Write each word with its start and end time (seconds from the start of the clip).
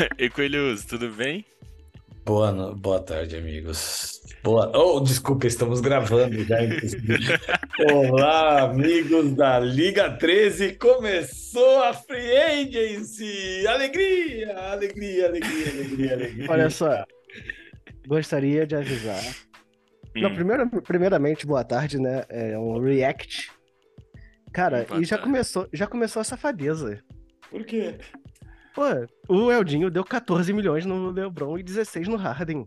E 0.18 0.28
Coelhos, 0.30 0.84
tudo 0.84 1.10
bem? 1.10 1.44
Boa, 2.24 2.52
no... 2.52 2.74
Boa 2.74 3.00
tarde, 3.00 3.36
amigos. 3.36 4.20
Boa. 4.42 4.70
Oh, 4.74 5.00
desculpa, 5.00 5.46
estamos 5.46 5.80
gravando 5.80 6.42
já. 6.44 6.56
Olá, 7.92 8.62
amigos 8.62 9.32
da 9.34 9.58
Liga 9.58 10.10
13. 10.10 10.74
Começou 10.74 11.82
a 11.82 11.92
Free 11.92 12.36
Agency. 12.36 13.66
Alegria, 13.66 14.56
alegria, 14.58 15.26
alegria, 15.26 15.70
alegria, 15.72 16.12
alegria. 16.14 16.50
Olha 16.50 16.70
só, 16.70 17.04
gostaria 18.06 18.66
de 18.66 18.76
avisar. 18.76 19.22
Hum, 20.16 20.22
Não, 20.22 20.34
primeiro, 20.34 20.68
primeiramente, 20.82 21.46
boa 21.46 21.64
tarde, 21.64 21.98
né? 21.98 22.24
É 22.28 22.58
um 22.58 22.78
react. 22.80 23.50
Cara, 24.52 24.84
Boa 24.88 25.00
e 25.00 25.04
já 25.04 25.16
tarde. 25.16 25.30
começou, 25.30 25.68
já 25.72 25.86
começou 25.86 26.20
a 26.20 26.24
safadeza. 26.24 27.02
Por 27.50 27.64
quê? 27.64 27.96
Pô, 28.74 28.82
o 29.28 29.50
Eldinho 29.50 29.90
deu 29.90 30.04
14 30.04 30.52
milhões 30.52 30.84
no 30.86 31.10
LeBron 31.10 31.58
e 31.58 31.62
16 31.62 32.08
no 32.08 32.16
Harden. 32.16 32.66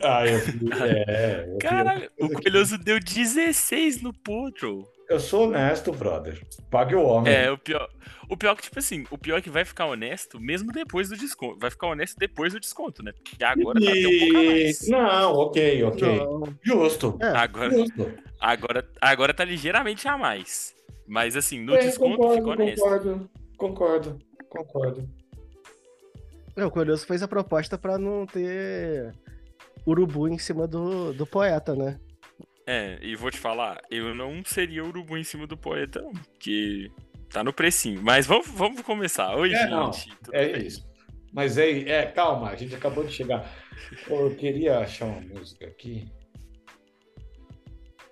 Ah, 0.00 0.26
eu 0.26 0.38
fui. 0.40 0.52
É, 0.82 1.46
eu, 1.48 1.58
Caralho, 1.58 2.10
o 2.20 2.28
Coelhoso 2.30 2.76
deu 2.78 2.98
16 3.00 4.02
no 4.02 4.12
Potro. 4.12 4.86
eu 5.08 5.20
sou 5.20 5.44
honesto, 5.48 5.92
brother. 5.92 6.42
Pague 6.70 6.94
o 6.94 7.02
homem. 7.02 7.32
É, 7.32 7.50
o 7.50 7.56
pior. 7.56 7.88
O 8.28 8.36
pior 8.36 8.56
que, 8.56 8.62
tipo 8.62 8.78
assim, 8.78 9.04
o 9.10 9.16
pior 9.16 9.38
é 9.38 9.40
que 9.40 9.48
vai 9.48 9.64
ficar 9.64 9.86
honesto 9.86 10.40
mesmo 10.40 10.72
depois 10.72 11.08
do 11.08 11.16
desconto. 11.16 11.58
Vai 11.60 11.70
ficar 11.70 11.86
honesto 11.88 12.16
depois 12.18 12.52
do 12.52 12.58
desconto, 12.60 13.02
né? 13.02 13.12
Porque 13.12 13.42
agora 13.44 13.80
tá 13.80 13.88
até 13.90 14.06
um 14.08 14.18
pouco 14.18 14.34
mais. 14.34 14.88
Não, 14.88 15.32
ok, 15.34 15.84
ok. 15.84 16.18
Não, 16.18 16.42
Justo. 16.62 17.18
é, 17.22 17.26
Agora, 17.28 17.70
Justo. 17.70 18.10
agora, 18.40 18.90
agora 19.00 19.32
tá 19.34 19.44
ligeiramente 19.44 20.08
a 20.08 20.18
mais. 20.18 20.74
Mas 21.06 21.36
assim, 21.36 21.60
no 21.60 21.74
É, 21.74 21.78
desconto 21.78 22.16
concordo, 22.16 22.34
ficou 22.36 22.52
honesto. 22.52 22.80
concordo, 22.82 23.30
concordo, 23.56 24.18
concordo. 24.48 25.08
O 26.64 26.70
Curioso 26.70 27.06
fez 27.06 27.22
a 27.22 27.28
proposta 27.28 27.76
pra 27.76 27.98
não 27.98 28.24
ter 28.26 29.12
urubu 29.86 30.28
em 30.28 30.38
cima 30.38 30.66
do, 30.66 31.12
do 31.12 31.26
poeta, 31.26 31.74
né? 31.74 31.98
É, 32.66 32.98
e 33.00 33.14
vou 33.14 33.30
te 33.30 33.38
falar, 33.38 33.80
eu 33.90 34.14
não 34.14 34.42
seria 34.44 34.84
urubu 34.84 35.16
em 35.16 35.22
cima 35.22 35.46
do 35.46 35.56
poeta, 35.56 36.00
não, 36.02 36.12
porque 36.12 36.90
tá 37.30 37.44
no 37.44 37.52
precinho. 37.52 38.02
Mas 38.02 38.26
vamos, 38.26 38.48
vamos 38.48 38.80
começar. 38.82 39.36
Oi, 39.36 39.52
É, 39.52 39.58
gente. 39.58 39.70
não, 39.70 39.90
tudo 39.90 40.34
É 40.34 40.48
bem? 40.52 40.66
isso. 40.66 40.84
Mas 41.32 41.58
é, 41.58 41.70
é, 41.88 42.06
calma, 42.06 42.48
a 42.50 42.56
gente 42.56 42.74
acabou 42.74 43.04
de 43.04 43.12
chegar. 43.12 43.48
Eu 44.08 44.34
queria 44.34 44.78
achar 44.78 45.04
uma 45.04 45.20
música 45.20 45.66
aqui. 45.66 46.08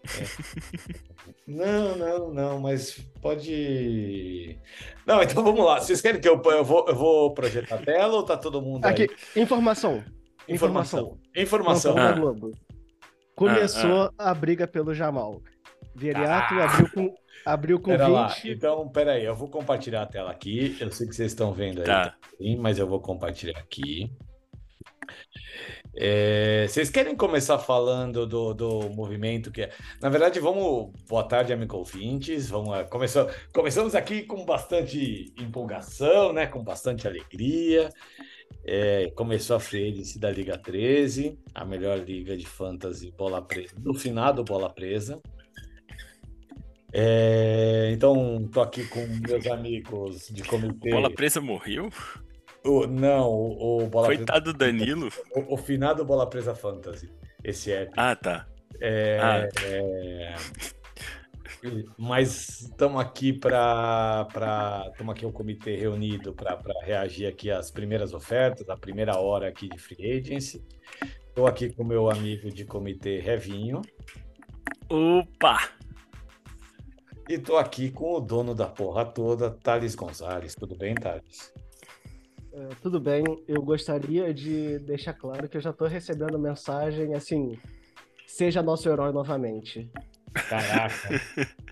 É. 0.05 1.25
Não, 1.47 1.97
não, 1.97 2.33
não, 2.35 2.61
mas 2.61 2.99
pode. 3.21 4.59
Não, 5.07 5.23
então 5.23 5.43
vamos 5.45 5.65
lá. 5.65 5.81
Vocês 5.81 6.01
querem 6.01 6.21
que 6.21 6.29
eu, 6.29 6.41
eu 6.45 6.65
vou, 6.65 6.87
eu 6.89 6.95
vou 6.95 7.35
projetar 7.35 7.77
a 7.77 7.79
tela 7.79 8.15
ou 8.15 8.23
tá 8.23 8.37
todo 8.37 8.61
mundo 8.63 8.85
aí? 8.85 8.93
Aqui, 8.93 9.09
informação. 9.37 10.03
Informação. 10.49 11.19
Informação. 11.37 11.95
Informação. 11.95 11.95
Plantão 11.95 12.11
Ah. 12.11 12.13
da 12.15 12.21
Globo. 12.21 12.51
Começou 13.35 14.11
a 14.19 14.35
briga 14.35 14.67
pelo 14.67 14.95
Jamal. 14.95 15.43
Viriato 15.95 16.55
Ah. 16.55 16.65
abriu 16.65 16.91
com, 16.93 17.15
abriu 17.45 17.81
com 17.81 17.91
Pera 17.91 18.07
lá. 18.09 18.29
20. 18.29 18.51
Então, 18.51 18.89
peraí, 18.89 19.25
eu 19.25 19.35
vou 19.35 19.49
compartilhar 19.49 20.03
a 20.03 20.07
tela 20.07 20.31
aqui. 20.31 20.77
Eu 20.81 20.91
sei 20.91 21.07
que 21.07 21.15
vocês 21.15 21.33
estão 21.33 21.53
vendo 21.53 21.81
aí. 21.81 21.87
Tá. 21.87 22.15
Sim, 22.39 22.57
mas 22.57 22.79
eu 22.79 22.87
vou 22.87 23.01
compartilhar 23.01 23.59
aqui. 23.59 24.11
É, 25.97 26.67
vocês 26.69 26.91
querem 26.91 27.15
começar 27.15 27.59
falando 27.59 28.27
do, 28.27 28.53
do 28.53 28.91
movimento 28.91 29.53
que 29.53 29.63
é. 29.63 29.71
Na 30.01 30.09
verdade, 30.09 30.41
vamos. 30.41 30.93
Boa 31.09 31.23
tarde, 31.23 31.53
amigo 31.53 31.77
ouvintes. 31.77 32.51
Vamos. 32.51 32.89
Começou, 32.89 33.31
começamos 33.53 33.95
aqui 33.95 34.23
com 34.23 34.45
bastante 34.45 35.33
empolgação, 35.39 36.33
né? 36.33 36.47
Com 36.47 36.63
bastante 36.65 37.07
alegria. 37.07 37.91
É, 38.67 39.11
começou 39.15 39.57
a 39.57 39.59
Agency 39.59 40.19
da 40.19 40.31
Liga 40.31 40.57
13, 40.57 41.39
a 41.55 41.65
melhor 41.67 41.99
liga 41.99 42.35
de 42.35 42.47
fantasy 42.47 43.11
bola 43.11 43.43
presa, 43.43 43.75
no 43.79 43.93
finado 43.95 44.43
bola 44.43 44.71
presa. 44.71 45.21
É, 46.91 47.91
então, 47.93 48.49
tô 48.53 48.61
aqui 48.61 48.87
com 48.87 49.05
meus 49.29 49.47
amigos 49.49 50.29
de 50.29 50.43
comitê. 50.45 50.91
Bola 50.91 51.11
presa 51.11 51.41
morreu? 51.41 51.91
O- 52.65 52.87
não, 52.87 53.29
o, 53.31 53.83
o 53.85 53.87
Bola 53.89 54.07
Coitado 54.07 54.53
do 54.53 54.59
Danilo. 54.59 55.09
o, 55.37 55.55
o 55.55 55.57
finado 55.57 56.05
Bola 56.05 56.29
Presa 56.29 56.55
Fantasy. 56.55 57.13
Esse 57.43 57.73
é. 57.73 57.91
Ah, 57.97 58.17
tá. 58.17 58.47
é, 58.81 59.19
Ah. 59.21 59.49
é, 59.65 60.35
mas 61.99 62.61
estamos 62.63 63.01
aqui 63.01 63.33
para 63.33 64.27
estamos 64.93 65.13
aqui 65.15 65.25
o 65.27 65.33
comitê 65.33 65.77
reunido 65.77 66.35
para 66.35 66.59
reagir 66.83 67.27
aqui 67.27 67.51
às 67.51 67.71
primeiras 67.71 68.13
ofertas, 68.15 68.69
a 68.69 68.77
primeira 68.77 69.19
hora 69.19 69.49
aqui 69.49 69.69
de 69.69 69.79
free 69.79 70.19
agency. 70.19 70.63
Estou 71.29 71.47
aqui 71.47 71.71
com 71.73 71.83
meu 71.85 72.11
amigo 72.11 72.51
de 72.51 72.65
comitê 72.65 73.19
Revinho 73.19 73.83
Opa! 74.89 75.69
e 77.29 77.35
estou 77.35 77.57
aqui 77.57 77.91
com 77.91 78.15
o 78.15 78.21
dono 78.21 78.55
da 78.55 78.67
porra 78.67 79.05
toda, 79.05 79.51
Thales 79.51 79.95
Gonzalez. 79.95 80.55
Tudo 80.55 80.77
bem, 80.77 80.95
Thales? 80.95 81.53
É, 82.57 82.69
tudo 82.81 83.01
bem, 83.01 83.25
eu 83.49 83.61
gostaria 83.63 84.33
de 84.33 84.79
deixar 84.79 85.13
claro 85.13 85.49
que 85.49 85.57
eu 85.57 85.61
já 85.61 85.73
tô 85.73 85.87
recebendo 85.87 86.39
mensagem 86.39 87.13
assim: 87.15 87.59
seja 88.29 88.63
nosso 88.63 88.89
herói 88.89 89.13
novamente. 89.13 89.91
Caraca. 90.49 91.09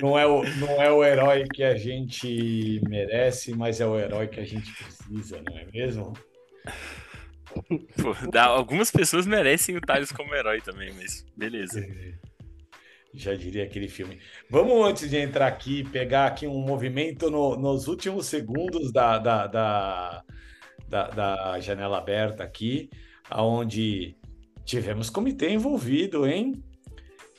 Não 0.00 0.18
é, 0.18 0.26
o, 0.26 0.42
não 0.58 0.82
é 0.82 0.90
o 0.90 1.04
herói 1.04 1.44
que 1.52 1.62
a 1.62 1.76
gente 1.76 2.80
merece, 2.88 3.54
mas 3.54 3.80
é 3.80 3.86
o 3.86 3.96
herói 3.98 4.26
que 4.26 4.40
a 4.40 4.44
gente 4.44 4.72
precisa, 4.72 5.40
não 5.42 5.56
é 5.56 5.64
mesmo? 5.66 6.12
Pô, 8.02 8.14
dá- 8.32 8.46
algumas 8.46 8.90
pessoas 8.90 9.26
merecem 9.26 9.76
o 9.76 9.80
Thales 9.80 10.10
como 10.10 10.34
herói 10.34 10.60
também, 10.60 10.92
mas 10.94 11.24
beleza. 11.36 11.86
Já 13.12 13.34
diria 13.34 13.64
aquele 13.64 13.88
filme. 13.88 14.20
Vamos, 14.48 14.86
antes 14.86 15.10
de 15.10 15.16
entrar 15.16 15.46
aqui, 15.46 15.82
pegar 15.90 16.26
aqui 16.26 16.46
um 16.46 16.60
movimento 16.60 17.30
no, 17.30 17.56
nos 17.56 17.88
últimos 17.88 18.26
segundos 18.26 18.92
da, 18.92 19.18
da, 19.18 19.46
da, 19.46 20.24
da, 20.88 21.08
da 21.08 21.60
janela 21.60 21.98
aberta 21.98 22.44
aqui, 22.44 22.88
aonde 23.28 24.16
tivemos 24.64 25.10
comitê 25.10 25.50
envolvido, 25.50 26.26
hein? 26.26 26.62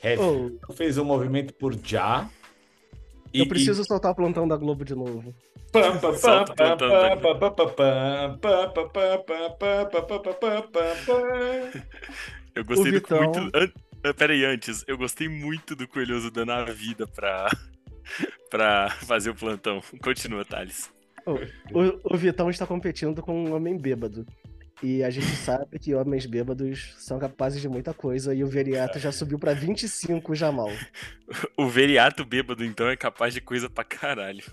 Heavy 0.03 0.57
oh. 0.67 0.73
fez 0.73 0.97
um 0.97 1.05
movimento 1.05 1.53
por 1.53 1.73
Já. 1.73 2.29
Eu 3.33 3.45
e, 3.45 3.47
preciso 3.47 3.81
e... 3.81 3.85
soltar 3.85 4.11
o 4.11 4.15
plantão 4.15 4.47
da 4.47 4.57
Globo 4.57 4.83
de 4.83 4.95
novo. 4.95 5.33
Eu 12.53 12.65
gostei 12.65 12.99
do 12.99 13.15
muito 13.15 13.51
ah, 14.03 14.13
Peraí, 14.13 14.43
antes, 14.45 14.83
eu 14.87 14.97
gostei 14.97 15.27
muito 15.29 15.75
do 15.75 15.87
Coelhoso 15.87 16.31
dando 16.31 16.51
a 16.51 16.65
vida 16.65 17.05
pra, 17.07 17.49
pra 18.49 18.89
fazer 18.89 19.29
o 19.29 19.35
plantão. 19.35 19.81
Continua, 20.01 20.43
Thales. 20.45 20.91
O, 21.25 22.15
o 22.15 22.17
Vitão 22.17 22.49
está 22.49 22.65
competindo 22.65 23.21
com 23.21 23.45
um 23.45 23.53
homem 23.53 23.77
bêbado. 23.77 24.25
E 24.81 25.03
a 25.03 25.09
gente 25.11 25.27
sabe 25.37 25.77
que 25.77 25.93
homens 25.93 26.25
bêbados 26.25 26.95
são 26.97 27.19
capazes 27.19 27.61
de 27.61 27.69
muita 27.69 27.93
coisa. 27.93 28.33
E 28.33 28.43
o 28.43 28.47
Viriato 28.47 28.97
já 28.97 29.11
subiu 29.11 29.37
pra 29.37 29.53
25 29.53 30.33
Jamal. 30.33 30.71
O 31.55 31.67
Veriato 31.67 32.25
bêbado, 32.25 32.65
então, 32.65 32.89
é 32.89 32.95
capaz 32.95 33.33
de 33.33 33.41
coisa 33.41 33.69
pra 33.69 33.83
caralho. 33.83 34.43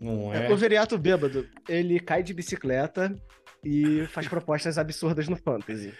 Não 0.00 0.34
É, 0.34 0.46
é? 0.46 0.52
O 0.52 0.56
Viriato 0.56 0.98
bêbado, 0.98 1.48
ele 1.68 2.00
cai 2.00 2.22
de 2.22 2.34
bicicleta 2.34 3.14
e 3.64 4.04
faz 4.08 4.26
propostas 4.26 4.76
absurdas 4.76 5.28
no 5.28 5.36
Fantasy. 5.36 5.94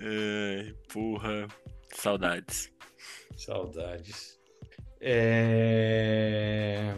Ai, 0.00 0.74
porra. 0.92 1.46
Saudades. 1.92 2.72
Saudades. 3.36 4.38
É... 5.00 6.94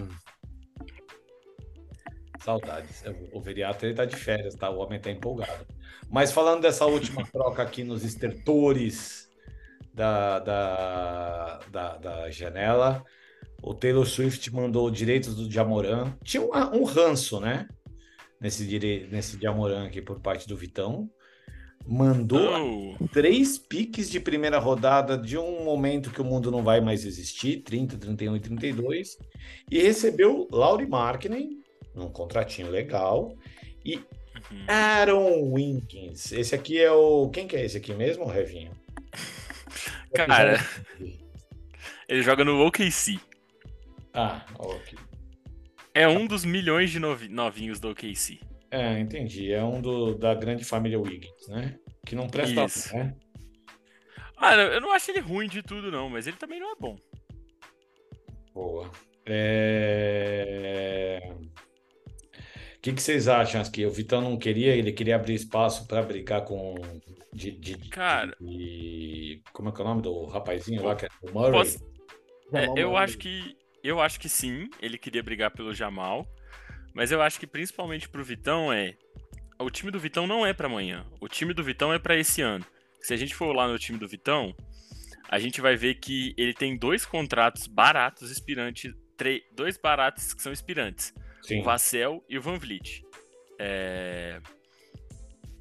Saudades. 2.41 3.03
O 3.33 3.41
Veriato 3.41 3.87
ele 3.87 3.95
tá 3.95 4.05
de 4.05 4.17
férias, 4.17 4.55
tá? 4.55 4.71
O 4.71 4.79
homem 4.79 5.01
tá 5.01 5.11
empolgado. 5.11 5.67
Mas 6.11 6.31
falando 6.31 6.63
dessa 6.63 6.85
última 6.87 7.27
troca 7.33 7.63
aqui 7.63 7.83
nos 7.83 8.05
estertores 8.05 9.29
da, 9.93 10.39
da, 10.41 11.61
da, 11.71 11.97
da 11.97 12.31
janela, 12.31 13.03
o 13.63 13.73
Taylor 13.75 14.05
Swift 14.05 14.53
mandou 14.53 14.91
direitos 14.91 15.35
do 15.35 15.51
Jamoran. 15.51 16.15
Tinha 16.23 16.43
um, 16.43 16.51
um 16.81 16.85
ranço, 16.85 17.41
né? 17.41 17.67
Nesse, 18.41 18.67
dire... 18.67 19.09
nesse 19.11 19.41
Jamoran 19.41 19.87
aqui 19.87 20.03
por 20.03 20.21
parte 20.21 20.47
do 20.47 20.57
Vitão. 20.57 21.11
Mandou 21.87 22.97
Oh, 22.99 23.09
três 23.09 23.59
piques 23.59 24.11
de 24.11 24.19
primeira 24.19 24.59
rodada 24.59 25.19
de 25.19 25.37
um 25.37 25.63
momento 25.65 26.11
que 26.11 26.21
o 26.21 26.25
mundo 26.25 26.51
não 26.51 26.63
vai 26.63 26.81
mais 26.81 27.05
existir, 27.05 27.63
30, 27.63 27.99
31 27.99 28.37
e 28.37 28.41
32, 28.41 29.19
e 29.71 29.83
recebeu 29.83 30.49
Laurie 30.51 30.89
Markkinen, 30.89 31.63
num 31.95 32.09
contratinho 32.09 32.71
legal, 32.71 33.37
e 33.85 33.97
uhum. 33.97 34.65
Aaron 34.67 35.53
Winkins. 35.53 36.33
Esse 36.33 36.55
aqui 36.55 36.81
é 36.81 36.91
o... 36.91 37.29
Quem 37.29 37.47
que 37.47 37.55
é 37.55 37.65
esse 37.65 37.77
aqui 37.77 37.93
mesmo, 37.93 38.25
Revinho? 38.25 38.73
Cara. 40.15 40.59
Ele 42.09 42.23
joga 42.23 42.45
no 42.45 42.65
OKC. 42.67 43.21
Ah, 44.15 44.45
ok. 44.59 44.99
É 45.93 46.09
um 46.09 46.27
dos 46.27 46.45
milhões 46.45 46.91
de 46.91 46.99
novi- 46.99 47.29
novinhos 47.29 47.79
do 47.79 47.91
OKC. 47.91 48.41
É, 48.75 48.99
entendi. 48.99 49.53
É 49.53 49.63
um 49.63 49.81
do, 49.81 50.15
da 50.17 50.35
grande 50.35 50.65
família 50.65 50.99
Wiggins, 50.99 51.47
né? 51.49 51.79
Que 52.05 52.17
não 52.17 52.27
presta, 52.29 52.65
Isso. 52.65 52.95
né? 52.97 53.15
Ah, 54.37 54.55
eu 54.57 54.81
não 54.81 54.93
acho 54.93 55.11
ele 55.11 55.21
ruim 55.21 55.49
de 55.49 55.63
tudo, 55.63 55.91
não, 55.93 56.11
mas 56.11 56.27
ele 56.27 56.37
também 56.37 56.59
não 56.59 56.73
é 56.73 56.75
bom. 56.79 56.97
Boa. 58.53 58.91
É... 59.27 61.21
O 62.77 62.81
que, 62.83 62.93
que 62.93 63.01
vocês 63.01 63.29
acham 63.29 63.63
aqui? 63.63 63.87
O 63.87 63.91
Vitão 63.91 64.21
não 64.21 64.37
queria, 64.37 64.75
ele 64.77 64.93
queria 64.93 65.17
abrir 65.17 65.35
espaço 65.35 65.87
para 65.87 66.03
brigar 66.03 66.45
com. 66.45 66.75
De, 67.33 67.51
de, 67.53 67.77
Cara. 67.89 68.37
de- 68.41 69.41
Como 69.53 69.69
é 69.69 69.73
que 69.73 69.81
é 69.81 69.85
o 69.85 69.89
nome 69.89 70.03
do 70.03 70.27
rapazinho 70.27 70.83
lá? 70.85 70.95
Que 70.95 71.07
é 71.07 71.09
o 71.23 71.33
Murray? 71.33 71.53
Posso- 71.53 71.79
É, 72.53 72.67
eu 72.77 72.97
acho 72.97 73.17
que 73.19 73.57
eu 73.83 74.01
acho 74.01 74.21
que 74.21 74.29
sim, 74.29 74.69
ele 74.81 74.99
queria 74.99 75.23
brigar 75.23 75.51
pelo 75.51 75.75
Jamal, 75.75 76.27
mas 76.95 77.11
eu 77.13 77.21
acho 77.21 77.39
que 77.39 77.47
principalmente 77.47 78.09
pro 78.09 78.25
Vitão 78.25 78.73
é 78.73 78.97
o 79.59 79.71
time 79.71 79.91
do 79.91 80.01
Vitão 80.01 80.27
não 80.27 80.45
é 80.45 80.53
pra 80.53 80.67
amanhã. 80.67 81.07
O 81.21 81.29
time 81.29 81.53
do 81.55 81.63
Vitão 81.63 81.93
é 81.93 81.99
pra 81.99 82.17
esse 82.17 82.43
ano. 82.43 82.65
Se 83.01 83.13
a 83.13 83.17
gente 83.17 83.35
for 83.35 83.55
lá 83.55 83.69
no 83.69 83.79
time 83.79 83.99
do 83.99 84.09
Vitão, 84.09 84.55
a 85.29 85.39
gente 85.39 85.61
vai 85.61 85.77
ver 85.77 85.97
que 85.97 86.35
ele 86.37 86.55
tem 86.55 86.77
dois 86.77 87.05
contratos 87.05 87.67
baratos 87.67 88.31
expirantes, 88.31 88.93
dois 89.55 89.77
baratos 89.77 90.33
que 90.35 90.43
são 90.43 90.53
expirantes, 90.53 91.13
Sim. 91.43 91.61
o 91.61 91.65
Vassell 91.65 92.25
e 92.29 92.39
o 92.39 92.43
Van 92.43 92.59
Vliet. 92.59 93.03
É, 93.59 94.41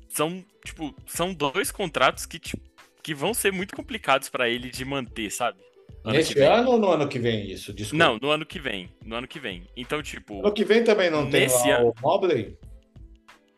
São, 0.09 0.43
tipo, 0.65 0.95
são 1.05 1.33
dois 1.33 1.71
contratos 1.71 2.25
que, 2.25 2.39
tipo, 2.39 2.63
que 3.03 3.13
vão 3.13 3.33
ser 3.33 3.51
muito 3.51 3.75
complicados 3.75 4.29
pra 4.29 4.49
ele 4.49 4.69
de 4.69 4.85
manter, 4.85 5.29
sabe? 5.29 5.59
Ano 6.03 6.13
Nesse 6.15 6.37
ano 6.41 6.71
ou 6.71 6.77
no 6.77 6.89
ano 6.91 7.07
que 7.07 7.17
vem 7.17 7.49
isso? 7.49 7.73
Desculpa. 7.73 8.03
Não, 8.03 8.17
no 8.21 8.29
ano 8.29 8.45
que 8.45 8.59
vem. 8.59 8.89
No 9.05 9.15
ano 9.15 9.27
que 9.27 9.39
vem. 9.39 9.65
Então, 9.75 10.01
tipo, 10.03 10.33
No 10.35 10.47
ano 10.47 10.53
que 10.53 10.65
vem 10.65 10.83
também 10.83 11.09
não 11.09 11.29
tem 11.29 11.47
lá 11.47 11.77
ano- 11.77 11.89
o 11.97 12.01
Mobley? 12.01 12.57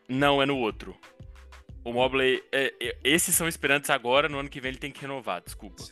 não 0.08 0.40
é 0.40 0.46
no 0.46 0.56
outro. 0.58 0.96
O 1.84 1.92
Mobley. 1.92 2.42
é- 2.52 2.72
é- 2.80 2.96
esses 3.04 3.34
são 3.34 3.48
esperantes 3.48 3.90
agora, 3.90 4.28
no 4.28 4.38
ano 4.38 4.48
que 4.48 4.60
vem 4.60 4.70
ele 4.70 4.78
tem 4.78 4.90
que 4.92 5.00
renovar, 5.00 5.42
desculpa. 5.42 5.82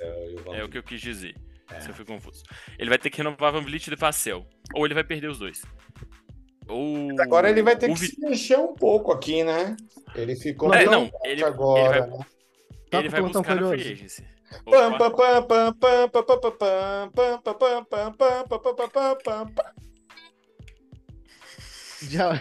É 0.53 0.63
o 0.63 0.69
que 0.69 0.79
eu 0.79 0.83
quis 0.83 1.01
dizer. 1.01 1.35
É. 1.73 1.81
Se 1.81 1.89
eu 1.89 1.95
fui 1.95 2.05
confuso. 2.05 2.43
Ele 2.79 2.89
vai 2.91 2.99
ter 2.99 3.11
que 3.11 3.19
renovar 3.19 3.51
Van 3.53 3.63
Vliet 3.63 3.89
e 3.89 3.97
Vassell. 3.97 4.47
Ou 4.75 4.85
ele 4.85 4.95
vai 4.95 5.03
perder 5.03 5.29
os 5.29 5.39
dois. 5.39 5.63
Ou... 6.69 7.09
Agora 7.21 7.51
ele 7.51 7.63
vai 7.63 7.77
ter 7.77 7.91
o 7.91 7.95
que 7.95 8.07
se 8.07 8.21
mexer 8.21 8.59
um 8.59 8.75
pouco 8.75 9.11
aqui, 9.13 9.43
né? 9.43 9.77
Ele 10.15 10.37
ficou 10.37 10.73
É, 10.75 10.85
não, 10.87 11.11
ele- 11.25 11.43
agora. 11.45 11.81
ele 11.97 12.01
vai- 12.01 12.11
né? 12.19 12.27
Tá 12.91 12.99
Ele 13.01 13.09
vai 13.09 13.23
buscar 13.23 13.57
na 13.61 13.69
free 13.71 13.93
agency. 13.93 14.25
Já. 22.03 22.33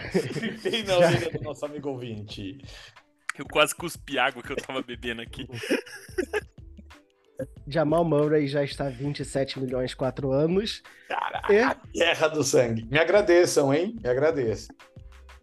Bem 0.62 0.82
na 0.84 0.98
orelha 0.98 1.30
do 1.30 1.42
nosso 1.42 1.64
amigo 1.64 1.88
ouvinte. 1.90 2.58
Eu 3.38 3.46
quase 3.46 3.74
cuspi 3.74 4.18
água 4.18 4.42
que 4.42 4.52
eu 4.52 4.56
tava 4.56 4.82
bebendo 4.82 5.22
aqui. 5.22 5.48
Jamal 7.66 8.04
Murray 8.04 8.46
já 8.46 8.62
está 8.62 8.88
27 8.88 9.58
milhões 9.60 9.94
4 9.94 10.30
anos. 10.30 10.82
Caraca, 11.08 11.52
e... 11.52 11.98
guerra 11.98 12.28
do 12.28 12.44
sangue. 12.44 12.84
Me 12.84 12.98
agradeçam, 12.98 13.74
hein? 13.74 13.96
Me 14.02 14.08
agradeçam. 14.08 14.74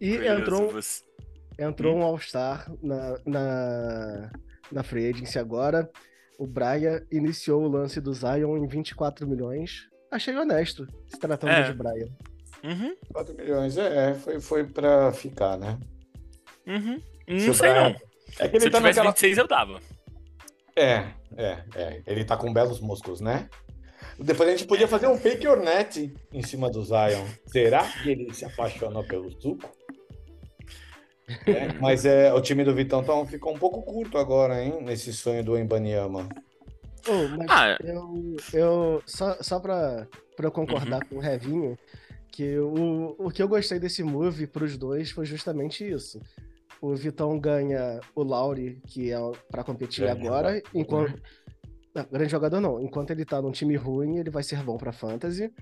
E 0.00 0.16
entrou, 0.26 0.70
você. 0.70 1.02
entrou 1.58 1.96
hum. 1.96 2.00
um 2.00 2.02
All-Star 2.02 2.72
na, 2.82 3.18
na, 3.26 4.32
na 4.70 4.82
Free 4.82 5.08
Agency 5.08 5.38
agora. 5.38 5.90
O 6.42 6.46
Brian 6.48 7.00
iniciou 7.12 7.62
o 7.62 7.68
lance 7.68 8.00
do 8.00 8.12
Zion 8.12 8.56
em 8.56 8.66
24 8.66 9.28
milhões. 9.28 9.86
Achei 10.10 10.36
honesto, 10.36 10.84
se 11.06 11.16
tratando 11.16 11.50
É. 11.52 11.70
de 11.70 11.72
Brian. 11.72 12.08
Uhum, 12.64 12.96
4 13.12 13.32
milhões, 13.36 13.78
é, 13.78 14.12
foi, 14.14 14.40
foi 14.40 14.64
pra 14.64 15.12
ficar, 15.12 15.56
né? 15.56 15.78
uhum. 16.66 17.00
Se 17.28 17.46
Não 17.46 17.50
o 17.52 17.54
sei 17.54 17.70
Brian- 17.70 17.82
não. 17.90 17.90
É 18.40 18.48
que 18.48 18.58
Se 18.58 18.66
ele 18.66 18.66
eu 18.66 18.70
tá 18.72 18.78
tivesse 18.78 18.82
naquela. 18.98 19.10
26, 19.12 19.38
eu 19.38 19.46
dava. 19.46 19.80
É, 20.74 21.04
é, 21.36 21.64
é. 21.76 22.02
Ele 22.08 22.24
tá 22.24 22.36
com 22.36 22.52
belos 22.52 22.80
músculos, 22.80 23.20
né? 23.20 23.48
Depois 24.18 24.48
a 24.48 24.52
gente 24.52 24.66
podia 24.66 24.88
fazer 24.88 25.06
um 25.06 25.16
fake 25.16 25.46
or 25.46 25.58
net 25.60 26.12
em 26.32 26.42
cima 26.42 26.68
do 26.68 26.82
Zion. 26.84 27.24
Será 27.46 27.84
que 28.02 28.10
ele 28.10 28.34
se 28.34 28.44
apaixonou 28.44 29.04
pelo 29.04 29.30
suco? 29.40 29.70
É, 31.46 31.72
mas 31.80 32.04
é, 32.04 32.32
o 32.32 32.40
time 32.40 32.64
do 32.64 32.74
Vitão 32.74 33.02
tá, 33.02 33.12
ficou 33.26 33.54
um 33.54 33.58
pouco 33.58 33.82
curto 33.82 34.18
agora, 34.18 34.62
hein? 34.62 34.78
Nesse 34.82 35.12
sonho 35.12 35.44
do 35.44 35.56
Embanyama. 35.58 36.28
Oh, 37.08 37.28
mas 37.36 37.46
Ah, 37.50 37.76
eu, 37.82 38.36
eu 38.52 39.02
só, 39.06 39.36
só 39.42 39.58
pra, 39.58 40.06
pra 40.36 40.46
eu 40.46 40.52
concordar 40.52 41.02
Uhum. 41.02 41.08
com 41.08 41.16
o 41.16 41.20
Revinho, 41.20 41.76
que 42.30 42.58
o, 42.58 43.16
o 43.18 43.30
que 43.30 43.42
eu 43.42 43.48
gostei 43.48 43.78
desse 43.78 44.02
move 44.02 44.46
pros 44.46 44.76
dois 44.78 45.10
foi 45.10 45.26
justamente 45.26 45.88
isso. 45.88 46.20
O 46.80 46.94
Vitão 46.94 47.38
ganha 47.38 48.00
o 48.14 48.22
Lauri, 48.22 48.80
que 48.86 49.12
é 49.12 49.16
pra 49.50 49.62
competir 49.64 50.04
Grande 50.04 50.26
agora, 50.26 50.48
jogador, 50.54 50.70
enquanto. 50.74 51.22
Não, 51.94 52.06
grande 52.10 52.30
jogador 52.30 52.60
não. 52.60 52.80
Enquanto 52.80 53.10
ele 53.10 53.24
tá 53.24 53.40
num 53.42 53.52
time 53.52 53.76
ruim, 53.76 54.18
ele 54.18 54.30
vai 54.30 54.42
ser 54.42 54.62
bom 54.62 54.76
pra 54.76 54.92
fantasy. 54.92 55.52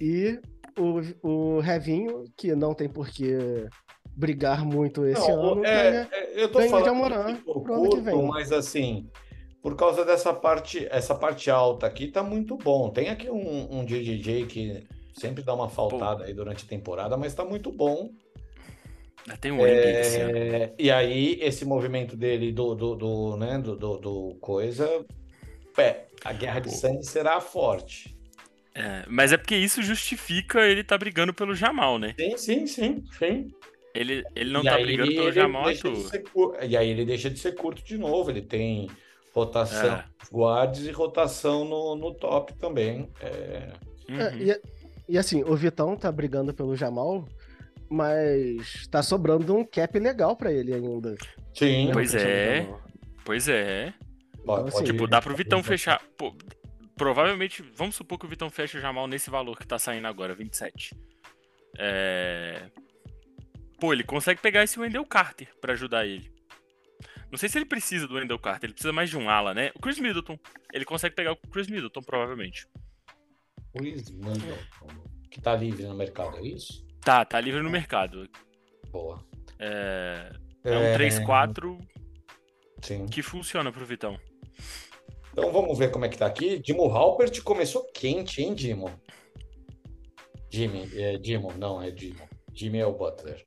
E 0.00 0.38
o, 0.78 1.00
o 1.56 1.60
Revinho, 1.60 2.24
que 2.36 2.54
não 2.54 2.74
tem 2.74 2.88
por 2.88 3.08
que 3.08 3.34
brigar 4.16 4.64
muito 4.64 5.06
esse 5.06 5.28
Não, 5.28 5.52
ano, 5.52 5.64
é, 5.64 5.90
ganha. 5.90 6.08
é, 6.10 6.42
eu 6.42 6.48
tô 6.50 6.58
ganha 6.58 6.70
falando 6.70 7.14
ano 7.14 7.36
que 7.36 7.42
curto, 7.42 8.00
vem. 8.02 8.22
mas 8.22 8.50
assim, 8.50 9.10
por 9.62 9.76
causa 9.76 10.04
dessa 10.04 10.32
parte, 10.32 10.86
essa 10.90 11.14
parte 11.14 11.50
alta 11.50 11.86
aqui 11.86 12.08
tá 12.08 12.22
muito 12.22 12.56
bom. 12.56 12.88
Tem 12.88 13.10
aqui 13.10 13.28
um, 13.28 13.80
um 13.80 13.84
DJ 13.84 14.46
que 14.46 14.86
sempre 15.12 15.42
dá 15.42 15.54
uma 15.54 15.68
faltada 15.68 16.24
aí 16.24 16.32
durante 16.32 16.64
a 16.64 16.68
temporada, 16.68 17.16
mas 17.16 17.34
tá 17.34 17.44
muito 17.44 17.70
bom. 17.70 18.10
Tem 19.40 19.50
um. 19.50 19.66
É, 19.66 20.72
e 20.78 20.90
aí, 20.90 21.38
esse 21.42 21.64
movimento 21.64 22.16
dele 22.16 22.52
do, 22.52 22.74
do, 22.74 22.94
do, 22.94 23.36
né, 23.36 23.58
do, 23.58 23.76
do, 23.76 23.98
do 23.98 24.36
coisa, 24.40 25.04
é, 25.76 26.04
a 26.24 26.32
guerra 26.32 26.60
de 26.60 26.70
sangue 26.72 27.04
será 27.04 27.40
forte. 27.40 28.16
É, 28.72 29.04
mas 29.08 29.32
é 29.32 29.36
porque 29.36 29.56
isso 29.56 29.82
justifica 29.82 30.60
ele 30.66 30.84
tá 30.84 30.96
brigando 30.96 31.34
pelo 31.34 31.54
Jamal, 31.54 31.98
né? 31.98 32.14
Sim, 32.18 32.36
sim, 32.36 32.66
sim, 32.66 33.04
sim. 33.18 33.48
Ele, 33.96 34.24
ele 34.34 34.50
não 34.52 34.60
E 34.60 34.64
tá 34.64 34.78
brigando 34.78 35.10
pelo 35.12 35.22
ele 35.28 35.32
Jamal 35.32 35.62
à 35.62 35.66
deixa 35.66 35.90
de 35.90 35.96
E 36.66 36.76
aí 36.76 36.88
ele 36.90 37.04
deixa 37.04 37.30
de 37.30 37.38
ser 37.38 37.52
curto 37.54 37.84
de 37.84 37.96
novo. 37.98 38.30
Ele 38.30 38.42
tem 38.42 38.88
rotação 39.34 39.96
É. 39.96 40.04
nos 40.20 40.30
guards 40.30 40.86
e 40.86 40.90
rotação 40.90 41.64
no, 41.64 41.94
no 41.96 42.14
top 42.14 42.54
também. 42.54 43.10
É, 43.20 43.72
É, 44.08 44.12
Uhum. 44.12 44.38
e, 44.38 44.60
e 45.08 45.18
assim, 45.18 45.42
o 45.42 45.56
Vitão 45.56 45.96
tá 45.96 46.10
brigando 46.12 46.54
pelo 46.54 46.76
Jamal, 46.76 47.28
mas 47.90 48.86
tá 48.88 49.02
sobrando 49.02 49.54
um 49.56 49.64
cap 49.64 49.98
legal 49.98 50.36
pra 50.36 50.52
ele 50.52 50.72
ainda. 50.74 51.14
Sim, 51.54 51.90
Pois 51.92 52.12
Não, 52.14 52.20
é. 52.20 52.56
Jamal. 52.62 52.80
Pois 53.24 53.48
é. 53.48 53.92
pode- 54.44 54.68
assim, 54.68 54.84
Tipo, 54.84 55.06
dá 55.08 55.20
pro 55.20 55.34
Vitão 55.34 55.62
fechar. 55.62 56.00
Pô, 56.16 56.32
provavelmente, 56.96 57.62
vamos 57.74 57.96
supor 57.96 58.18
que 58.18 58.26
o 58.26 58.28
Vitão 58.28 58.48
feche 58.48 58.78
o 58.78 58.80
Jamal 58.80 59.06
nesse 59.08 59.28
valor 59.30 59.58
que 59.58 59.66
tá 59.66 59.78
saindo 59.78 60.06
agora, 60.06 60.34
27. 60.34 60.94
É... 61.78 62.62
Pô, 63.78 63.92
ele 63.92 64.04
consegue 64.04 64.40
pegar 64.40 64.62
esse 64.62 64.78
Wendell 64.78 65.04
Carter 65.04 65.48
pra 65.60 65.74
ajudar 65.74 66.06
ele. 66.06 66.34
Não 67.30 67.38
sei 67.38 67.48
se 67.48 67.58
ele 67.58 67.66
precisa 67.66 68.06
do 68.06 68.14
Wendell 68.14 68.38
Carter, 68.38 68.68
ele 68.68 68.74
precisa 68.74 68.92
mais 68.92 69.10
de 69.10 69.16
um 69.16 69.28
ala, 69.28 69.52
né? 69.52 69.70
O 69.74 69.80
Chris 69.80 69.98
Middleton. 69.98 70.38
Ele 70.72 70.84
consegue 70.84 71.14
pegar 71.14 71.32
o 71.32 71.36
Chris 71.36 71.68
Middleton, 71.68 72.00
provavelmente. 72.00 72.66
Chris 73.76 74.10
Middleton, 74.10 74.56
que 75.30 75.40
tá 75.40 75.54
livre 75.54 75.84
no 75.84 75.94
mercado, 75.94 76.38
é 76.38 76.42
isso? 76.42 76.86
Tá, 77.00 77.24
tá 77.24 77.40
livre 77.40 77.62
no 77.62 77.70
mercado. 77.70 78.28
Boa. 78.90 79.22
É, 79.58 80.32
é 80.64 80.78
um 80.78 80.98
3-4 80.98 81.78
Sim. 82.82 83.06
que 83.06 83.22
funciona 83.22 83.72
pro 83.72 83.84
Vitão. 83.84 84.18
Então 85.32 85.52
vamos 85.52 85.78
ver 85.78 85.90
como 85.90 86.04
é 86.04 86.08
que 86.08 86.16
tá 86.16 86.26
aqui. 86.26 86.58
Dimo 86.58 86.90
Halpert 86.90 87.42
começou 87.42 87.84
quente, 87.92 88.40
hein, 88.40 88.54
Dimo? 88.54 88.90
Jimmy, 90.50 90.88
é 90.94 91.18
Dimo, 91.18 91.52
não, 91.58 91.82
é 91.82 91.90
Dimo. 91.90 92.26
Jimmy 92.54 92.78
é 92.78 92.86
o 92.86 92.94
Butler. 92.94 93.44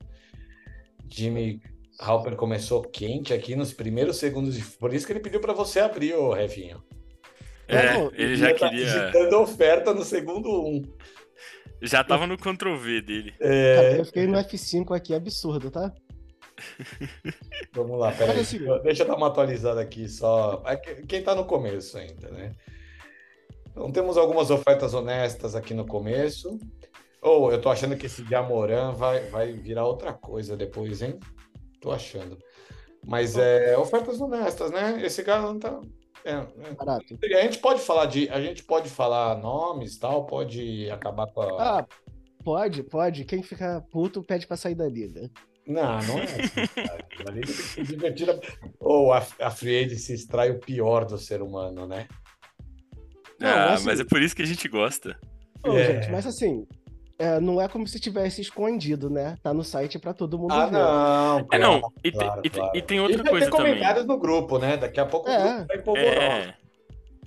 Jimmy 1.10 1.60
Halper 1.98 2.36
começou 2.36 2.82
quente 2.82 3.32
aqui 3.34 3.54
nos 3.56 3.72
primeiros 3.72 4.16
segundos. 4.16 4.54
De... 4.54 4.62
Por 4.62 4.94
isso 4.94 5.06
que 5.06 5.12
ele 5.12 5.20
pediu 5.20 5.40
para 5.40 5.52
você 5.52 5.80
abrir, 5.80 6.14
ô 6.14 6.32
Revinho. 6.32 6.82
É, 7.68 7.92
Não, 7.94 8.10
ele 8.14 8.36
já 8.36 8.52
tá 8.54 8.68
queria. 8.68 8.84
digitando 8.84 9.38
oferta 9.38 9.94
no 9.94 10.02
segundo 10.04 10.48
um. 10.64 10.82
Já 11.82 12.02
tava 12.04 12.26
no 12.26 12.36
Ctrl 12.36 12.76
V 12.76 13.00
dele. 13.00 13.32
Cara, 13.32 13.52
É, 13.54 14.00
eu 14.00 14.04
fiquei 14.04 14.26
no 14.26 14.36
F5 14.38 14.94
aqui, 14.96 15.14
absurdo, 15.14 15.70
tá? 15.70 15.92
vamos 17.72 17.98
lá, 17.98 18.12
peraí. 18.12 18.40
Assim. 18.40 18.58
Deixa 18.82 19.02
eu 19.02 19.06
dar 19.06 19.16
uma 19.16 19.28
atualizada 19.28 19.80
aqui 19.80 20.08
só. 20.08 20.62
É 20.66 20.76
que- 20.76 21.06
Quem 21.06 21.22
tá 21.22 21.34
no 21.34 21.44
começo 21.44 21.96
ainda, 21.96 22.30
né? 22.30 22.52
Então 23.70 23.90
temos 23.92 24.16
algumas 24.18 24.50
ofertas 24.50 24.92
honestas 24.92 25.54
aqui 25.54 25.72
no 25.72 25.86
começo. 25.86 26.58
Ou 27.22 27.52
eu 27.52 27.60
tô 27.60 27.68
achando 27.68 27.96
que 27.96 28.06
esse 28.06 28.22
Diamorã 28.22 28.92
vai, 28.92 29.20
vai 29.28 29.52
virar 29.52 29.86
outra 29.86 30.12
coisa 30.12 30.56
depois, 30.56 31.02
hein? 31.02 31.18
Tô 31.80 31.90
achando. 31.90 32.38
Mas 33.06 33.36
é 33.36 33.76
ofertas 33.76 34.20
honestas, 34.20 34.70
né? 34.70 35.00
Esse 35.04 35.22
cara 35.22 35.42
não 35.42 35.58
tá. 35.58 35.80
é, 36.24 36.32
é. 36.32 36.74
Barato. 36.74 37.18
A 37.22 37.42
gente 37.42 37.58
pode 37.58 37.80
falar 37.80 38.06
de. 38.06 38.28
A 38.28 38.40
gente 38.40 38.62
pode 38.64 38.88
falar 38.88 39.38
nomes 39.38 39.98
tal, 39.98 40.26
pode 40.26 40.90
acabar 40.90 41.26
com 41.28 41.42
a. 41.42 41.78
Ah, 41.80 41.86
pode, 42.44 42.82
pode. 42.82 43.24
Quem 43.24 43.42
fica 43.42 43.84
puto 43.90 44.22
pede 44.22 44.46
pra 44.46 44.56
sair 44.56 44.74
da 44.74 44.86
liga. 44.86 45.30
Não, 45.66 45.98
não 46.02 46.18
é 46.18 46.24
assim, 46.24 46.66
cara. 46.74 47.06
Ali 47.28 47.40
tem 47.42 47.54
que 47.54 47.62
se 47.62 47.82
divertir. 47.82 48.28
Ou 48.78 49.12
a, 49.12 49.24
a 49.40 49.50
Free 49.50 49.88
se 49.96 50.14
extrai 50.14 50.50
o 50.50 50.58
pior 50.58 51.04
do 51.04 51.16
ser 51.18 51.42
humano, 51.42 51.86
né? 51.86 52.08
Não, 53.38 53.48
ah, 53.48 53.74
assim- 53.74 53.86
mas 53.86 54.00
é 54.00 54.04
por 54.04 54.20
isso 54.20 54.34
que 54.34 54.42
a 54.42 54.46
gente 54.46 54.68
gosta. 54.68 55.18
É. 55.64 55.94
gente, 55.94 56.10
mas 56.10 56.26
assim, 56.26 56.66
é, 57.20 57.38
não 57.38 57.60
é 57.60 57.68
como 57.68 57.86
se 57.86 58.00
tivesse 58.00 58.40
escondido, 58.40 59.08
né? 59.10 59.36
Tá 59.42 59.52
no 59.54 59.62
site 59.62 59.98
pra 59.98 60.12
todo 60.14 60.38
mundo 60.38 60.52
Ah, 60.52 60.66
ver. 60.66 60.72
não. 60.72 61.38
É, 61.52 61.58
não. 61.58 61.80
claro, 61.80 61.94
E, 62.02 62.10
tem- 62.10 62.20
claro, 62.20 62.40
e 62.44 62.50
claro. 62.50 62.76
e 62.78 62.82
tem 62.82 62.96
E 62.96 63.00
outra 63.00 63.22
vai 63.22 63.30
coisa 63.30 63.46
ter 63.46 63.52
também. 63.56 63.72
comentários 63.74 64.06
no 64.06 64.18
grupo, 64.18 64.58
né? 64.58 64.76
Daqui 64.76 64.98
a 64.98 65.06
pouco 65.06 65.28
o 65.28 65.32
É. 65.32 65.54
grupo 65.54 65.66
vai 65.68 65.78
polvorosa. 65.78 66.20
É, 66.20 66.54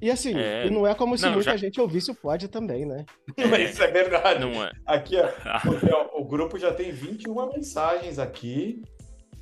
E 0.02 0.12
assim, 0.12 0.38
É. 0.38 0.66
e 0.66 0.70
não 0.70 0.86
é 0.86 0.94
como 0.94 1.18
se 1.18 1.24
Não, 1.24 1.32
muita 1.34 1.52
já- 1.52 1.56
gente 1.58 1.80
ouvisse 1.80 2.12
o 2.12 2.16
pod 2.16 2.48
também, 2.50 2.86
né? 2.86 3.06
Mas 3.62 3.72
isso 3.72 3.84
é 3.84 3.88
verdade. 3.90 4.40
não 4.42 4.62
é. 4.62 4.70
Aqui, 4.86 5.16
ó, 5.18 5.28
porque, 5.64 5.94
ó, 5.94 6.10
o 6.20 6.26
grupo 6.26 6.60
já 6.60 6.74
tem 6.74 6.92
21 6.92 7.50
mensagens 7.54 8.20
aqui. 8.20 8.82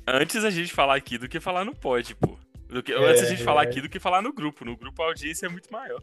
Antes 0.06 0.44
a 0.44 0.50
gente 0.50 0.72
falar 0.72 0.94
aqui 0.96 1.18
do 1.18 1.28
que 1.28 1.40
falar 1.40 1.64
no 1.64 1.74
pod, 1.74 2.14
pô. 2.14 2.36
Do 2.68 2.82
que, 2.82 2.92
É, 2.92 2.96
antes 2.96 3.22
a 3.22 3.26
gente 3.26 3.42
falar 3.42 3.64
é. 3.64 3.66
aqui 3.68 3.80
do 3.80 3.88
que 3.88 3.98
falar 3.98 4.22
no 4.22 4.32
grupo. 4.32 4.64
No 4.64 4.76
grupo 4.76 5.02
a 5.02 5.06
audiência 5.06 5.46
é 5.46 5.48
muito 5.48 5.68
maior. 5.72 6.00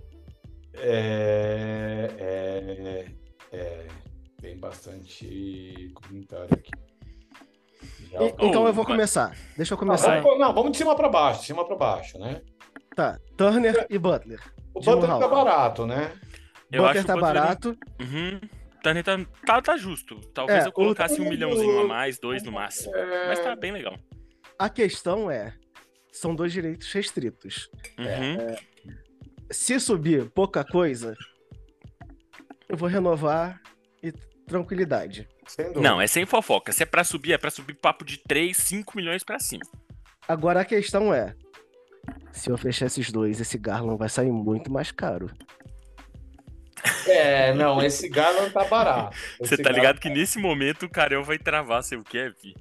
É, 0.76 2.10
é, 2.20 3.06
é, 3.52 3.86
tem 4.42 4.58
bastante 4.58 5.92
comentário 5.96 6.50
aqui. 6.54 6.72
Já- 8.12 8.24
E- 8.24 8.28
então 8.28 8.64
Oh, 8.64 8.68
eu 8.68 8.74
vou 8.74 8.84
mas- 8.84 8.88
começar. 8.88 9.36
Deixa 9.56 9.74
eu 9.74 9.78
começar. 9.78 10.22
vamos, 10.22 10.40
não, 10.40 10.54
vamos 10.54 10.72
de 10.72 10.78
cima 10.78 10.96
para 10.96 11.10
baixo, 11.10 11.42
de 11.42 11.48
cima 11.48 11.66
para 11.66 11.76
baixo, 11.76 12.18
né? 12.20 12.42
Tá, 12.96 13.20
Turner 13.38 13.86
e 13.90 13.98
Butler. 13.98 14.42
O 14.74 14.82
Butler 14.82 15.18
tá 15.20 15.28
barato, 15.28 15.86
né? 15.86 16.12
Eu 16.72 16.84
Butler 16.84 16.98
acho 16.98 17.08
tá 17.08 17.14
o 17.14 17.20
Butler- 17.20 17.34
barato. 17.34 17.78
Uhum. 18.02 18.40
Turner 18.84 19.04
tá, 19.04 19.18
tá, 19.46 19.62
tá 19.62 19.78
justo. 19.78 20.20
Talvez 20.34 20.64
É, 20.64 20.68
eu 20.68 20.72
colocasse 20.72 21.20
o- 21.20 21.24
um 21.24 21.30
milhãozinho 21.30 21.82
a 21.82 21.88
mais, 21.88 22.20
dois 22.20 22.44
no 22.44 22.52
máximo. 22.52 22.96
É, 22.96 23.28
Mas 23.28 23.40
tá 23.40 23.56
bem 23.56 23.72
legal. 23.72 23.96
A 24.58 24.70
questão 24.70 25.30
é, 25.32 25.54
são 26.12 26.34
dois 26.36 26.52
direitos 26.52 26.92
restritos. 26.92 27.70
Uhum. 27.98 28.56
Se 29.52 29.80
subir 29.80 30.30
pouca 30.30 30.64
coisa, 30.64 31.16
eu 32.68 32.76
vou 32.78 32.88
renovar 32.90 33.62
e 34.04 34.12
tranquilidade. 34.50 35.28
sem 35.48 35.66
dúvida. 35.68 35.82
Não, 35.82 36.02
é 36.02 36.08
sem 36.08 36.26
fofoca. 36.26 36.72
Se 36.72 36.84
é 36.84 36.86
pra 36.86 37.04
subir, 37.04 37.34
é 37.34 37.38
pra 37.38 37.50
subir 37.52 37.74
papo 37.76 38.04
de 38.04 38.18
3, 38.18 38.56
5 38.58 38.96
milhões 38.98 39.24
pra 39.24 39.40
cima. 39.40 39.64
Agora 40.28 40.62
a 40.62 40.66
questão 40.66 41.14
é, 41.14 41.34
se 42.32 42.50
eu 42.50 42.58
fechar 42.58 42.88
esses 42.88 43.12
dois, 43.12 43.40
esse 43.40 43.58
Garland 43.58 43.98
vai 43.98 44.10
sair 44.10 44.32
muito 44.32 44.72
mais 44.72 44.92
caro. 44.92 45.30
É, 47.08 47.54
não, 47.54 47.82
esse 47.82 48.08
Garland 48.08 48.52
tá 48.52 48.64
barato. 48.64 49.18
Você 49.40 49.58
tá 49.58 49.72
ligado 49.72 50.00
que 50.00 50.10
nesse 50.10 50.40
momento 50.40 50.84
o 50.86 50.90
Carel 50.90 51.24
vai 51.24 51.38
travar 51.38 51.84
seu 51.84 52.04
cap? 52.04 52.56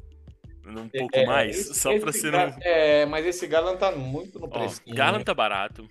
Um 0.67 0.89
pouco 0.89 1.17
É, 1.17 1.25
mais? 1.25 1.57
esse- 1.57 1.75
só 1.75 1.99
pra 1.99 2.13
você 2.13 2.31
Gar- 2.31 2.51
não. 2.51 2.59
É, 2.61 3.07
mas 3.07 3.25
esse 3.25 3.47
Garland 3.47 3.79
tá 3.79 3.91
muito 3.93 4.39
no 4.39 4.49
preço. 4.49 4.83
Garland 4.89 5.25
tá 5.25 5.33
barato. 5.33 5.89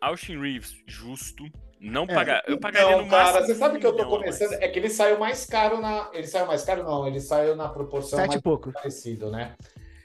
Austin 0.00 0.38
Reeves, 0.38 0.76
justo. 0.86 1.44
Não 1.82 2.04
É, 2.04 2.14
pagar. 2.14 2.44
Eu 2.46 2.58
pagaria 2.60 2.96
Não, 2.96 3.02
no 3.04 3.10
cara, 3.10 3.24
máximo. 3.24 3.46
você 3.46 3.54
sabe 3.56 3.78
que 3.80 3.86
eu 3.86 3.92
tô 3.96 4.06
começando. 4.06 4.52
É 4.52 4.68
que 4.68 4.78
ele 4.78 4.88
saiu 4.88 5.18
mais 5.18 5.44
caro 5.44 5.80
na. 5.80 6.08
Ele 6.12 6.26
saiu 6.28 6.46
mais 6.46 6.62
caro, 6.62 6.84
não. 6.84 7.06
Ele 7.08 7.18
saiu 7.20 7.56
na 7.56 7.68
proporção 7.68 8.20
Sete 8.20 8.28
mais 8.28 8.40
e 8.40 8.42
pouco. 8.42 8.70
parecido, 8.72 9.30
né? 9.32 9.54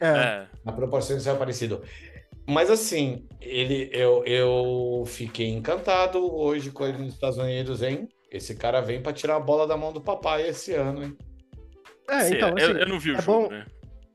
É, 0.01 0.07
É. 0.07 0.47
Na 0.65 0.71
proporção 0.71 1.15
ele 1.15 1.23
saiu 1.23 1.37
parecido. 1.37 1.83
Mas 2.49 2.71
assim, 2.71 3.27
ele, 3.41 3.89
eu, 3.91 4.23
eu 4.25 5.03
fiquei 5.05 5.49
encantado 5.49 6.33
hoje 6.35 6.71
com 6.71 6.85
ele 6.85 6.97
nos 6.97 7.13
Estados 7.13 7.37
Unidos, 7.37 7.83
hein? 7.83 8.07
Esse 8.31 8.55
cara 8.55 8.81
vem 8.81 9.01
pra 9.01 9.13
tirar 9.13 9.35
a 9.35 9.39
bola 9.39 9.67
da 9.67 9.77
mão 9.77 9.91
do 9.93 10.01
papai 10.01 10.47
esse 10.47 10.73
ano, 10.73 11.03
hein? 11.03 11.17
é 12.09 12.29
então, 12.29 12.55
assim, 12.55 12.61
eu, 12.71 12.77
eu 12.77 12.87
não 12.87 12.99
vi 12.99 13.11
o 13.11 13.17
é 13.17 13.21
jogo, 13.21 13.43
bom- 13.43 13.49
né? 13.49 13.65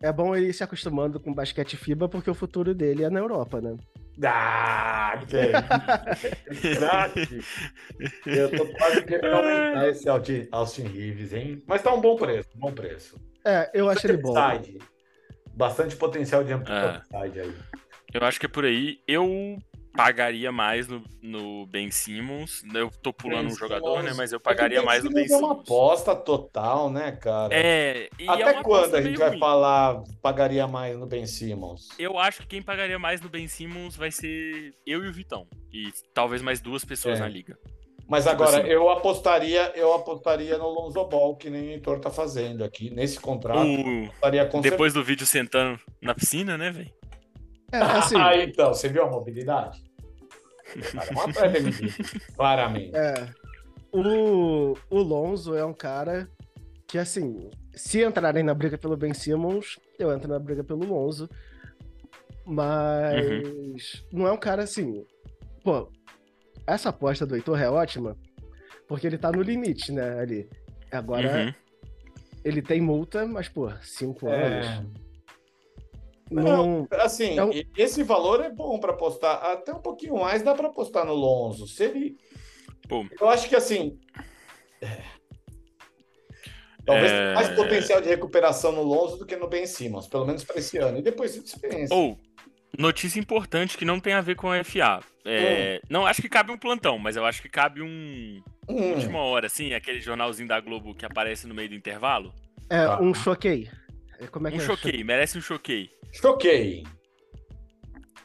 é 0.02 0.12
bom 0.12 0.34
ele 0.34 0.46
ir 0.46 0.52
se 0.54 0.64
acostumando 0.64 1.20
com 1.20 1.32
basquete 1.32 1.76
FIBA, 1.76 2.08
porque 2.08 2.30
o 2.30 2.34
futuro 2.34 2.74
dele 2.74 3.04
é 3.04 3.10
na 3.10 3.20
Europa, 3.20 3.60
né? 3.60 3.76
Ah, 4.22 5.18
que 5.26 6.74
craque! 6.76 7.40
Eu 8.26 8.50
tô 8.50 8.66
quase 8.74 9.02
querendo 9.04 9.34
aumentar 9.34 9.88
esse 9.88 10.08
Austin, 10.08 10.48
Austin 10.52 10.82
Reeves, 10.82 11.32
hein? 11.32 11.62
Mas 11.66 11.82
tá 11.82 11.92
um 11.94 12.00
bom 12.00 12.16
preço, 12.16 12.48
um 12.56 12.60
bom 12.60 12.72
preço. 12.72 13.18
É, 13.44 13.70
eu 13.72 13.88
acho 13.88 14.06
ele 14.06 14.18
bom. 14.18 14.34
Upside. 14.38 14.78
Bastante 15.54 15.96
potencial 15.96 16.44
de 16.44 16.52
amplitude 16.52 16.84
É. 16.86 16.96
upside 17.18 17.40
aí. 17.40 17.54
Eu 18.12 18.24
acho 18.24 18.38
que 18.38 18.46
é 18.46 18.48
por 18.48 18.64
aí. 18.64 18.98
Eu 19.08 19.56
pagaria 19.94 20.50
mais 20.50 20.88
no, 20.88 21.02
no 21.22 21.66
Ben 21.66 21.90
Simmons. 21.90 22.62
Eu 22.74 22.90
tô 22.90 23.12
pulando 23.12 23.46
Ben 23.46 23.52
um 23.52 23.56
jogador, 23.56 23.96
Simmons- 23.98 24.04
né? 24.04 24.12
Mas 24.16 24.32
eu 24.32 24.36
É 24.36 24.40
pagaria 24.40 24.78
Ben 24.78 24.86
mais 24.86 25.04
no 25.04 25.10
Ben 25.10 25.26
Simmons 25.26 25.42
É 25.42 25.44
uma 25.44 25.52
aposta 25.54 26.14
total, 26.14 26.90
né, 26.90 27.12
cara? 27.12 27.54
É, 27.54 28.08
é 28.18 28.28
Até 28.28 28.52
uma 28.52 28.62
quando 28.62 28.94
a 28.94 29.02
gente 29.02 29.18
vai 29.18 29.30
ruim. 29.30 29.38
falar 29.38 30.02
pagaria 30.20 30.66
mais 30.66 30.96
no 30.98 31.06
Ben 31.06 31.26
Simmons? 31.26 31.88
Eu 31.98 32.18
acho 32.18 32.40
que 32.42 32.46
quem 32.48 32.62
pagaria 32.62 32.98
mais 32.98 33.20
no 33.20 33.28
Ben 33.28 33.46
Simmons 33.48 33.96
vai 33.96 34.10
ser 34.10 34.74
eu 34.86 35.04
e 35.04 35.08
o 35.08 35.12
Vitão. 35.12 35.46
E 35.72 35.90
talvez 36.14 36.42
mais 36.42 36.60
duas 36.60 36.84
pessoas 36.84 37.18
É. 37.18 37.22
na 37.22 37.28
liga. 37.28 37.58
Mas 38.08 38.24
Tipo 38.24 38.42
agora 38.42 38.58
assim- 38.60 38.68
eu 38.68 38.90
apostaria, 38.90 39.72
eu 39.74 39.92
apostaria 39.94 40.58
no 40.58 40.68
Lonzo 40.68 41.02
Ball, 41.06 41.34
que 41.36 41.48
nem 41.48 41.68
o 41.68 41.70
Heitor 41.70 41.98
tá 41.98 42.10
fazendo 42.10 42.62
aqui. 42.62 42.90
Nesse 42.90 43.18
contrato, 43.18 43.64
eu 43.66 44.58
O- 44.58 44.60
depois 44.60 44.92
do 44.92 45.02
vídeo 45.02 45.24
sentando 45.24 45.78
na 46.00 46.14
piscina, 46.14 46.58
né, 46.58 46.70
velho? 46.70 46.92
É, 47.72 47.78
assim, 47.78 48.16
Ah, 48.20 48.36
então, 48.36 48.72
você 48.74 48.88
viu 48.88 49.02
a 49.04 49.10
mobilidade? 49.10 49.82
Cara, 50.92 51.08
é 51.08 51.12
uma 51.12 51.28
claramente. 52.36 52.96
é, 52.96 53.28
o, 53.92 54.74
o 54.90 54.98
Lonzo 54.98 55.54
é 55.54 55.64
um 55.64 55.74
cara 55.74 56.28
que, 56.86 56.98
assim, 56.98 57.50
se 57.74 58.02
entrarem 58.04 58.42
na 58.42 58.54
briga 58.54 58.78
pelo 58.78 58.96
Ben 58.96 59.12
Simmons, 59.14 59.78
eu 59.98 60.12
entro 60.12 60.28
na 60.28 60.38
briga 60.38 60.62
pelo 60.64 60.84
Lonzo. 60.86 61.28
Mas 62.44 63.24
Uhum. 63.24 63.74
não 64.20 64.26
é 64.26 64.32
um 64.32 64.36
cara 64.36 64.62
assim. 64.64 65.04
Pô, 65.62 65.90
essa 66.66 66.88
aposta 66.88 67.24
do 67.26 67.36
Heitor 67.36 67.60
é 67.60 67.70
ótima, 67.70 68.16
porque 68.88 69.06
ele 69.06 69.16
tá 69.18 69.30
no 69.30 69.42
limite, 69.42 69.92
né? 69.92 70.18
Ali. 70.20 70.48
Agora, 70.90 71.46
Uhum. 71.46 71.54
ele 72.44 72.60
tem 72.60 72.80
multa, 72.80 73.26
mas, 73.26 73.48
pô, 73.48 73.70
cinco 73.82 74.28
anos. 74.28 74.66
Não, 76.32 76.86
assim, 76.92 77.38
É 77.38 77.44
um- 77.44 77.52
e- 77.52 77.66
esse 77.76 78.02
valor 78.02 78.42
é 78.42 78.50
bom 78.50 78.78
para 78.78 78.92
apostar. 78.92 79.44
Até 79.44 79.72
um 79.72 79.80
pouquinho 79.82 80.18
mais 80.18 80.42
dá 80.42 80.54
para 80.54 80.68
apostar 80.68 81.04
no 81.04 81.14
Lonzo. 81.14 81.66
Se 81.66 81.84
ele. 81.84 82.16
Pô. 82.88 83.04
Eu 83.20 83.28
acho 83.28 83.48
que 83.48 83.56
assim. 83.56 83.98
é, 84.80 84.98
Talvez 86.84 87.12
É. 87.12 87.16
tenha 87.16 87.34
mais 87.34 87.48
potencial 87.50 88.00
de 88.00 88.08
recuperação 88.08 88.72
no 88.72 88.82
Lonzo 88.82 89.16
do 89.18 89.24
que 89.26 89.36
no 89.36 89.46
Ben 89.48 89.66
Simmons, 89.66 90.08
pelo 90.08 90.26
menos 90.26 90.42
para 90.42 90.58
esse 90.58 90.78
ano. 90.78 90.98
E 90.98 91.02
depois 91.02 91.36
você 91.36 91.56
pensa. 91.58 91.94
Ou, 91.94 92.18
notícia 92.76 93.20
importante 93.20 93.78
que 93.78 93.84
não 93.84 94.00
tem 94.00 94.14
a 94.14 94.20
ver 94.20 94.34
com 94.34 94.50
a 94.50 94.58
FA. 94.64 95.00
É, 95.24 95.80
Não 95.88 96.04
acho 96.04 96.20
que 96.20 96.28
cabe 96.28 96.50
um 96.50 96.58
plantão, 96.58 96.98
mas 96.98 97.14
eu 97.14 97.24
acho 97.24 97.40
que 97.40 97.48
cabe 97.48 97.80
um 97.80 98.42
Hum, 98.68 98.94
última 98.94 99.20
hora, 99.20 99.46
assim, 99.46 99.72
aquele 99.74 100.00
jornalzinho 100.00 100.48
da 100.48 100.58
Globo 100.60 100.92
que 100.94 101.06
aparece 101.06 101.46
no 101.46 101.54
meio 101.54 101.68
do 101.68 101.74
intervalo. 101.76 102.32
é 102.68 102.84
Tá. 102.86 103.00
um 103.00 103.12
choquei. 103.14 103.68
É, 104.18 104.26
Como 104.26 104.48
é 104.48 104.50
que 104.50 104.58
Um 104.58 104.60
é? 104.60 104.64
choquei, 104.64 105.02
merece 105.04 105.38
um 105.38 105.40
choquei. 105.40 105.90
choquei. 106.12 106.84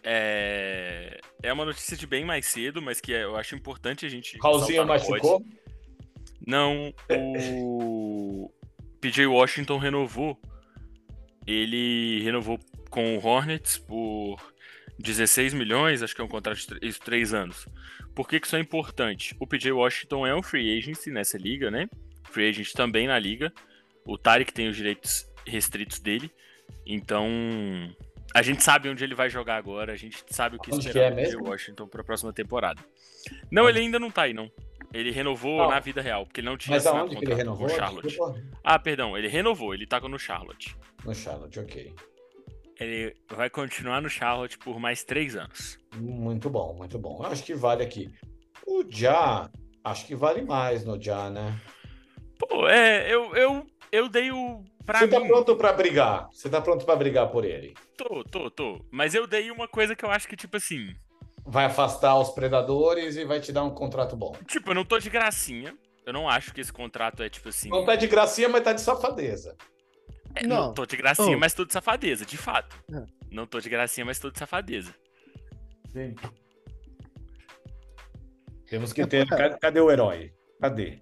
É... 0.04 1.20
é 1.44 1.52
uma 1.54 1.66
notícia 1.66 1.98
de 1.98 2.08
bem 2.08 2.24
mais 2.24 2.46
cedo, 2.46 2.82
mas 2.82 3.02
que 3.02 3.12
eu 3.12 3.36
acho 3.36 3.56
importante 3.56 4.06
a 4.06 4.10
gente. 4.10 4.38
Raulzinho 4.42 4.86
machucou. 4.86 5.44
Não, 6.46 6.94
o 7.10 8.50
PJ 9.02 9.26
Washington 9.28 9.78
renovou. 9.78 10.40
Ele 11.46 12.22
renovou 12.24 12.60
com 12.90 13.18
o 13.18 13.26
Hornets 13.26 13.78
por 13.78 14.38
16 15.00 15.54
milhões, 15.54 16.02
acho 16.02 16.16
que 16.16 16.22
é 16.22 16.24
um 16.24 16.28
contrato 16.30 16.58
de 16.58 16.68
três, 16.68 17.00
três 17.00 17.34
anos. 17.34 17.68
Por 18.16 18.28
que, 18.28 18.40
que 18.40 18.48
isso 18.48 18.56
é 18.56 18.60
importante? 18.60 19.36
O 19.40 19.46
PJ 19.48 19.72
Washington 19.72 20.26
é 20.26 20.36
um 20.36 20.42
free 20.42 20.78
agency 20.78 21.12
nessa 21.12 21.38
liga, 21.38 21.70
né? 21.70 21.88
Free 22.32 22.50
agent 22.50 22.72
também 22.74 23.08
na 23.08 23.20
liga. 23.20 23.54
O 24.06 24.18
Tarek 24.18 24.54
tem 24.54 24.68
os 24.70 24.76
direitos 24.76 25.26
restritos 25.48 26.00
dele. 26.00 26.32
Então, 26.86 27.28
a 28.34 28.42
gente 28.42 28.64
sabe 28.64 28.90
onde 28.90 29.04
ele 29.04 29.16
vai 29.16 29.30
jogar 29.30 29.58
agora, 29.58 29.94
a 29.94 29.96
gente 29.96 30.24
sabe 30.30 30.58
o 30.58 30.60
que 30.60 30.74
Onde 30.74 30.88
esperar 30.88 31.18
é 31.18 31.30
do? 31.32 31.44
Washington 31.44 31.88
para 31.88 32.02
a 32.02 32.04
próxima 32.04 32.34
temporada. 32.34 32.84
Não, 33.52 33.68
ele 33.68 33.80
ainda 33.80 34.00
não 34.00 34.12
tá 34.12 34.24
aí, 34.24 34.34
não. 34.34 34.52
Ele 34.94 35.12
renovou 35.12 35.58
Não. 35.58 35.70
na 35.70 35.80
vida 35.80 36.02
real, 36.02 36.26
porque 36.26 36.40
ele 36.40 36.48
não 36.48 36.58
tinha 36.58 36.76
Mas 36.76 36.88
assinado 36.88 37.10
que 37.10 37.16
ele 37.16 37.26
contrato 37.26 37.38
renovou? 37.40 37.68
com 37.68 37.74
o 37.74 37.76
Charlotte. 37.76 38.18
Ah, 38.64 38.80
perdão, 38.80 39.18
ele 39.18 39.28
renovou, 39.28 39.74
ele 39.74 39.86
tá 39.86 40.00
no 40.00 40.18
Charlotte. 40.18 40.78
No 41.04 41.14
Charlotte, 41.14 41.60
ok. 41.60 41.94
Ele 42.80 43.14
vai 43.30 43.50
continuar 43.50 44.02
no 44.02 44.10
Charlotte 44.10 44.58
por 44.58 44.80
mais 44.80 45.04
três 45.04 45.36
anos. 45.36 45.78
Muito 45.96 46.50
bom, 46.50 46.74
muito 46.74 46.98
bom. 46.98 47.20
Eu 47.22 47.32
acho 47.32 47.44
que 47.44 47.54
vale 47.54 47.84
aqui. 47.84 48.10
O 48.66 48.86
Já, 48.90 49.50
acho 49.84 50.06
que 50.06 50.16
vale 50.16 50.42
mais 50.42 50.86
no 50.86 51.02
Já, 51.02 51.30
né? 51.30 51.60
Pô, 52.40 52.68
é, 52.68 53.12
eu, 53.12 53.36
eu, 53.36 53.66
eu 53.92 54.08
dei 54.10 54.32
o. 54.32 54.64
Pra 54.86 55.00
Você 55.00 55.08
tá 55.08 55.20
mim, 55.20 55.28
pronto 55.28 55.56
para 55.56 55.74
brigar? 55.74 56.30
Você 56.32 56.50
tá 56.50 56.62
pronto 56.62 56.86
para 56.86 56.96
brigar 56.96 57.30
por 57.30 57.44
ele? 57.44 57.74
tô, 57.98 58.24
tô, 58.24 58.50
tô. 58.50 58.86
Mas 58.92 59.14
eu 59.14 59.28
dei 59.28 59.52
uma 59.52 59.68
coisa 59.68 59.96
que 59.96 60.06
eu 60.06 60.10
acho 60.10 60.28
que, 60.28 60.36
tipo 60.36 60.56
assim. 60.58 60.96
Vai 61.46 61.66
afastar 61.66 62.18
os 62.20 62.30
predadores 62.32 63.16
e 63.18 63.24
vai 63.26 63.40
te 63.40 63.52
dar 63.52 63.64
um 63.64 63.70
contrato 63.70 64.16
bom. 64.16 64.34
Tipo, 64.48 64.72
eu 64.72 64.76
não 64.76 64.86
tô 64.86 64.98
de 65.00 65.10
gracinha. 65.10 65.78
Eu 66.06 66.14
não 66.14 66.30
acho 66.30 66.54
que 66.54 66.62
esse 66.62 66.72
contrato 66.72 67.22
é, 67.22 67.30
tipo 67.30 67.50
assim. 67.50 67.70
Não 67.70 67.86
tá 67.86 67.96
de 67.96 68.08
gracinha, 68.08 68.48
mas 68.48 68.64
tá 68.64 68.72
de 68.74 68.80
safadeza. 68.82 69.56
É, 70.36 70.46
não. 70.46 70.68
Não. 70.68 70.74
tô 70.74 70.86
de 70.86 70.96
gracinha, 70.96 71.36
Oh. 71.36 71.40
mas 71.40 71.54
tô 71.54 71.66
de 71.66 71.74
safadeza, 71.74 72.26
de 72.26 72.38
fato. 72.38 72.76
É. 72.94 73.04
Não 73.32 73.46
tô 73.46 73.60
de 73.60 73.70
gracinha, 73.70 74.06
mas 74.06 74.20
tô 74.20 74.30
de 74.30 74.38
safadeza. 74.40 74.94
Gente. 75.94 76.22
Temos 78.70 78.92
que 78.94 79.02
É, 79.02 79.08
ter. 79.08 79.26
cadê 79.60 79.80
o 79.80 79.90
herói? 79.92 80.32
Cadê? 80.62 81.00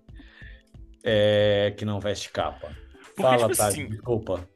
É, 1.05 1.71
que 1.77 1.85
não 1.85 1.99
veste 1.99 2.31
capa. 2.31 2.69
Porque, 3.15 3.21
Fala, 3.21 3.37
tipo 3.47 3.55
Tati, 3.57 3.61
assim- 3.81 3.87
desculpa. 3.89 4.49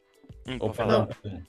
Hum, 0.47 0.57
falar. 0.73 1.07
Fernando. 1.13 1.43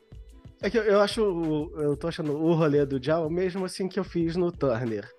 É 0.62 0.68
que 0.68 0.78
eu- 0.78 0.82
eu 0.84 1.00
acho. 1.00 1.22
o- 1.24 1.80
Eu 1.80 1.96
tô 1.96 2.06
achando 2.06 2.36
o 2.36 2.52
rolê 2.52 2.84
do 2.84 3.02
Jal 3.02 3.30
mesmo 3.30 3.64
assim 3.64 3.88
que 3.88 3.98
eu 3.98 4.04
fiz 4.04 4.36
no 4.36 4.52
Turner. 4.52 5.10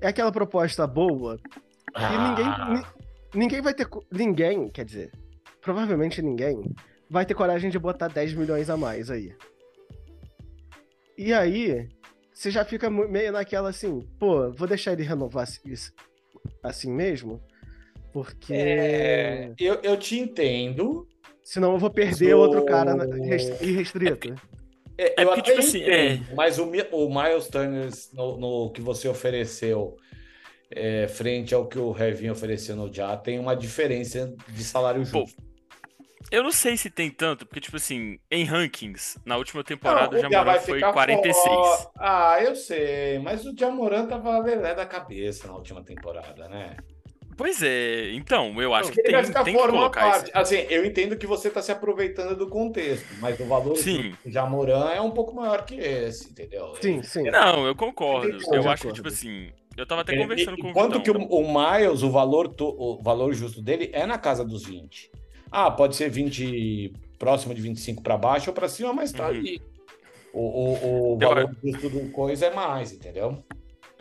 É 0.00 0.06
aquela 0.08 0.30
proposta 0.30 0.86
boa 0.86 1.36
que 1.36 2.16
ninguém. 2.28 2.46
Ah, 2.46 2.72
ni- 2.72 3.02
Ninguém 3.34 3.60
vai 3.62 3.72
ter. 3.74 3.88
Ninguém, 4.10 4.68
quer 4.68 4.84
dizer, 4.84 5.10
provavelmente 5.62 6.20
ninguém 6.22 6.62
vai 7.10 7.24
ter 7.26 7.34
coragem 7.34 7.70
de 7.70 7.78
botar 7.78 8.08
10 8.08 8.34
milhões 8.34 8.68
a 8.70 8.76
mais 8.76 9.10
aí. 9.10 9.34
E 11.16 11.32
aí, 11.32 11.88
você 12.32 12.50
já 12.50 12.64
fica 12.64 12.90
meio 12.90 13.32
naquela 13.32 13.70
assim, 13.70 14.00
pô, 14.18 14.50
vou 14.52 14.68
deixar 14.68 14.92
ele 14.92 15.02
renovar 15.02 15.46
isso 15.64 15.92
assim 16.62 16.90
mesmo? 16.92 17.40
Porque. 18.12 18.52
é, 18.52 19.52
eu, 19.58 19.80
eu 19.82 19.96
te 19.96 20.18
entendo. 20.18 21.08
Senão 21.42 21.72
eu 21.72 21.78
vou 21.78 21.90
perder 21.90 22.30
Sou- 22.32 22.40
outro 22.40 22.64
cara 22.64 22.94
res- 23.04 23.60
irrestrito. 23.60 24.34
É, 24.96 25.20
É 25.20 25.24
eu 25.24 25.28
porque, 25.32 25.40
até 25.40 25.50
tipo 25.50 25.58
assim, 25.60 25.80
entendo, 25.82 26.26
mas 26.36 26.58
o, 26.58 26.64
o 26.92 27.08
Miles 27.08 27.48
Turner 27.48 27.88
no, 28.12 28.36
no 28.38 28.70
que 28.72 28.80
você 28.80 29.08
ofereceu 29.08 29.96
é, 30.70 31.08
frente 31.08 31.54
ao 31.54 31.66
que 31.66 31.78
o 31.78 31.90
Revin 31.90 32.30
ofereceu 32.30 32.76
no 32.76 32.92
Já 32.92 33.16
tem 33.16 33.38
uma 33.38 33.56
diferença 33.56 34.32
de 34.48 34.62
salário 34.62 35.02
Pô, 35.10 35.20
justo. 35.20 35.42
Eu 36.30 36.42
não 36.42 36.52
sei 36.52 36.76
se 36.78 36.88
tem 36.88 37.10
tanto, 37.10 37.44
porque, 37.44 37.60
tipo 37.60 37.76
assim, 37.76 38.18
em 38.30 38.44
rankings, 38.44 39.18
na 39.24 39.36
última 39.36 39.62
temporada 39.62 40.12
Não, 40.12 40.28
o 40.28 40.32
Jamoran 40.32 40.60
foi 40.60 40.74
ficar 40.76 40.92
46. 40.92 41.36
fora. 41.56 41.90
Ah, 41.98 42.38
eu 42.42 42.54
sei, 42.56 43.18
mas 43.18 43.44
o 43.44 43.54
Jamoran 43.54 44.06
tava 44.06 44.38
lelé 44.38 44.74
da 44.74 44.86
cabeça 44.86 45.46
na 45.46 45.54
última 45.54 45.84
temporada, 45.84 46.48
né? 46.48 46.76
Pois 47.42 47.60
é, 47.60 48.12
então, 48.12 48.62
eu 48.62 48.72
acho 48.72 48.88
Não, 48.90 48.94
que 48.94 49.00
Ele 49.00 49.06
tem, 49.08 49.14
vai 49.16 49.24
ficar 49.24 49.42
tem 49.42 49.54
que 49.56 49.60
uma 49.60 49.68
colocar 49.68 50.00
parte. 50.12 50.28
isso. 50.28 50.38
Assim, 50.38 50.56
eu 50.70 50.84
entendo 50.86 51.16
que 51.16 51.26
você 51.26 51.48
está 51.48 51.60
se 51.60 51.72
aproveitando 51.72 52.36
do 52.36 52.48
contexto, 52.48 53.06
mas 53.18 53.38
o 53.40 53.44
valor 53.46 53.76
Sim. 53.76 54.14
do 54.24 54.30
Jamoran 54.30 54.90
é 54.90 55.00
um 55.00 55.10
pouco 55.10 55.34
maior 55.34 55.64
que 55.64 55.74
esse, 55.74 56.30
entendeu? 56.30 56.72
Sim, 56.80 57.02
sim. 57.02 57.24
Não, 57.24 57.66
eu 57.66 57.74
concordo. 57.74 58.28
Eu 58.52 58.60
de 58.62 58.68
acho 58.68 58.86
que, 58.86 58.92
tipo 58.92 59.08
assim, 59.08 59.50
eu 59.76 59.84
tava 59.84 60.02
até 60.02 60.12
Ele- 60.12 60.22
conversando 60.22 60.56
com 60.56 60.68
o 60.68 60.70
Enquanto 60.70 60.98
Vitão. 60.98 61.02
que 61.02 61.10
o, 61.34 61.38
o 61.40 61.52
Miles, 61.52 62.02
o 62.04 62.10
valor, 62.12 62.46
to- 62.46 62.76
o 62.78 63.02
valor 63.02 63.32
justo 63.34 63.60
dele 63.60 63.90
é 63.92 64.06
na 64.06 64.18
casa 64.18 64.44
dos 64.44 64.64
20. 64.64 65.10
Ah, 65.50 65.68
pode 65.68 65.96
ser 65.96 66.08
20, 66.10 66.92
próximo 67.18 67.52
de 67.54 67.60
25 67.60 68.04
para 68.04 68.16
baixo 68.16 68.50
ou 68.50 68.54
para 68.54 68.68
cima, 68.68 68.92
mas 68.92 69.10
tá 69.10 69.24
Uhum. 69.24 69.28
ali. 69.30 69.60
O, 70.32 70.40
o, 70.40 71.16
o 71.16 71.18
Eu 71.20 71.28
valor 71.28 71.56
justo 71.62 71.90
do 71.90 72.08
coisa 72.12 72.46
é 72.46 72.54
mais, 72.54 72.92
entendeu? 72.92 73.42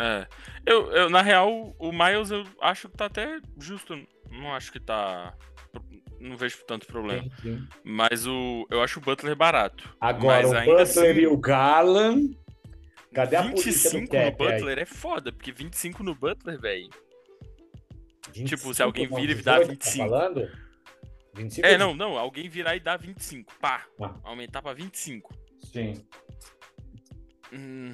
É. 0.02 0.28
Eu, 0.66 0.92
eu, 0.92 1.10
na 1.10 1.22
real, 1.22 1.76
o 1.78 1.92
Miles 1.92 2.32
eu 2.32 2.44
acho 2.60 2.90
que 2.90 2.98
tá 2.98 3.06
até 3.06 3.40
justo. 3.60 3.96
Não 4.32 4.54
acho 4.54 4.72
que 4.72 4.80
tá. 4.80 5.36
Não 6.20 6.36
vejo 6.36 6.58
tanto 6.66 6.88
problema. 6.88 7.24
Sim, 7.24 7.32
sim. 7.42 7.68
Mas 7.84 8.26
o, 8.26 8.66
eu 8.70 8.82
acho 8.82 9.00
o 9.00 9.02
Butler 9.02 9.36
barato. 9.36 9.96
Agora, 10.00 10.48
o 10.48 10.52
Butler 10.52 10.80
assim, 10.80 11.06
e 11.06 11.28
o 11.28 11.38
Garland. 11.38 12.38
Cadê 13.14 13.36
a 13.36 13.44
polícia 13.44 13.92
do 13.92 14.00
25 14.00 14.02
no 14.02 14.08
cap 14.08 14.44
aí? 14.44 14.54
Butler 14.54 14.80
é 14.80 14.86
foda, 14.86 15.32
porque 15.32 15.52
25 15.52 16.04
no 16.04 16.16
Butler, 16.16 16.60
velho. 16.60 16.90
25, 18.34 18.48
Tipo, 18.48 18.74
se 18.74 18.82
alguém 18.82 19.08
vira 19.08 19.34
e 19.34 19.42
dá 19.42 19.60
18, 19.60 19.70
25. 19.70 19.98
Tá 19.98 20.10
falando? 20.10 20.52
25 21.36 21.68
É, 21.68 21.78
não, 21.78 21.94
não. 21.94 22.18
Alguém 22.18 22.50
virar 22.50 22.76
e 22.76 22.80
dar 22.80 22.98
25. 22.98 23.54
Pá. 23.60 23.86
Ah. 24.02 24.16
Aumentar 24.24 24.62
pra 24.62 24.74
25. 24.74 25.34
Sim. 25.72 25.94
Hum, 27.54 27.94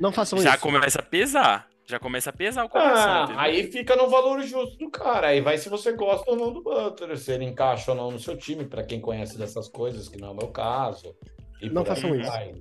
Não 0.00 0.12
façam 0.12 0.38
já 0.40 0.50
isso. 0.54 0.60
começa 0.60 0.98
a 1.00 1.02
pesar. 1.02 1.68
Já 1.88 2.00
começa 2.00 2.30
a 2.30 2.32
pesar 2.32 2.64
o 2.64 2.68
coração. 2.68 3.12
Ah, 3.12 3.22
entendeu? 3.24 3.40
aí 3.40 3.70
fica 3.70 3.94
no 3.94 4.08
valor 4.10 4.42
justo 4.42 4.76
do 4.76 4.90
cara. 4.90 5.28
Aí 5.28 5.40
vai 5.40 5.56
se 5.56 5.68
você 5.68 5.92
gosta 5.92 6.28
ou 6.30 6.36
não 6.36 6.52
do 6.52 6.60
Butler, 6.62 7.16
se 7.16 7.30
ele 7.32 7.44
encaixa 7.44 7.92
ou 7.92 7.96
não 7.96 8.10
no 8.10 8.18
seu 8.18 8.36
time, 8.36 8.64
para 8.64 8.82
quem 8.82 9.00
conhece 9.00 9.38
dessas 9.38 9.68
coisas, 9.68 10.08
que 10.08 10.20
não 10.20 10.28
é 10.28 10.30
o 10.32 10.34
meu 10.34 10.48
caso. 10.48 11.14
E 11.62 11.70
Não 11.70 11.84
façam 11.84 12.14
isso. 12.16 12.28
vai. 12.28 12.54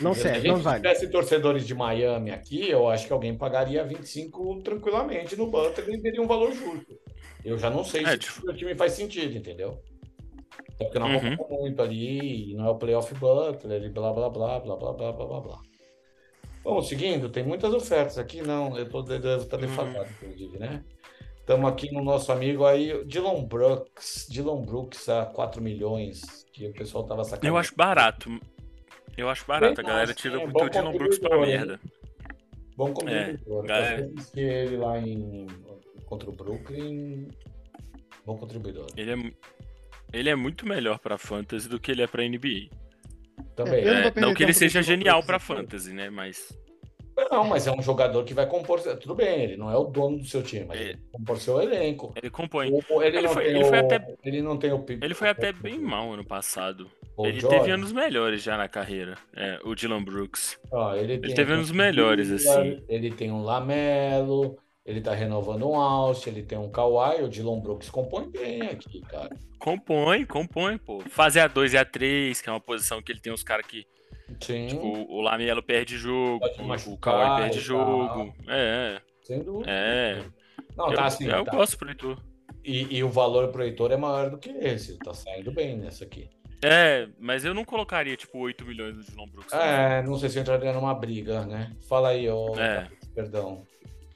Não 0.00 0.14
Se 0.14 0.22
serve, 0.22 0.48
não 0.48 0.56
vale. 0.56 0.76
tivesse 0.82 1.08
torcedores 1.10 1.64
de 1.66 1.74
Miami 1.74 2.30
aqui, 2.32 2.68
eu 2.68 2.88
acho 2.88 3.06
que 3.06 3.12
alguém 3.12 3.36
pagaria 3.36 3.82
25 3.84 4.60
tranquilamente 4.62 5.36
no 5.36 5.46
Butler 5.48 5.88
e 5.88 6.00
teria 6.00 6.22
um 6.22 6.26
valor 6.28 6.52
justo. 6.52 6.98
Eu 7.44 7.56
já 7.58 7.70
não 7.70 7.82
sei 7.84 8.04
É, 8.04 8.10
se 8.12 8.18
tipo- 8.18 8.42
o 8.42 8.46
meu 8.46 8.56
time 8.56 8.74
faz 8.74 8.92
sentido, 8.92 9.36
entendeu? 9.36 9.80
Até 10.74 10.84
porque 10.84 10.98
não 10.98 11.08
Uhum. 11.08 11.36
muito 11.60 11.82
ali, 11.82 12.54
não 12.54 12.66
é 12.66 12.70
o 12.70 12.76
playoff 12.76 13.12
Butler, 13.14 13.82
e 13.84 13.88
blá 13.88 14.12
blá 14.12 14.28
blá 14.28 14.58
blá 14.60 14.76
blá 14.76 14.92
blá 14.92 15.12
blá 15.12 15.26
blá 15.26 15.40
blá. 15.40 15.58
Vamos 16.62 16.88
seguindo, 16.88 17.28
tem 17.30 17.42
muitas 17.42 17.72
ofertas 17.72 18.18
aqui, 18.18 18.42
não, 18.42 18.76
eu 18.76 18.88
tô, 18.88 19.02
devo 19.02 19.42
estar 19.42 19.56
Uhum. 19.56 19.62
defasado, 19.62 20.08
inclusive, 20.22 20.58
né? 20.58 20.84
Estamos 21.38 21.70
aqui 21.70 21.90
no 21.92 22.02
nosso 22.04 22.30
amigo 22.30 22.64
aí, 22.64 23.02
Dylan 23.06 23.44
Brooks, 23.44 24.26
Dylan 24.30 24.62
Brooks 24.62 25.08
a 25.08 25.24
4 25.26 25.60
milhões, 25.62 26.46
que 26.52 26.66
o 26.68 26.72
pessoal 26.72 27.04
tava 27.04 27.24
sacando. 27.24 27.48
Eu 27.48 27.56
acho 27.56 27.74
barato. 27.74 28.30
Eu 29.16 29.28
acho 29.28 29.44
barato. 29.46 29.80
A 29.80 29.82
Bem 29.82 29.86
galera 29.90 30.06
baixo, 30.08 30.20
tira 30.20 30.40
é, 30.40 30.44
o 30.46 30.70
Dylan 30.70 30.92
Brooks 30.92 31.18
pra 31.18 31.36
hein? 31.36 31.42
merda. 31.46 31.80
Bom 32.76 32.92
contribuidor. 32.92 33.64
galera. 33.66 34.00
Eu 34.02 34.12
assisti 34.16 34.40
ele 34.40 34.76
lá 34.76 34.98
em, 34.98 35.46
contra 36.06 36.30
o 36.30 36.32
Brooklyn, 36.32 37.28
bom 38.24 38.36
contribuidor. 38.36 38.86
Ele 38.96 39.10
é, 39.10 39.32
ele 40.12 40.28
é 40.30 40.34
muito 40.36 40.66
melhor 40.66 40.98
pra 40.98 41.18
Fantasy 41.18 41.68
do 41.68 41.80
que 41.80 41.90
ele 41.90 42.02
é 42.02 42.06
pra 42.06 42.22
NBA. 42.22 42.68
Também. 43.56 43.84
Não 43.84 43.92
É, 43.92 44.02
perder 44.04 44.20
não 44.20 44.34
que 44.34 44.42
ele 44.42 44.52
seja 44.52 44.82
genial 44.82 45.22
pra 45.22 45.36
aqui. 45.36 45.46
Fantasy, 45.46 45.92
né? 45.92 46.10
Mas. 46.10 46.52
Não, 47.30 47.44
mas 47.44 47.66
é 47.66 47.72
um 47.72 47.82
jogador 47.82 48.24
que 48.24 48.32
vai 48.32 48.46
compor. 48.46 48.80
Tudo 48.80 49.14
bem, 49.14 49.42
ele 49.42 49.56
não 49.56 49.70
é 49.70 49.76
o 49.76 49.84
dono 49.84 50.16
do 50.18 50.24
seu 50.24 50.42
time, 50.42 50.64
mas 50.66 50.80
É. 50.80 50.82
ele 50.84 50.92
vai 50.94 51.02
compor 51.12 51.36
seu 51.38 51.60
elenco. 51.60 52.12
Ele 52.16 52.30
compõe. 52.30 52.70
O- 52.72 53.02
Ele, 53.02 53.18
Ele 53.18 53.26
não 53.26 53.34
foi- 53.34 53.42
tem 53.44 53.54
ele 53.54 53.62
o, 53.64 53.66
foi 53.66 53.78
até- 53.78 54.14
ele 54.24 54.42
não 54.42 54.56
tem 54.56 54.72
o 54.72 54.84
Ele 54.88 55.14
foi 55.14 55.28
até 55.28 55.52
bem 55.52 55.78
mal 55.78 56.12
ano 56.14 56.24
passado. 56.24 56.90
o 57.18 57.26
ele 57.26 57.38
Jordan. 57.40 57.58
teve 57.58 57.70
anos 57.72 57.92
melhores 57.92 58.42
já 58.42 58.56
na 58.56 58.68
carreira. 58.68 59.18
É, 59.36 59.58
o 59.64 59.74
Dylan 59.74 60.02
Brooks. 60.02 60.58
Ó, 60.72 60.94
ele, 60.94 61.18
tem 61.18 61.34
teve 61.34 61.52
anos 61.52 61.70
melhores, 61.70 62.30
assim. 62.30 62.82
Ele 62.88 63.10
tem 63.10 63.30
um 63.30 63.42
Lamelo, 63.42 64.56
ele 64.84 65.00
tá 65.00 65.14
renovando 65.14 65.68
um 65.68 65.76
Austin, 65.76 66.30
ele 66.30 66.42
tem 66.42 66.58
um 66.58 66.70
Kawhi, 66.70 67.22
o 67.22 67.28
Dylan 67.28 67.60
Brooks 67.60 67.90
compõe 67.90 68.28
bem 68.30 68.62
aqui, 68.62 69.00
cara. 69.02 69.30
Compõe, 69.58 70.24
compõe, 70.24 70.78
pô. 70.78 71.00
Fazer 71.10 71.40
a 71.40 71.48
2 71.48 71.74
e 71.74 71.78
a 71.78 71.84
3, 71.84 72.40
que 72.40 72.48
é 72.48 72.52
uma 72.52 72.60
posição 72.60 73.02
que 73.02 73.12
ele 73.12 73.20
tem 73.20 73.32
uns 73.32 73.42
caras 73.42 73.66
que. 73.66 73.86
Sim, 74.40 74.68
Tipo, 74.68 74.86
o 75.08 75.20
Lamelo 75.20 75.62
perde 75.62 75.96
jogo, 75.98 76.44
o- 76.86 76.96
Kawhi 76.98 77.42
perde 77.42 77.60
jogo. 77.60 78.32
É, 78.48 79.00
sem 79.22 79.42
dúvida. 79.42 79.70
é. 79.70 80.24
Não, 80.76 80.88
eu 80.90 80.96
tá 80.96 81.06
assim, 81.06 81.26
eu 81.26 81.44
tá. 81.44 81.50
gosto 81.50 81.76
pro 81.76 81.88
Heitor. 81.88 82.22
E, 82.64 82.96
e 82.98 83.02
o 83.04 83.08
valor 83.08 83.48
pro 83.48 83.62
Heitor 83.64 83.90
é 83.90 83.96
maior 83.96 84.30
do 84.30 84.38
que 84.38 84.50
esse, 84.50 84.96
tá 84.98 85.12
saindo 85.12 85.50
bem 85.50 85.76
nessa 85.76 86.04
aqui. 86.04 86.30
É, 86.62 87.08
mas 87.18 87.44
eu 87.44 87.52
não 87.54 87.64
colocaria, 87.64 88.16
tipo, 88.16 88.38
8 88.38 88.64
milhões 88.64 88.94
no 88.96 89.02
Dylan 89.02 89.26
Brooks. 89.28 89.52
É, 89.52 90.02
não 90.02 90.16
sei 90.18 90.28
se 90.28 90.38
eu 90.38 90.42
entraria 90.42 90.72
numa 90.72 90.94
briga, 90.94 91.44
né? 91.46 91.74
Fala 91.88 92.10
aí, 92.10 92.28
ô. 92.28 92.54
É. 92.58 92.86
Perdão. 93.14 93.66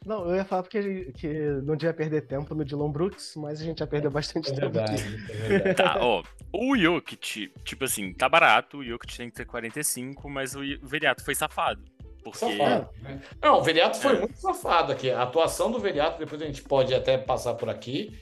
Não, 0.05 0.29
eu 0.29 0.37
ia 0.37 0.45
falar 0.45 0.63
porque 0.63 1.13
que 1.13 1.29
não 1.65 1.77
devia 1.77 1.95
perder 1.95 2.23
tempo 2.27 2.55
no 2.55 2.65
Dylan 2.65 2.91
Brooks, 2.91 3.35
mas 3.37 3.61
a 3.61 3.65
gente 3.65 3.79
já 3.79 3.87
perdeu 3.87 4.11
bastante 4.11 4.51
É 4.51 4.55
tempo 4.55 4.71
verdade, 4.73 4.93
aqui. 5.03 5.33
é 5.33 5.37
verdade. 5.49 5.75
Tá, 5.77 5.97
ó. 6.01 6.23
O 6.53 6.77
Jokic, 6.77 7.51
tipo 7.65 7.85
assim, 7.85 8.13
tá 8.13 8.29
barato, 8.29 8.79
o 8.79 8.85
Jokic 8.85 9.17
tem 9.17 9.31
que 9.31 9.37
ter 9.37 9.45
45, 9.47 10.29
mas 10.29 10.55
o 10.55 10.61
Veriato 10.83 11.25
foi 11.25 11.35
safado. 11.35 11.83
Porque. 12.23 12.39
Safado. 12.39 12.89
né? 13.03 13.21
Não, 13.43 13.59
o 13.59 13.63
Veriato 13.63 13.99
foi 13.99 14.17
É. 14.17 14.21
muito 14.21 14.37
safado 14.39 14.93
aqui. 14.93 15.11
A 15.11 15.23
atuação 15.23 15.71
do 15.71 15.79
Veriato, 15.79 16.19
depois 16.19 16.41
a 16.41 16.47
gente 16.47 16.63
pode 16.63 16.95
até 16.95 17.19
passar 17.19 17.55
por 17.55 17.69
aqui, 17.69 18.19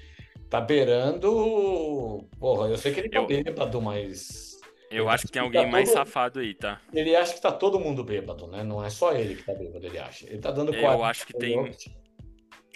tá 0.48 0.60
beirando. 0.60 2.24
Porra, 2.38 2.68
eu 2.68 2.76
sei 2.78 2.92
que 2.92 3.00
ele 3.00 3.08
tá 3.08 3.18
Eu- 3.18 3.26
bêbado, 3.26 3.80
mas. 3.82 4.51
Eu 4.92 5.08
acho 5.08 5.26
que 5.26 5.32
tem 5.32 5.40
Tá 5.40 5.46
alguém 5.46 5.70
mais 5.70 5.88
todo- 5.88 5.98
safado 5.98 6.40
aí, 6.40 6.54
tá? 6.54 6.80
Ele 6.92 7.16
acha 7.16 7.34
que 7.34 7.40
tá 7.40 7.50
todo 7.50 7.80
mundo 7.80 8.04
bêbado, 8.04 8.46
né? 8.46 8.62
Não 8.62 8.84
é 8.84 8.90
só 8.90 9.12
ele 9.12 9.36
que 9.36 9.42
tá 9.44 9.54
bêbado, 9.54 9.84
ele 9.86 9.98
acha. 9.98 10.26
Ele 10.28 10.38
tá 10.38 10.50
dando 10.50 10.74
Eu 10.74 10.80
40 10.80 11.04
acho 11.06 11.26
que 11.26 11.32
tem- 11.32 11.72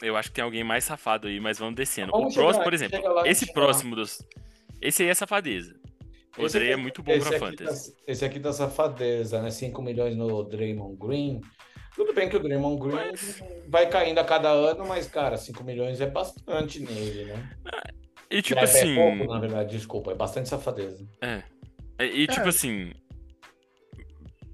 Eu 0.03 0.17
acho 0.17 0.29
que 0.29 0.35
tem 0.35 0.45
alguém 0.45 0.63
mais 0.65 0.85
safado 0.85 1.27
aí, 1.29 1.41
mas 1.41 1.59
vamos 1.59 1.75
descendo. 1.75 2.13
Vamos 2.13 2.33
o 2.33 2.35
próximo, 2.35 2.53
chegar- 2.53 2.65
por 2.65 2.75
exemplo, 2.75 3.15
lá, 3.15 3.29
esse 3.29 3.47
lá. 3.47 3.53
próximo 3.53 3.97
dos. 3.97 4.23
Esse 4.81 5.03
aí 5.03 5.09
é 5.09 5.15
safadeza. 5.15 5.75
O 6.39 6.45
Esse 6.45 6.59
Dre 6.59 6.69
é 6.69 6.73
aqui- 6.75 6.83
muito 6.83 7.03
bom 7.03 7.19
pra 7.19 7.31
aqui 7.31 7.39
fantasy. 7.39 7.93
Tá, 7.93 7.99
esse 8.07 8.25
aqui 8.25 8.39
tá 8.39 8.53
safadeza, 8.53 9.41
né? 9.41 9.51
5 9.51 9.81
milhões 9.81 10.15
no 10.15 10.43
Draymond 10.45 10.97
Green. 10.99 11.41
Tudo 11.95 12.13
bem 12.13 12.29
que 12.29 12.37
o 12.37 12.41
Draymond 12.41 12.79
Green 12.79 12.95
Mas- 12.95 13.43
vai 13.69 13.89
caindo 13.89 14.19
a 14.19 14.25
cada 14.25 14.51
ano, 14.51 14.87
mas, 14.87 15.07
cara, 15.07 15.39
5 15.39 15.65
milhões 15.65 15.99
é 15.99 16.07
bastante 16.07 16.79
nele, 16.81 17.25
né? 17.25 17.49
E 18.31 18.43
tipo 18.43 18.61
é, 18.61 18.65
assim. 18.65 18.99
é 18.99 19.17
pouco, 19.17 19.33
na 19.33 19.41
verdade, 19.41 19.71
desculpa, 19.75 20.11
é 20.13 20.15
bastante 20.15 20.51
safadeza. 20.51 21.07
É. 21.23 21.43
E, 21.99 22.05
e, 22.23 22.27
tipo 22.27 22.47
É. 22.47 22.49
assim. 22.49 22.93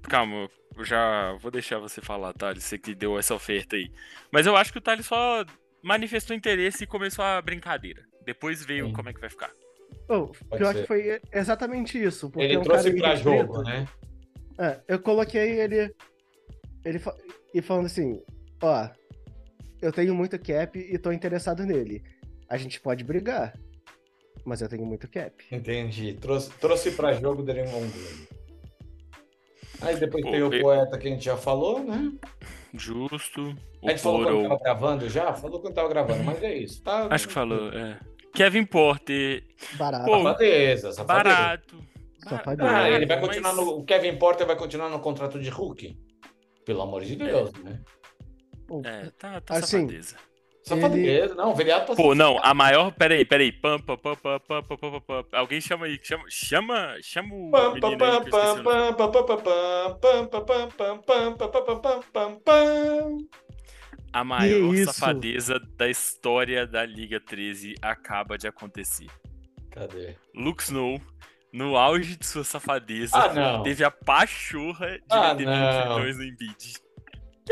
Calma, 0.03 0.49
eu 0.75 0.83
já 0.85 1.33
vou 1.41 1.49
deixar 1.51 1.79
você 1.79 2.01
falar, 2.01 2.33
Thales. 2.33 2.63
Você 2.63 2.77
que 2.77 2.93
deu 2.93 3.17
essa 3.17 3.33
oferta 3.33 3.75
aí. 3.75 3.89
Mas 4.31 4.45
eu 4.45 4.55
acho 4.55 4.71
que 4.71 4.77
o 4.77 4.81
Thales 4.81 5.05
só 5.05 5.45
manifestou 5.81 6.35
interesse 6.35 6.83
e 6.83 6.87
começou 6.87 7.23
a 7.23 7.41
brincadeira. 7.41 8.03
Depois 8.25 8.63
veio 8.65 8.87
Sim. 8.87 8.93
como 8.93 9.09
é 9.09 9.13
que 9.13 9.19
vai 9.19 9.29
ficar. 9.29 9.51
Oh, 10.09 10.27
pior 10.55 10.73
ser. 10.73 10.81
que 10.81 10.87
foi 10.87 11.21
exatamente 11.31 12.01
isso. 12.01 12.31
Ele 12.35 12.55
é 12.55 12.59
um 12.59 12.63
trouxe 12.63 12.91
cara 12.93 13.01
pra 13.01 13.15
jogo, 13.15 13.61
né? 13.63 13.87
É, 14.57 14.81
eu 14.87 14.99
coloquei 14.99 15.59
ele. 15.61 15.93
Ele 16.83 16.99
fa- 16.99 17.15
e 17.53 17.61
falando 17.61 17.85
assim: 17.85 18.21
Ó, 18.61 18.89
eu 19.81 19.91
tenho 19.91 20.13
muito 20.15 20.37
cap 20.39 20.77
e 20.77 20.97
tô 20.97 21.11
interessado 21.11 21.65
nele. 21.65 22.03
A 22.49 22.57
gente 22.57 22.79
pode 22.81 23.03
brigar. 23.03 23.53
Mas 24.45 24.61
eu 24.61 24.67
tenho 24.69 24.85
muito 24.85 25.07
cap. 25.09 25.33
Entendi. 25.51 26.13
Trouxe, 26.15 26.49
trouxe 26.59 26.91
pra 26.91 27.13
jogo 27.13 27.41
o 27.41 27.45
Draymond 27.45 27.87
Green. 27.91 28.27
Aí 29.81 29.95
depois 29.97 30.23
Pô, 30.23 30.31
tem 30.31 30.43
o 30.43 30.53
eu- 30.53 30.61
poeta 30.61 30.97
que 30.97 31.07
a 31.07 31.11
gente 31.11 31.25
já 31.25 31.37
falou, 31.37 31.83
né? 31.83 32.11
Justo. 32.73 33.55
O 33.81 33.87
A 33.87 33.91
gente 33.91 34.01
falou 34.01 34.23
quando 34.23 34.35
Poro- 34.35 34.43
tava 34.49 34.59
gravando 34.63 35.09
já? 35.09 35.33
Falou 35.33 35.59
quando 35.59 35.73
tava 35.73 35.89
gravando, 35.89 36.23
mas 36.23 36.41
é 36.43 36.53
isso. 36.57 36.81
Tá... 36.81 37.07
Acho 37.09 37.27
que 37.27 37.33
falou, 37.33 37.69
é. 37.71 37.99
Kevin 38.33 38.65
Porter, 38.65 39.43
Barato. 39.75 40.05
Pô, 40.05 40.23
Safadeza, 40.23 40.91
safadeza. 40.91 41.35
barato. 41.35 41.77
Safadeza. 42.17 42.69
Ah, 42.69 42.89
ele 42.89 43.05
vai 43.05 43.17
mas- 43.19 43.27
continuar 43.27 43.53
no. 43.53 43.77
O 43.79 43.83
Kevin 43.83 44.17
Porter 44.17 44.47
vai 44.47 44.55
continuar 44.55 44.89
no 44.89 44.99
contrato 44.99 45.39
de 45.39 45.49
Hulk? 45.49 45.97
Pelo 46.65 46.81
amor 46.81 47.03
de 47.03 47.15
Deus, 47.15 47.51
né? 47.63 47.79
Pô, 48.65 48.81
É, 48.85 49.11
tá, 49.19 49.39
tá 49.41 49.55
Assim, 49.57 49.81
safadeza. 49.81 50.15
Safadeza. 50.63 51.35
Não, 51.35 51.51
o 51.51 51.55
vereador 51.55 51.95
tá 51.95 52.01
Pô, 52.01 52.15
não, 52.15 52.39
a 52.41 52.53
maior. 52.53 52.91
Peraí, 52.93 53.25
peraí. 53.25 53.51
Pam, 53.51 53.79
pam, 53.79 53.97
pam, 53.97 54.15
pam, 54.15 54.39
pam, 54.39 54.63
pam, 54.63 54.77
pam, 54.77 55.01
pam. 55.01 55.25
Alguém 55.33 55.59
chama 55.59 55.85
aí. 55.87 55.99
Chama, 56.01 56.23
chama, 56.29 56.95
chama 57.01 57.35
o 57.35 57.51
Pam, 57.51 57.79
pam, 57.79 57.97
pam, 57.97 58.23
pam, 58.23 58.63
pam, 58.63 58.63
pam, 58.63 60.27
pam, 60.27 60.69
pam, 60.69 60.97
pam, 61.01 61.37
pam, 61.37 61.81
pam, 61.81 62.01
pam, 62.13 62.39
pam. 62.39 63.17
A 64.13 64.23
maior 64.23 64.75
safadeza 64.85 65.59
da 65.75 65.89
história 65.89 66.65
da 66.67 66.85
Liga 66.85 67.19
13 67.19 67.75
acaba 67.81 68.37
de 68.37 68.47
acontecer. 68.47 69.07
Cadê? 69.71 70.15
Luke 70.35 70.61
Snow, 70.63 71.01
no 71.51 71.75
auge 71.75 72.15
de 72.15 72.25
sua 72.25 72.43
safadeza, 72.43 73.17
Ah, 73.17 73.33
não. 73.33 73.63
teve 73.63 73.83
a 73.83 73.89
pachorra 73.89 74.91
de 74.99 75.03
Ah, 75.09 75.33
meter 75.33 75.45
não. 75.47 75.53
20 75.55 75.97
milhões 75.97 76.17
no 76.17 76.23
Embiid. 76.23 76.73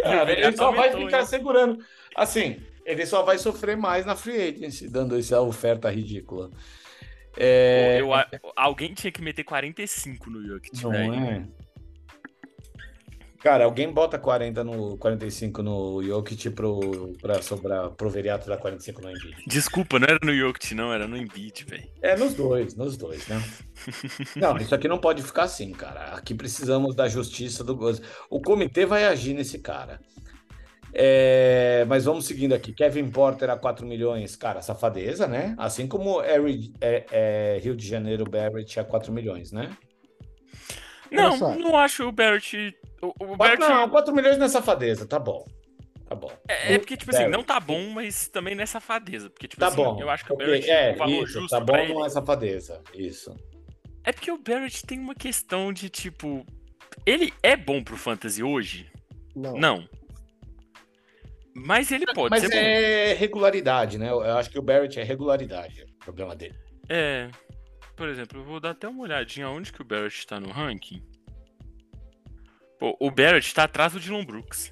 Cara, 0.01 0.31
ele 0.31 0.55
só 0.55 0.71
vai 0.71 0.91
ficar 0.95 1.25
segurando. 1.25 1.83
Assim, 2.15 2.61
ele 2.91 3.05
só 3.05 3.23
vai 3.23 3.37
sofrer 3.37 3.75
mais 3.77 4.05
na 4.05 4.15
free 4.15 4.41
agency, 4.49 4.87
dando 4.89 5.17
essa 5.17 5.39
oferta 5.41 5.89
ridícula. 5.89 6.49
É, 7.37 7.97
eu 8.01 8.13
a- 8.13 8.27
alguém 8.55 8.93
tinha 8.93 9.11
que 9.11 9.21
meter 9.21 9.43
45 9.45 10.29
no 10.29 10.45
Jokic, 10.45 10.83
não 10.83 10.91
velho. 10.91 11.13
é? 11.13 11.45
Cara, 13.41 13.63
alguém 13.65 13.91
bota 13.91 14.19
40 14.19 14.63
no 14.63 14.95
45 14.97 15.63
no 15.63 16.03
Jokic 16.03 16.51
pro, 16.51 17.13
pra 17.19 17.41
sobrar 17.41 17.89
pro 17.89 18.07
Veriato 18.07 18.47
dar 18.47 18.57
45 18.57 19.01
no 19.01 19.09
Embiid. 19.09 19.35
Desculpa, 19.47 19.97
não 19.97 20.07
era 20.07 20.19
no 20.23 20.31
Jokic, 20.31 20.75
não, 20.75 20.93
era 20.93 21.07
no 21.07 21.17
Embiid, 21.17 21.63
velho. 21.65 21.89
É, 22.03 22.15
nos 22.15 22.35
dois, 22.35 22.75
nos 22.75 22.95
dois, 22.97 23.25
né? 23.27 23.41
Não, 24.35 24.57
isso 24.57 24.75
aqui 24.75 24.87
não 24.87 24.99
pode 24.99 25.23
ficar 25.23 25.43
assim, 25.43 25.71
cara. 25.71 26.13
Aqui 26.13 26.35
precisamos 26.35 26.93
da 26.93 27.07
justiça 27.09 27.63
do 27.63 27.75
gozo. 27.75 28.03
O 28.29 28.39
comitê 28.39 28.85
vai 28.85 29.05
agir 29.05 29.33
nesse 29.33 29.57
cara. 29.57 29.99
É, 30.93 31.85
mas 31.87 32.05
vamos 32.05 32.25
seguindo 32.25 32.53
aqui. 32.53 32.73
Kevin 32.73 33.09
Porter 33.09 33.49
a 33.49 33.57
4 33.57 33.85
milhões, 33.85 34.35
cara, 34.35 34.61
safadeza, 34.61 35.27
né? 35.27 35.55
Assim 35.57 35.87
como 35.87 36.19
Harry- 36.19 36.73
é, 36.81 37.05
é, 37.11 37.59
Rio 37.61 37.75
de 37.75 37.87
Janeiro 37.87 38.25
Barrett 38.29 38.79
a 38.79 38.83
4 38.83 39.11
milhões, 39.13 39.51
né? 39.51 39.69
Não, 41.09 41.37
não 41.57 41.77
acho 41.77 42.07
o 42.07 42.11
Barrett. 42.11 42.75
O, 43.01 43.07
o 43.07 43.13
Quatro- 43.13 43.37
Barrett 43.37 43.59
Não, 43.69 43.89
4 43.89 44.15
milhões 44.15 44.37
não 44.37 44.45
é 44.45 44.49
safadeza, 44.49 45.05
tá 45.05 45.19
bom. 45.19 45.45
Tá 46.07 46.15
bom. 46.15 46.29
é, 46.47 46.73
é 46.73 46.77
porque, 46.77 46.97
tipo 46.97 47.11
assim, 47.11 47.19
Barrett. 47.23 47.37
não 47.37 47.43
tá 47.43 47.59
bom, 47.59 47.89
mas 47.89 48.27
também 48.27 48.53
não 48.53 48.63
é 48.63 48.65
safadeza. 48.65 49.29
Porque, 49.29 49.47
tipo 49.47 49.59
Tá 49.61 49.67
assim, 49.67 49.77
bom. 49.77 49.97
eu 49.99 50.09
acho 50.09 50.25
que 50.25 50.33
o 50.33 50.37
Barrett 50.37 50.69
é, 50.69 50.93
o 50.93 50.97
valor 50.97 51.23
isso, 51.23 51.33
justo 51.39 51.49
tá 51.49 51.59
bom, 51.61 51.87
não 51.87 52.05
é 52.05 52.09
safadeza. 52.09 52.81
Isso. 52.93 53.33
É 54.03 54.11
porque 54.11 54.31
o 54.31 54.37
Barrett 54.37 54.85
tem 54.85 54.99
uma 54.99 55.15
questão 55.15 55.71
de, 55.71 55.89
tipo. 55.89 56.45
Ele 57.05 57.33
é 57.41 57.55
bom 57.55 57.81
pro 57.83 57.95
Fantasy 57.95 58.43
hoje? 58.43 58.91
Não. 59.35 59.55
Não. 59.57 59.87
Mas 61.53 61.91
ele 61.91 62.05
pode 62.13 62.29
Mas 62.29 62.41
ser 62.43 62.49
bom. 62.49 62.55
é 62.55 63.13
regularidade, 63.13 63.97
né? 63.97 64.09
Eu 64.09 64.21
acho 64.37 64.49
que 64.49 64.57
o 64.59 64.61
Barrett 64.61 64.99
é 64.99 65.03
regularidade, 65.03 65.83
o 65.83 65.97
problema 66.05 66.35
dele. 66.35 66.55
É. 66.89 67.29
Por 67.95 68.07
exemplo, 68.09 68.39
eu 68.39 68.43
vou 68.45 68.59
dar 68.59 68.71
até 68.71 68.87
uma 68.87 69.03
olhadinha 69.03 69.49
onde 69.49 69.71
que 69.71 69.81
o 69.81 69.85
Barrett 69.85 70.25
tá 70.25 70.39
no 70.39 70.49
ranking. 70.49 71.03
Pô, 72.79 72.97
o 72.99 73.11
Barrett 73.11 73.53
tá 73.53 73.63
atrás 73.65 73.93
do 73.93 73.99
Dylan 73.99 74.23
Brooks. 74.25 74.71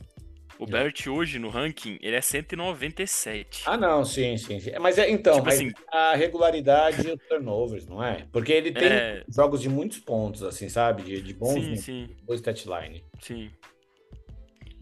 O 0.57 0.63
É. 0.63 0.67
Barrett 0.67 1.09
hoje 1.09 1.37
no 1.39 1.49
ranking, 1.49 1.97
ele 2.01 2.15
é 2.15 2.21
197. 2.21 3.63
Ah, 3.65 3.77
não, 3.77 4.03
sim, 4.03 4.35
sim. 4.35 4.59
sim. 4.59 4.71
Mas 4.79 4.97
é 4.97 5.09
então, 5.09 5.35
Tipo 5.35 5.45
mas 5.45 5.55
assim- 5.55 5.71
a 5.91 6.15
regularidade 6.15 7.07
e 7.07 7.11
os 7.11 7.19
turnovers, 7.27 7.85
não 7.87 8.03
é? 8.03 8.25
Porque 8.31 8.51
ele 8.51 8.71
tem 8.71 8.87
É. 8.91 9.23
jogos 9.33 9.61
de 9.61 9.69
muitos 9.69 9.99
pontos, 9.99 10.43
assim, 10.43 10.67
sabe? 10.67 11.03
De, 11.03 11.21
de 11.21 11.33
bons 11.33 11.53
sim, 11.53 11.75
sim, 11.77 12.09
boa 12.23 12.35
statline. 12.35 13.05
sim. 13.21 13.49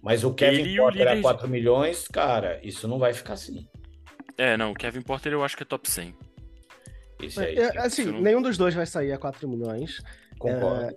Mas 0.04 0.24
o 0.24 0.34
Kevin 0.34 0.60
Ele 0.62 0.78
Porter 0.78 1.00
líder 1.00 1.12
a 1.12 1.16
de- 1.16 1.22
4 1.22 1.48
milhões, 1.50 2.08
cara, 2.08 2.60
isso 2.64 2.88
não 2.88 2.98
vai 3.00 3.14
ficar 3.14 3.34
assim. 3.34 3.68
É, 4.38 4.56
não, 4.56 4.72
o 4.72 4.76
Kevin 4.76 5.02
Porter 5.02 5.34
eu 5.34 5.44
acho 5.44 5.58
que 5.58 5.64
é 5.64 5.66
top 5.66 5.90
100. 5.90 6.14
Isso 7.22 7.42
aí, 7.42 7.56
É, 7.58 7.80
assim, 7.80 8.06
não- 8.06 8.22
nenhum 8.22 8.42
dos 8.42 8.58
dois 8.58 8.76
vai 8.76 8.86
sair 8.86 9.12
a 9.12 9.18
4 9.18 9.48
milhões. 9.50 10.00
concordo. 10.38 10.96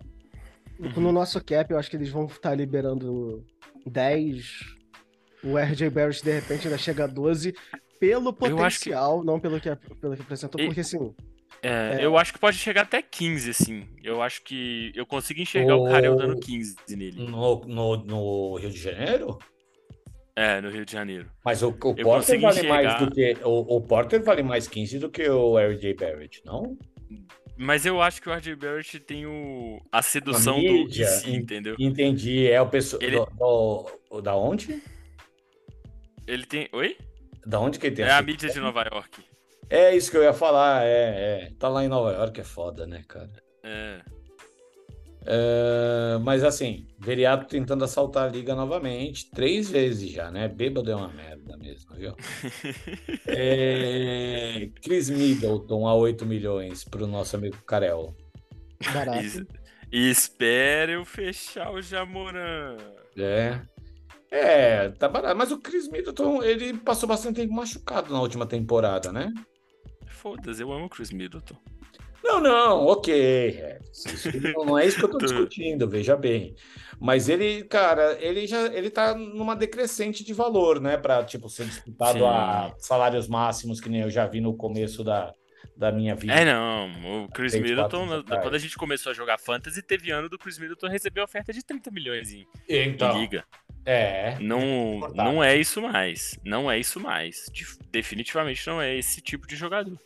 Uhum. 0.78 1.00
No 1.02 1.12
nosso 1.12 1.42
cap, 1.42 1.70
eu 1.72 1.78
acho 1.78 1.88
que 1.90 1.96
eles 1.96 2.10
vão 2.10 2.26
estar 2.26 2.54
liberando 2.54 3.42
10. 3.86 4.60
O 5.42 5.56
RJ 5.58 5.88
Barrett, 5.88 6.22
de 6.22 6.30
repente, 6.32 6.66
ainda 6.66 6.76
chega 6.78 7.04
a 7.04 7.06
12. 7.06 7.54
Pelo 7.98 8.28
acho 8.30 8.36
que- 8.38 8.50
potencial, 8.50 9.24
não 9.24 9.40
pelo 9.40 9.58
que, 9.60 9.74
pelo 10.00 10.14
que 10.16 10.22
apresentou, 10.22 10.60
E- 10.60 10.66
porque 10.66 10.80
assim. 10.80 11.14
É, 11.62 11.98
É. 12.00 12.04
Eu 12.04 12.16
acho 12.16 12.32
que 12.32 12.38
pode 12.38 12.56
chegar 12.56 12.82
até 12.82 13.02
15, 13.02 13.50
assim. 13.50 13.86
Eu 14.02 14.22
acho 14.22 14.42
que 14.42 14.92
eu 14.94 15.04
consigo 15.04 15.40
enxergar 15.40 15.76
o 15.76 15.84
Karel 15.84 16.14
O- 16.14 16.16
dando 16.16 16.38
15 16.40 16.76
nele. 16.90 17.22
No, 17.26 17.60
no, 17.66 17.96
no 17.98 18.54
Rio 18.56 18.70
de 18.70 18.78
Janeiro? 18.78 19.38
É, 20.34 20.60
no 20.60 20.70
Rio 20.70 20.86
de 20.86 20.92
Janeiro. 20.92 21.30
Mas 21.44 21.62
o, 21.62 21.68
o 21.68 21.72
Porter 21.94 22.40
vale 22.40 22.40
mais 22.40 22.56
enxergar- 22.58 23.04
do 23.04 23.10
que. 23.10 23.36
O, 23.44 23.76
o 23.76 23.80
Porter 23.82 24.22
vale 24.22 24.42
mais 24.42 24.66
15 24.66 24.98
do 24.98 25.10
que 25.10 25.28
o 25.28 25.58
RJ 25.58 25.94
Barrett, 25.94 26.40
não? 26.46 26.78
Mas 27.58 27.84
eu 27.84 28.00
acho 28.00 28.22
que 28.22 28.28
o 28.30 28.32
RJ 28.32 28.56
Barrett 28.56 28.98
tem 29.00 29.26
o... 29.26 29.82
a 29.92 30.00
sedução 30.00 30.54
do 30.56 30.62
mídia, 30.62 31.04
DC, 31.04 31.28
en- 31.30 31.36
entendeu? 31.36 31.76
Entendi. 31.78 32.46
É 32.50 32.58
o 32.62 32.66
pessoal. 32.70 33.02
Ele- 33.02 33.18
Do, 33.18 33.90
do- 34.10 34.22
da 34.22 34.34
onde? 34.34 34.82
Ele 36.26 36.46
tem. 36.46 36.68
Oi? 36.72 36.96
Da 37.44 37.60
onde 37.60 37.78
que 37.78 37.86
ele 37.88 37.96
tem 37.96 38.04
É 38.06 38.08
a 38.08 38.14
essa- 38.14 38.22
mídia 38.22 38.48
de 38.48 38.60
Nova 38.60 38.82
York. 38.90 39.22
É 39.70 39.94
isso 39.96 40.10
que 40.10 40.16
eu 40.16 40.22
ia 40.24 40.32
falar, 40.32 40.84
é, 40.84 41.44
é. 41.44 41.50
Tá 41.56 41.68
lá 41.68 41.84
em 41.84 41.88
Nova 41.88 42.12
York, 42.12 42.40
é 42.40 42.44
foda, 42.44 42.86
né, 42.86 43.04
cara? 43.06 43.30
É. 43.62 44.00
É, 45.26 46.18
mas 46.22 46.42
assim, 46.42 46.88
Veriato 46.98 47.46
tentando 47.46 47.84
assaltar 47.84 48.28
a 48.28 48.32
liga 48.32 48.54
novamente, 48.54 49.30
três 49.30 49.70
vezes 49.70 50.10
já, 50.10 50.30
né? 50.30 50.48
Bêbado 50.48 50.90
é 50.90 50.96
uma 50.96 51.08
merda 51.08 51.56
mesmo, 51.56 51.94
viu? 51.94 52.14
É, 53.26 54.68
Chris 54.82 55.08
Middleton 55.08 55.86
a 55.86 55.94
8 55.94 56.26
milhões 56.26 56.84
pro 56.84 57.06
nosso 57.06 57.36
amigo 57.36 57.56
Karel. 57.64 58.16
Barato. 58.92 59.46
E 59.92 60.10
espera 60.10 60.92
eu 60.92 61.04
fechar 61.04 61.70
o 61.70 61.80
Jamoran. 61.80 62.76
É. 63.16 63.60
É, 64.30 64.88
tá 64.90 65.08
barato. 65.08 65.36
Mas 65.36 65.52
o 65.52 65.58
Chris 65.58 65.88
Middleton, 65.88 66.42
ele 66.42 66.74
passou 66.78 67.08
bastante 67.08 67.36
tempo 67.36 67.52
machucado 67.54 68.12
na 68.12 68.20
última 68.20 68.46
temporada, 68.46 69.12
né? 69.12 69.32
Foda-se, 70.20 70.62
eu 70.62 70.70
amo 70.70 70.84
o 70.84 70.88
Chris 70.88 71.10
Middleton. 71.10 71.56
Não, 72.22 72.40
não, 72.40 72.86
ok. 72.86 73.78
Isso 73.90 74.08
não 74.54 74.64
não 74.66 74.78
é 74.78 74.86
isso 74.86 74.98
que 74.98 75.04
eu 75.04 75.08
tô 75.10 75.18
discutindo, 75.18 75.88
veja 75.88 76.14
bem. 76.16 76.54
Mas 77.00 77.30
ele, 77.30 77.64
cara, 77.64 78.18
ele 78.20 78.46
já 78.46 78.66
ele 78.66 78.90
tá 78.90 79.14
numa 79.14 79.56
decrescente 79.56 80.22
de 80.22 80.34
valor, 80.34 80.78
né? 80.80 80.98
Pra, 80.98 81.24
tipo, 81.24 81.48
ser 81.48 81.64
disputado 81.64 82.18
Sim. 82.18 82.24
a 82.26 82.74
salários 82.78 83.26
máximos, 83.26 83.80
que 83.80 83.88
nem 83.88 84.02
eu 84.02 84.10
já 84.10 84.26
vi 84.26 84.40
no 84.40 84.54
começo 84.54 85.02
da, 85.02 85.32
da 85.74 85.90
minha 85.90 86.14
vida. 86.14 86.34
É, 86.34 86.44
não. 86.44 87.24
O 87.24 87.28
Chris 87.28 87.54
Middleton, 87.54 88.22
quando 88.42 88.54
a 88.54 88.58
gente 88.58 88.76
começou 88.76 89.10
a 89.10 89.14
jogar 89.14 89.38
Fantasy, 89.38 89.82
teve 89.82 90.10
ano 90.10 90.28
do 90.28 90.38
Chris 90.38 90.58
Middleton 90.58 90.88
receber 90.88 91.22
oferta 91.22 91.54
de 91.54 91.64
30 91.64 91.90
milhões 91.90 92.30
em, 92.30 92.46
em 92.68 92.90
Então, 92.90 93.18
liga. 93.18 93.44
É. 93.84 94.36
Não, 94.40 95.00
não 95.14 95.42
é 95.42 95.56
isso 95.56 95.80
mais. 95.82 96.38
Não 96.44 96.70
é 96.70 96.78
isso 96.78 97.00
mais. 97.00 97.46
Definitivamente 97.90 98.66
não 98.66 98.80
é 98.80 98.96
esse 98.96 99.20
tipo 99.20 99.46
de 99.46 99.56
jogador. 99.56 99.98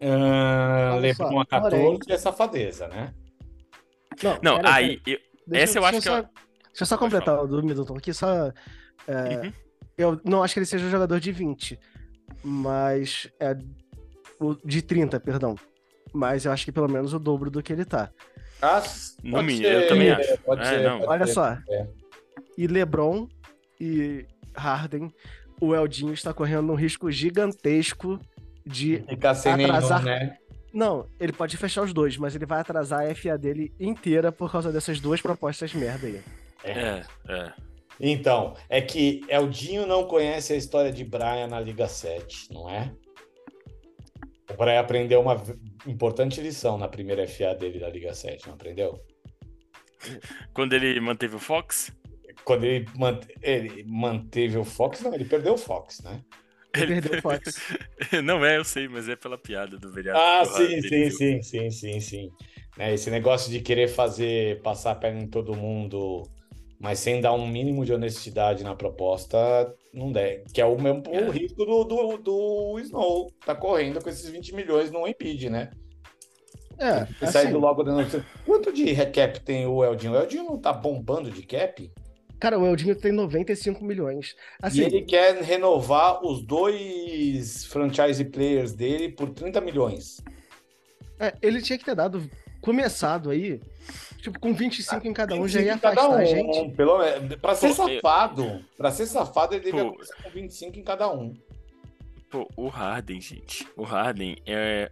Uh, 0.00 0.98
Lebron 1.00 1.40
a 1.40 1.44
porém- 1.60 1.98
14 1.98 2.12
é 2.12 2.18
safadeza, 2.18 2.86
né? 2.88 3.14
Não, 4.22 4.38
Não, 4.42 4.60
aí. 4.70 5.00
eu- 5.06 5.18
essa 5.52 5.78
eu 5.78 5.82
deixa 5.82 5.88
acho 5.88 5.98
que 5.98 6.04
só, 6.04 6.18
é- 6.18 6.22
Deixa 6.22 6.82
eu 6.82 6.86
só 6.86 6.98
completar 6.98 7.42
o 7.42 7.46
do 7.46 7.62
Middleton 7.62 7.96
aqui, 7.96 8.12
só. 8.12 8.52
é, 9.08 9.12
Uhum. 9.46 9.52
Eu 9.96 10.20
não 10.24 10.42
acho 10.42 10.52
que 10.52 10.58
ele 10.60 10.66
seja 10.66 10.84
um 10.84 10.90
jogador 10.90 11.18
de 11.18 11.32
20, 11.32 11.78
mas. 12.44 13.26
É, 13.40 13.56
o, 14.38 14.54
de 14.62 14.82
30, 14.82 15.18
perdão. 15.18 15.54
Mas 16.12 16.44
eu 16.44 16.52
acho 16.52 16.66
que 16.66 16.72
pelo 16.72 16.88
menos 16.88 17.14
o 17.14 17.18
dobro 17.18 17.50
do 17.50 17.62
que 17.62 17.72
ele 17.72 17.84
tá. 17.86 18.10
Ah, 18.60 18.82
No 19.22 19.42
mínimo, 19.42 19.66
eu 19.66 19.88
também 19.88 20.10
acho. 20.10 20.36
Pode 20.42 20.60
É, 20.62 20.64
ser, 20.66 20.82
não. 20.82 20.98
pode 21.00 21.10
Olha 21.12 21.26
ser. 21.26 21.32
só. 21.32 21.46
É. 21.70 21.86
E 22.56 22.66
LeBron 22.66 23.28
e 23.80 24.26
Harden, 24.54 25.12
o 25.60 25.74
Eldinho 25.74 26.12
está 26.12 26.32
correndo 26.32 26.72
um 26.72 26.76
risco 26.76 27.10
gigantesco 27.10 28.18
de 28.64 29.02
Ficar 29.08 29.34
sem 29.34 29.52
Atrasar- 29.52 30.02
nenhum, 30.02 30.18
né? 30.18 30.38
Não, 30.72 31.08
ele 31.18 31.32
pode 31.32 31.56
fechar 31.56 31.82
os 31.82 31.92
dois, 31.94 32.18
mas 32.18 32.34
ele 32.34 32.44
vai 32.44 32.60
atrasar 32.60 33.06
a 33.06 33.14
FA 33.14 33.38
dele 33.38 33.72
inteira 33.80 34.30
por 34.30 34.52
causa 34.52 34.70
dessas 34.70 35.00
duas 35.00 35.22
propostas 35.22 35.72
merda 35.72 36.06
aí. 36.06 36.20
É, 36.62 37.02
é. 37.28 37.52
Então, 37.98 38.54
é 38.68 38.82
que 38.82 39.22
Eldinho 39.28 39.86
não 39.86 40.04
conhece 40.04 40.52
a 40.52 40.56
história 40.56 40.92
de 40.92 41.02
Brian 41.02 41.46
na 41.46 41.58
Liga 41.58 41.88
7, 41.88 42.52
não 42.52 42.68
é? 42.68 42.92
O 44.50 44.54
Brian 44.54 44.80
aprendeu 44.80 45.20
uma 45.22 45.42
importante 45.86 46.42
lição 46.42 46.76
na 46.76 46.88
primeira 46.88 47.26
FA 47.26 47.54
dele 47.54 47.78
da 47.78 47.88
Liga 47.88 48.12
7, 48.12 48.46
não 48.46 48.54
aprendeu? 48.54 49.00
Quando 50.52 50.74
ele 50.74 51.00
manteve 51.00 51.36
o 51.36 51.38
Fox, 51.38 51.90
Quando 52.46 52.62
ele, 52.64 52.86
mant- 52.96 53.26
ele 53.42 53.82
manteve 53.88 54.56
o 54.56 54.64
Fox, 54.64 55.00
não, 55.02 55.12
ele 55.12 55.24
perdeu 55.24 55.54
o 55.54 55.58
Fox, 55.58 56.00
né? 56.00 56.20
Ele 56.76 57.00
perdeu 57.00 57.18
o 57.18 57.22
Fox. 57.22 57.60
não 58.22 58.44
é, 58.44 58.56
eu 58.56 58.64
sei, 58.64 58.86
mas 58.86 59.08
é 59.08 59.16
pela 59.16 59.36
piada 59.36 59.76
do 59.76 59.90
vereador. 59.90 60.22
Ah, 60.22 60.44
sim, 60.44 60.80
sim, 60.80 61.10
sim, 61.10 61.42
sim, 61.42 61.70
sim, 61.72 62.00
sim. 62.00 62.30
Né, 62.78 62.94
esse 62.94 63.10
negócio 63.10 63.50
de 63.50 63.58
querer 63.60 63.88
fazer, 63.88 64.62
passar 64.62 64.92
a 64.92 64.94
perna 64.94 65.22
em 65.22 65.26
todo 65.26 65.56
mundo, 65.56 66.22
mas 66.78 67.00
sem 67.00 67.20
dar 67.20 67.32
um 67.32 67.48
mínimo 67.48 67.84
de 67.84 67.92
honestidade 67.92 68.62
na 68.62 68.76
proposta, 68.76 69.74
não 69.92 70.12
der. 70.12 70.44
Que 70.54 70.60
é 70.60 70.64
o 70.66 70.80
mesmo 70.80 71.02
o 71.08 71.14
É. 71.14 71.28
risco 71.30 71.64
do, 71.64 71.82
do, 71.82 72.16
do 72.18 72.78
Snow, 72.78 73.32
tá 73.44 73.56
correndo 73.56 74.00
com 74.00 74.08
esses 74.08 74.30
20 74.30 74.54
milhões 74.54 74.92
no 74.92 75.04
Embiid, 75.08 75.50
né? 75.50 75.70
É, 76.78 77.08
E 77.22 77.32
saindo 77.32 77.48
assim, 77.56 77.58
logo 77.58 77.82
da 77.82 77.92
notícia. 77.92 78.24
Quanto 78.44 78.72
de 78.72 78.84
recap 78.92 79.40
tem 79.40 79.66
o 79.66 79.82
Eldinho? 79.82 80.12
O 80.12 80.16
Eldinho 80.16 80.44
não 80.44 80.58
tá 80.60 80.72
bombando 80.72 81.28
de 81.30 81.42
cap? 81.42 81.90
Cara, 82.38 82.58
o 82.58 82.66
Eldinho 82.66 82.94
tem 82.94 83.12
95 83.12 83.84
milhões. 83.84 84.30
e 84.62 84.66
Assim, 84.66 84.82
ele 84.82 85.02
quer 85.02 85.40
renovar 85.42 86.24
os 86.24 86.42
dois 86.44 87.64
franchise 87.66 88.24
players 88.24 88.72
dele 88.72 89.10
por 89.10 89.30
30 89.30 89.60
milhões. 89.60 90.22
é, 91.18 91.34
ele 91.42 91.62
tinha 91.62 91.78
que 91.78 91.84
ter 91.84 91.94
dado, 91.94 92.28
começado 92.60 93.30
aí, 93.30 93.60
tipo, 94.18 94.38
com 94.40 94.52
25 94.54 95.06
em 95.06 95.12
cada 95.12 95.34
um, 95.34 95.46
já 95.48 95.60
25 95.60 95.64
ia 95.66 95.74
em 95.74 95.78
cada 95.78 96.00
afastar 96.00 96.18
a 96.18 96.22
um, 96.22 96.26
gente. 96.26 96.76
Pelo 96.76 96.98
menos. 96.98 97.36
Pra 97.36 97.54
ser 97.54 97.74
Pô, 97.74 97.88
eu- 97.88 97.94
safado, 97.96 98.64
pra 98.76 98.90
ser 98.90 99.06
safado, 99.06 99.54
ele 99.54 99.64
devia 99.64 99.84
Pô. 99.84 99.92
começar 99.92 100.16
com 100.22 100.30
25 100.30 100.78
em 100.78 100.82
cada 100.82 101.10
um. 101.12 101.34
Pô, 102.30 102.48
o 102.56 102.68
Harden, 102.68 103.20
gente. 103.20 103.66
O 103.76 103.84
Harden 103.84 104.36
é, 104.44 104.90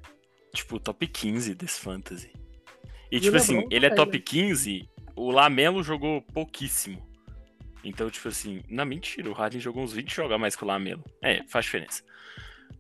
tipo, 0.55 0.77
o 0.77 0.81
top 0.81 1.07
15 1.07 1.55
desse 1.55 1.81
fantasy. 1.81 2.31
E, 3.11 3.17
E 3.17 3.21
tipo 3.21 3.37
assim, 3.37 3.67
ele 3.71 3.87
é 3.87 3.91
também, 3.91 4.05
top 4.05 4.19
né? 4.19 4.25
15, 4.25 4.89
o 5.17 5.31
Lamelo 5.31 5.83
jogou 5.83 6.23
pouquíssimo. 6.33 7.03
Então, 7.85 8.11
tipo 8.11 8.27
assim, 8.29 8.63
na 8.69 8.85
mentira, 8.85 9.29
o 9.29 9.33
Harden 9.35 9.61
jogou 9.61 9.83
uns 9.83 9.93
20 9.93 10.15
jogos 10.15 10.33
a 10.33 10.39
mais 10.39 10.57
que 10.57 10.65
o 10.65 10.67
Lamelo. 10.67 11.05
É, 11.23 11.43
faz 11.49 11.67
diferença. 11.67 12.03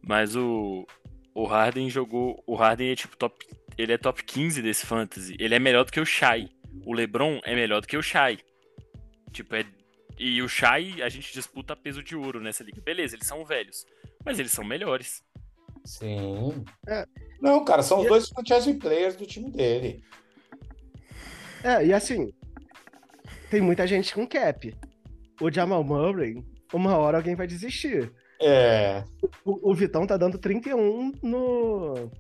Mas 0.02 0.34
o, 0.34 0.86
o 1.34 1.44
Harden 1.44 1.88
jogou. 1.90 2.42
O 2.46 2.54
Harden 2.54 2.90
é 2.90 2.96
tipo 2.96 3.16
top. 3.16 3.46
Ele 3.76 3.92
é 3.92 3.98
top 3.98 4.22
15 4.24 4.62
desse 4.62 4.86
fantasy. 4.86 5.36
Ele 5.38 5.54
é 5.54 5.58
melhor 5.58 5.84
do 5.84 5.92
que 5.92 6.00
o 6.00 6.06
Shai. 6.06 6.48
O 6.84 6.92
LeBron 6.92 7.40
é 7.44 7.54
melhor 7.54 7.80
do 7.80 7.86
que 7.86 7.96
o 7.96 8.02
Shai. 8.02 8.38
Tipo, 9.32 9.54
é. 9.56 9.64
E 10.18 10.40
o 10.42 10.48
Shai, 10.48 11.02
a 11.02 11.08
gente 11.08 11.32
disputa 11.32 11.74
peso 11.74 12.02
de 12.02 12.14
ouro 12.14 12.40
nessa 12.40 12.62
liga. 12.62 12.80
Beleza, 12.80 13.16
eles 13.16 13.26
são 13.26 13.44
velhos. 13.44 13.84
Mas 14.24 14.38
eles 14.38 14.52
são 14.52 14.64
melhores. 14.64 15.22
Sim. 15.84 16.64
É. 16.88 17.04
Não, 17.40 17.64
cara, 17.64 17.82
são 17.82 17.98
os 17.98 18.06
E- 18.06 18.08
dois 18.08 18.28
franchise 18.28 18.72
players 18.74 19.16
do 19.16 19.26
time 19.26 19.50
dele. 19.50 20.02
É, 21.62 21.84
e 21.84 21.92
assim, 21.92 22.32
tem 23.50 23.60
muita 23.60 23.86
gente 23.86 24.14
com 24.14 24.26
cap. 24.26 24.74
O 25.40 25.50
Jamal 25.50 25.82
Murray, 25.84 26.42
uma 26.72 26.96
hora 26.96 27.18
alguém 27.18 27.34
vai 27.34 27.46
desistir. 27.46 28.12
É. 28.40 29.04
O, 29.44 29.70
o 29.70 29.74
Vitão 29.74 30.06
tá 30.06 30.16
dando 30.16 30.38
31 30.38 31.12
no. 31.22 32.10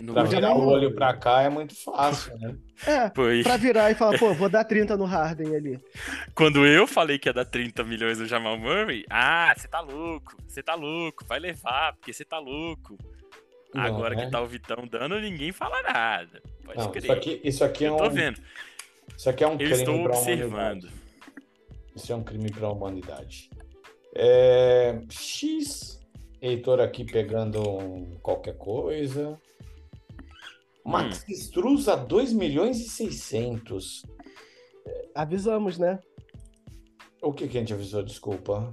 No 0.00 0.12
Pra 0.12 0.24
virar 0.24 0.48
Jamal 0.48 0.58
o 0.60 0.66
olho 0.66 0.82
Murray. 0.82 0.94
pra 0.94 1.14
cá 1.16 1.42
é 1.42 1.48
muito 1.48 1.74
fácil, 1.82 2.36
né? 2.38 2.54
É, 2.86 3.10
Foi. 3.16 3.42
pra 3.42 3.56
virar 3.56 3.90
e 3.90 3.94
falar, 3.94 4.18
pô, 4.18 4.34
vou 4.34 4.48
dar 4.48 4.62
30 4.64 4.94
no 4.96 5.04
Harden 5.06 5.56
ali. 5.56 5.80
Quando 6.34 6.66
eu 6.66 6.86
falei 6.86 7.18
que 7.18 7.28
ia 7.28 7.32
dar 7.32 7.46
30 7.46 7.82
milhões 7.84 8.18
no 8.18 8.26
Jamal 8.26 8.58
Murray, 8.58 9.04
ah, 9.08 9.54
você 9.56 9.66
tá 9.66 9.80
louco, 9.80 10.36
você 10.46 10.62
tá 10.62 10.74
louco, 10.74 11.24
vai 11.26 11.38
levar, 11.38 11.94
porque 11.94 12.12
você 12.12 12.26
tá 12.26 12.38
louco. 12.38 12.98
Não, 13.74 13.82
Agora 13.82 14.14
né? 14.14 14.26
que 14.26 14.30
tá 14.30 14.40
o 14.42 14.46
Vitão 14.46 14.86
dando, 14.86 15.18
ninguém 15.18 15.50
fala 15.50 15.82
nada. 15.82 16.42
Pode 16.64 16.78
Não, 16.78 16.90
crer. 16.90 17.02
isso 17.04 17.12
aqui, 17.12 17.40
isso 17.42 17.64
aqui 17.64 17.84
é 17.86 17.88
eu 17.88 17.96
tô 17.96 18.04
um, 18.06 18.10
vendo. 18.10 18.38
isso 19.16 19.30
aqui 19.30 19.44
é 19.44 19.46
um 19.48 19.52
Eu 19.52 19.58
crime 19.58 19.72
estou 19.72 20.02
pra 20.02 20.12
observando. 20.18 20.88
Isso 21.96 22.12
é 22.12 22.16
um 22.16 22.22
crime 22.22 22.50
para 22.50 22.66
a 22.66 22.72
humanidade. 22.72 23.48
É, 24.14 25.00
X, 25.10 25.98
Heitor 26.40 26.78
aqui 26.80 27.04
pegando 27.04 27.62
um 27.62 28.18
qualquer 28.22 28.56
coisa. 28.58 29.40
Max 30.84 31.24
Hum. 31.28 31.32
Struz 31.32 31.88
a 31.88 31.96
2 31.96 32.32
milhões 32.32 32.78
e 32.78 32.88
600. 32.88 34.02
Avisamos, 35.14 35.78
né? 35.78 35.98
O 37.22 37.32
que, 37.32 37.48
que 37.48 37.56
a 37.56 37.60
gente 37.60 37.72
avisou? 37.72 38.02
Desculpa. 38.02 38.72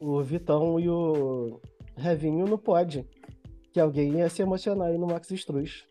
O 0.00 0.20
Vitão 0.22 0.80
e 0.80 0.88
o 0.88 1.60
Revinho 1.96 2.46
não 2.46 2.58
pode. 2.58 3.06
Que 3.72 3.78
alguém 3.78 4.18
ia 4.18 4.28
se 4.28 4.42
emocionar 4.42 4.88
aí 4.88 4.98
no 4.98 5.06
Max 5.06 5.30
Struz. 5.30 5.86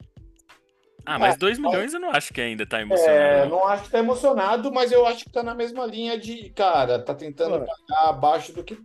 Ah, 1.05 1.19
mas 1.19 1.37
2 1.37 1.59
milhões 1.59 1.93
eu 1.93 1.99
não 1.99 2.09
acho 2.11 2.33
que 2.33 2.41
ainda 2.41 2.65
tá 2.65 2.79
É, 2.79 2.81
emocionado. 2.81 3.49
não. 3.49 3.57
não 3.59 3.67
acho 3.67 3.83
que 3.83 3.89
tá 3.91 3.99
emocionado, 3.99 4.71
mas 4.71 4.91
eu 4.91 5.05
acho 5.05 5.23
que 5.25 5.31
tá 5.31 5.43
na 5.43 5.53
mesma 5.53 5.85
linha 5.85 6.17
de, 6.17 6.49
cara, 6.49 6.97
tá 6.99 7.13
tentando 7.13 7.59
pagar 7.65 8.09
abaixo 8.09 8.51
do 8.53 8.63
que 8.63 8.77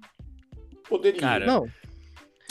poderia. 0.89 1.21
Cara, 1.21 1.47
Não, 1.47 1.67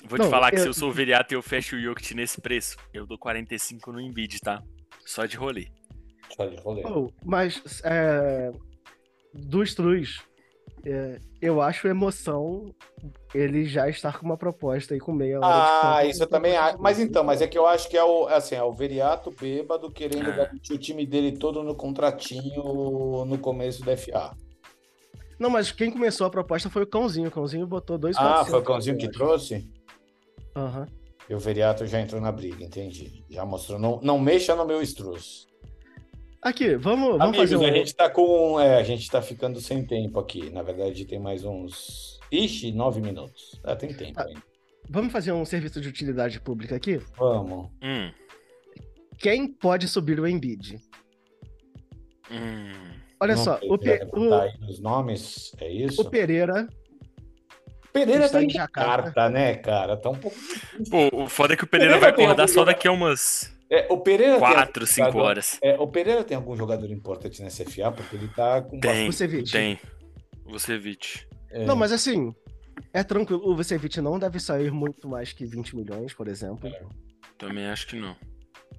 Vou 0.06 0.18
te 0.18 0.24
não, 0.24 0.30
falar 0.30 0.50
que 0.50 0.56
eu- 0.58 0.62
se 0.62 0.68
eu 0.70 0.74
sou 0.74 0.90
o 0.90 0.94
Viriato 0.94 1.34
e 1.34 1.36
eu 1.36 1.42
fecho 1.42 1.76
o 1.76 1.80
Jokic 1.82 2.16
nesse 2.16 2.40
preço, 2.40 2.78
eu 2.94 3.06
dou 3.06 3.18
45 3.18 3.92
no 3.92 4.00
Embiid, 4.00 4.40
tá? 4.40 4.64
Só 5.06 5.26
de 5.26 5.36
rolê. 5.36 5.68
Só 6.36 6.46
de 6.46 6.56
rolê. 6.62 6.84
Oh, 6.86 7.12
mas 7.24 7.62
é, 7.84 8.50
do 9.34 9.62
Struz, 9.64 10.22
é, 10.86 11.20
eu 11.42 11.62
acho 11.62 11.88
emoção 11.88 12.74
ele 13.34 13.66
já 13.66 13.90
estar 13.90 14.18
com 14.20 14.26
uma 14.26 14.38
proposta 14.38 14.94
aí 14.94 15.00
com 15.00 15.12
meia 15.12 15.40
hora 15.40 15.48
de 15.48 15.68
Ah, 15.68 15.82
folga. 15.82 16.06
isso 16.06 16.24
eu 16.24 16.28
também 16.28 16.56
acho. 16.58 16.78
Mas 16.82 17.00
então, 17.00 17.24
mas 17.24 17.42
é 17.42 17.48
que 17.48 17.58
eu 17.58 17.66
acho 17.68 17.88
que 17.90 17.98
é 17.98 18.04
o, 18.04 18.28
assim, 18.28 18.56
é 18.56 18.64
o 18.64 18.74
Veriato 18.74 19.32
bêbado 19.32 19.92
querendo 19.92 20.30
Ah. 20.30 20.36
garantir 20.36 20.74
o 20.74 20.78
time 20.78 21.06
dele 21.06 21.32
todo 21.38 21.64
no 21.64 21.76
contratinho 21.76 23.26
no 23.26 23.38
começo 23.38 23.84
da 23.84 23.94
FA. 23.96 24.36
Não, 25.40 25.50
mas 25.50 25.72
quem 25.72 25.90
começou 25.90 26.28
a 26.28 26.30
proposta 26.30 26.70
foi 26.70 26.84
o 26.84 26.88
Cãozinho. 26.88 27.30
O 27.30 27.32
Cãozinho 27.32 27.66
botou 27.66 27.98
dois 27.98 28.18
Ah, 28.18 28.44
foi 28.44 28.60
o 28.60 28.64
Cãozinho 28.64 28.98
que 28.98 29.10
trouxe? 29.10 29.66
Aham. 30.56 30.86
E 31.30 31.34
o 31.36 31.40
Veriato 31.40 31.86
já 31.86 32.02
entrou 32.02 32.20
na 32.20 32.32
briga, 32.32 32.64
entendi. 32.64 33.24
Já 33.30 33.46
mostrou. 33.46 33.78
Não, 33.80 34.00
não 34.02 34.20
mexa 34.20 34.56
no 34.56 34.66
meu 34.66 34.82
estruz. 34.82 35.48
Aqui, 36.42 36.76
vamos, 36.76 37.18
vamos 37.18 37.22
Amigos, 37.38 37.38
fazer 37.52 37.58
um... 37.58 37.66
a 37.66 37.72
gente 37.72 37.94
tá 37.96 38.10
com. 38.10 38.60
É, 38.60 38.78
a 38.78 38.84
gente 38.84 39.10
tá 39.12 39.22
ficando 39.22 39.60
sem 39.60 39.86
tempo 39.86 40.20
aqui. 40.20 40.50
Na 40.50 40.62
verdade, 40.62 41.06
tem 41.06 41.20
mais 41.20 41.44
uns. 41.44 42.20
Ixi, 42.32 42.72
nove 42.72 43.02
minutos. 43.02 43.60
Ah, 43.64 43.76
tem 43.76 43.94
tempo 43.94 44.20
Ah. 44.20 44.26
ainda. 44.26 44.42
Vamos 44.90 45.12
fazer 45.12 45.32
um 45.34 45.44
serviço 45.46 45.80
de 45.82 45.88
utilidade 45.90 46.40
pública 46.40 46.76
aqui? 46.76 46.98
Vamos. 47.18 47.70
Hum, 47.84 48.12
Quem 49.18 49.48
pode 49.48 49.88
subir 49.88 50.20
o 50.20 50.26
Embiid? 50.28 50.80
hum. 52.32 52.72
Olha 53.22 53.36
Não 53.36 53.44
só, 53.44 53.60
o, 53.64 53.78
Pe- 53.78 54.08
o- 54.14 54.34
aí 54.34 54.52
os 54.70 54.80
nomes, 54.80 55.52
é 55.60 55.70
isso? 55.70 56.02
o 56.02 56.10
Pereira 56.10 56.70
Pereira 57.92 58.26
está 58.26 58.40
tem 58.40 58.48
em 58.48 58.52
Jacarta. 58.52 59.04
carta, 59.12 59.30
né, 59.30 59.56
cara? 59.56 59.98
Tá 59.98 60.10
um 60.10 60.16
pouco. 60.16 60.38
Pô, 60.90 61.24
o 61.24 61.28
foda 61.28 61.54
é 61.54 61.58
que 61.58 61.66
o 61.66 61.68
Pereira 61.68 61.96
Pereira 61.96 62.16
vai 62.16 62.26
acordar 62.26 62.48
só 62.48 62.64
daqui 62.64 62.88
a 62.88 62.92
umas 62.94 63.54
É, 63.72 63.88
o 63.92 63.98
Pereira 64.00 64.34
tem 64.34 64.40
4, 64.40 64.60
algum 64.62 64.86
5 64.86 65.06
jogador- 65.08 65.26
horas. 65.28 65.60
É, 65.62 65.78
o 65.78 65.88
Pereira 65.88 66.24
tem 66.24 66.36
algum 66.36 66.56
jogador 66.56 66.90
importante 66.92 67.42
nessa 67.42 67.64
FA, 67.64 67.92
porque 67.92 68.16
ele 68.16 68.28
tá 68.30 68.62
com 68.62 68.80
Tem, 68.80 69.06
Vucevic. 69.06 69.52
tem. 69.52 69.80
Vucevic. 70.46 71.28
É, 71.52 71.66
Não, 71.66 71.76
mas 71.76 71.92
assim, 71.92 72.34
é 72.94 73.04
tranquilo. 73.04 73.42
O 73.48 73.56
Vucevic 73.56 74.00
não 74.02 74.18
deve 74.18 74.40
sair 74.40 74.72
muito 74.72 75.08
mais 75.08 75.32
que 75.34 75.46
20 75.46 75.76
milhões, 75.76 76.14
por 76.14 76.28
exemplo. 76.28 76.70
Também 77.38 77.66
acho 77.68 77.88
que 77.88 77.96
não. 77.96 78.16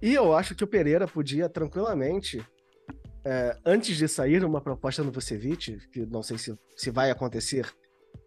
E 0.02 0.14
eu 0.14 0.34
acho 0.34 0.54
que 0.54 0.64
o 0.64 0.66
Pereira 0.66 1.06
podia 1.06 1.48
tranquilamente, 1.48 2.44
é, 3.24 3.56
antes 3.64 3.96
de 3.96 4.08
sair 4.08 4.44
uma 4.44 4.60
proposta 4.60 5.02
no 5.04 5.12
Vucevic, 5.12 5.78
que 5.92 6.00
não 6.06 6.22
sei 6.22 6.38
se, 6.38 6.56
se 6.76 6.90
vai 6.90 7.10
acontecer 7.10 7.66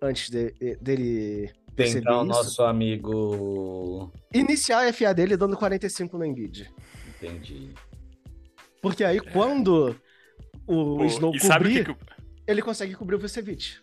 antes 0.02 0.30
de- 0.30 0.54
dele 0.82 1.52
tentar 1.76 2.18
o 2.18 2.22
isso, 2.22 2.26
nosso 2.26 2.64
amigo. 2.64 4.12
iniciar 4.34 4.86
a 4.88 4.94
FA 4.94 5.14
dele 5.14 5.36
dando 5.38 5.58
45 5.58 6.18
no 6.18 6.26
Embiid. 6.26 6.72
Entendi. 7.08 7.74
Porque 8.82 9.04
aí 9.04 9.20
quando 9.20 9.96
o 10.68 10.98
Pô, 10.98 11.06
Snow 11.06 11.32
que, 11.32 11.40
cobrir, 11.40 11.86
que 11.86 11.92
o- 11.92 11.98
ele 12.48 12.62
consegue 12.62 12.96
cobrir 12.96 13.16
o 13.16 13.20
Vucevic. 13.20 13.78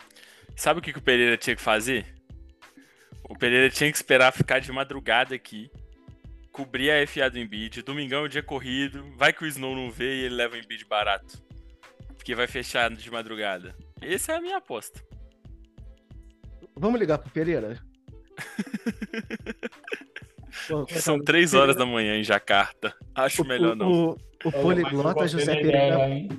sabe 0.55 0.81
o 0.81 0.83
que, 0.83 0.93
que 0.93 0.99
o 0.99 1.03
Pereira 1.03 1.37
tinha 1.37 1.57
que 1.57 1.63
fazer? 1.63 2.07
O 3.29 3.37
Pereira 3.37 3.71
tinha 3.71 3.91
que 3.91 3.97
esperar 3.97 4.33
ficar 4.33 4.59
de 4.61 4.71
madrugada 4.73 5.35
aqui, 5.35 5.71
cobrir 6.53 6.91
a 6.91 7.07
FA 7.07 7.31
do 7.31 7.39
Embiid, 7.39 7.83
domingão 7.83 8.23
é 8.23 8.25
o 8.25 8.29
dia 8.29 8.43
corrido, 8.43 9.05
vai 9.17 9.33
que 9.33 9.45
o 9.45 9.47
Snow 9.47 9.75
não 9.75 9.91
vê 9.91 10.17
e 10.21 10.25
ele 10.25 10.35
leva 10.35 10.57
o 10.57 10.59
Embiid 10.59 10.85
barato. 10.85 11.41
Porque 12.17 12.35
vai 12.35 12.47
fechar 12.47 12.91
de 12.91 13.11
madrugada. 13.11 13.75
Essa 14.03 14.33
é 14.33 14.37
a 14.37 14.41
minha 14.41 14.59
aposta. 14.59 15.01
Vamos 16.77 17.01
ligar 17.01 17.19
pro 17.19 17.31
Pereira? 17.31 17.79
Pô, 20.69 20.87
São 20.89 21.19
3 21.19 21.55
horas 21.55 21.77
da 21.77 21.87
manhã 21.87 22.17
em 22.17 22.25
Jacarta. 22.25 22.95
Acho 23.15 23.43
o, 23.43 23.47
melhor 23.47 23.77
não. 23.77 23.91
O, 23.91 24.17
o 24.45 24.53
poliglota 24.53 25.21
Mas 25.21 25.33
eu 25.33 25.41
José 25.41 25.57
Pereira 25.57 25.87
ideia, 25.87 26.09
hein? 26.09 26.29
Eu 26.31 26.37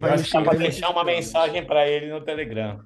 vai 0.00 0.10
me 0.10 0.14
acho 0.16 0.24
que 0.24 0.32
dá 0.32 0.42
pra 0.42 0.54
deixar 0.54 0.90
uma 0.90 1.04
mensagem 1.04 1.64
para 1.64 1.88
ele 1.88 2.10
no 2.10 2.20
Telegram. 2.20 2.82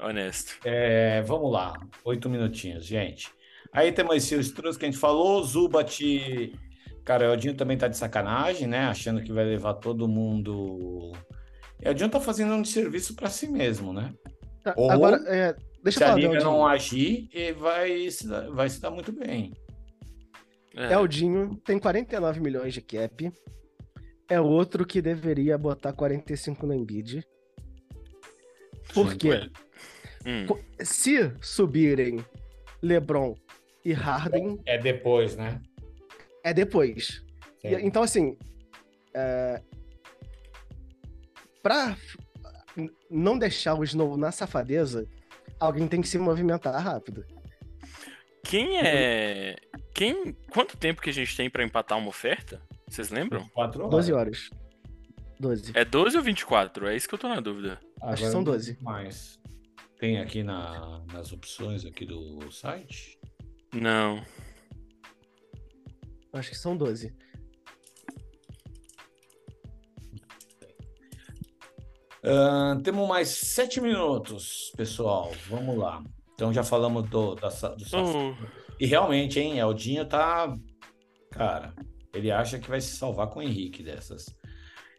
Honesto. 0.00 0.58
É, 0.64 1.22
vamos 1.22 1.50
lá, 1.50 1.72
oito 2.04 2.28
minutinhos, 2.28 2.84
gente. 2.84 3.30
Aí 3.72 3.90
temos 3.92 4.16
esse 4.16 4.38
Struz 4.40 4.76
que 4.76 4.84
a 4.84 4.90
gente 4.90 5.00
falou, 5.00 5.42
Zubat. 5.42 6.52
Cara, 7.04 7.28
o 7.28 7.32
Eldinho 7.32 7.54
também 7.54 7.76
tá 7.76 7.88
de 7.88 7.96
sacanagem, 7.96 8.66
né? 8.66 8.86
Achando 8.86 9.22
que 9.22 9.32
vai 9.32 9.44
levar 9.44 9.74
todo 9.74 10.08
mundo. 10.08 10.52
O 10.54 11.12
Eldinho 11.80 12.10
tá 12.10 12.20
fazendo 12.20 12.54
um 12.54 12.64
serviço 12.64 13.14
para 13.14 13.28
si 13.28 13.48
mesmo, 13.48 13.92
né? 13.92 14.12
Tá, 14.64 14.74
Ou- 14.76 14.90
Agora, 14.90 15.16
é, 15.28 15.54
deixa 15.82 15.98
Se 15.98 16.04
eu 16.04 16.06
a 16.06 16.10
falar, 16.10 16.20
liga 16.20 16.34
Eldinho. 16.34 16.50
não 16.50 16.66
agir, 16.66 17.28
vai 17.58 18.10
se, 18.10 18.26
dar, 18.26 18.50
vai 18.50 18.68
se 18.68 18.80
dar 18.80 18.90
muito 18.90 19.12
bem. 19.12 19.52
É. 20.74 20.92
Eldinho 20.94 21.54
tem 21.64 21.78
49 21.78 22.40
milhões 22.40 22.72
de 22.74 22.80
cap. 22.80 23.30
É 24.28 24.40
outro 24.40 24.86
que 24.86 25.00
deveria 25.02 25.56
botar 25.58 25.92
45 25.92 26.66
no 26.66 26.72
Embiid. 26.74 27.22
Por 28.94 29.12
Sim, 29.12 29.18
quê? 29.18 29.50
Hum, 30.26 30.46
Se 30.80 31.30
subirem 31.42 32.24
LeBron 32.82 33.34
e 33.84 33.92
Harden, 33.92 34.58
É 34.64 34.78
depois, 34.78 35.36
né? 35.36 35.60
é 36.42 36.54
depois. 36.54 37.22
Sim. 37.60 37.68
então, 37.82 38.02
assim, 38.02 38.36
é... 39.14 39.60
pra 41.62 41.96
não 43.14 43.38
deixar 43.38 43.74
o 43.74 43.84
Snow 43.84 44.16
na 44.16 44.32
safadeza, 44.32 45.08
alguém 45.60 45.86
tem 45.86 46.00
que 46.00 46.08
se 46.08 46.18
movimentar 46.18 46.74
rápido. 46.82 47.24
Quem 48.42 48.78
é. 48.78 49.56
Quem. 49.94 50.32
Quanto 50.50 50.76
tempo 50.76 51.00
que 51.00 51.10
a 51.10 51.12
gente 51.12 51.36
tem 51.36 51.48
pra 51.48 51.64
empatar 51.64 51.96
uma 51.96 52.08
oferta? 52.08 52.60
Vocês 52.88 53.10
lembram? 53.10 53.48
Quatro 53.48 53.80
horas. 53.80 53.90
12 53.90 54.12
horas. 54.12 54.50
12. 55.40 55.72
É 55.74 55.84
12 55.84 56.16
ou 56.16 56.22
24? 56.22 56.88
É 56.88 56.96
isso 56.96 57.08
que 57.08 57.14
eu 57.14 57.18
tô 57.18 57.28
na 57.28 57.40
dúvida. 57.40 57.72
Acho 57.72 57.80
que 57.80 58.02
Agora 58.02 58.30
são 58.30 58.40
não 58.40 58.44
12. 58.44 58.78
Mais. 58.82 59.40
Tem 59.98 60.18
aqui 60.18 60.42
na, 60.42 61.02
nas 61.12 61.32
opções 61.32 61.86
aqui 61.86 62.04
do 62.04 62.50
site. 62.50 63.18
Não. 63.72 64.22
Acho 66.32 66.50
que 66.50 66.56
são 66.56 66.76
12. 66.76 67.14
Ahn, 72.26 72.80
temos 72.80 73.06
mais 73.06 73.28
sete 73.28 73.82
minutos, 73.82 74.72
pessoal. 74.76 75.30
Vamos 75.46 75.76
lá. 75.76 76.02
Então 76.32 76.52
já 76.52 76.64
falamos 76.64 77.08
do, 77.10 77.34
da, 77.34 77.48
do 77.48 77.84
Oh, 77.92 78.34
E 78.80 78.86
realmente, 78.86 79.38
hein? 79.38 79.58
Eldinho 79.58 80.06
tá. 80.06 80.56
Cara, 81.30 81.74
ele 82.14 82.30
acha 82.30 82.58
que 82.58 82.68
vai 82.68 82.80
se 82.80 82.96
salvar 82.96 83.28
com 83.28 83.40
o 83.40 83.42
Henrique 83.42 83.82
dessas. 83.82 84.24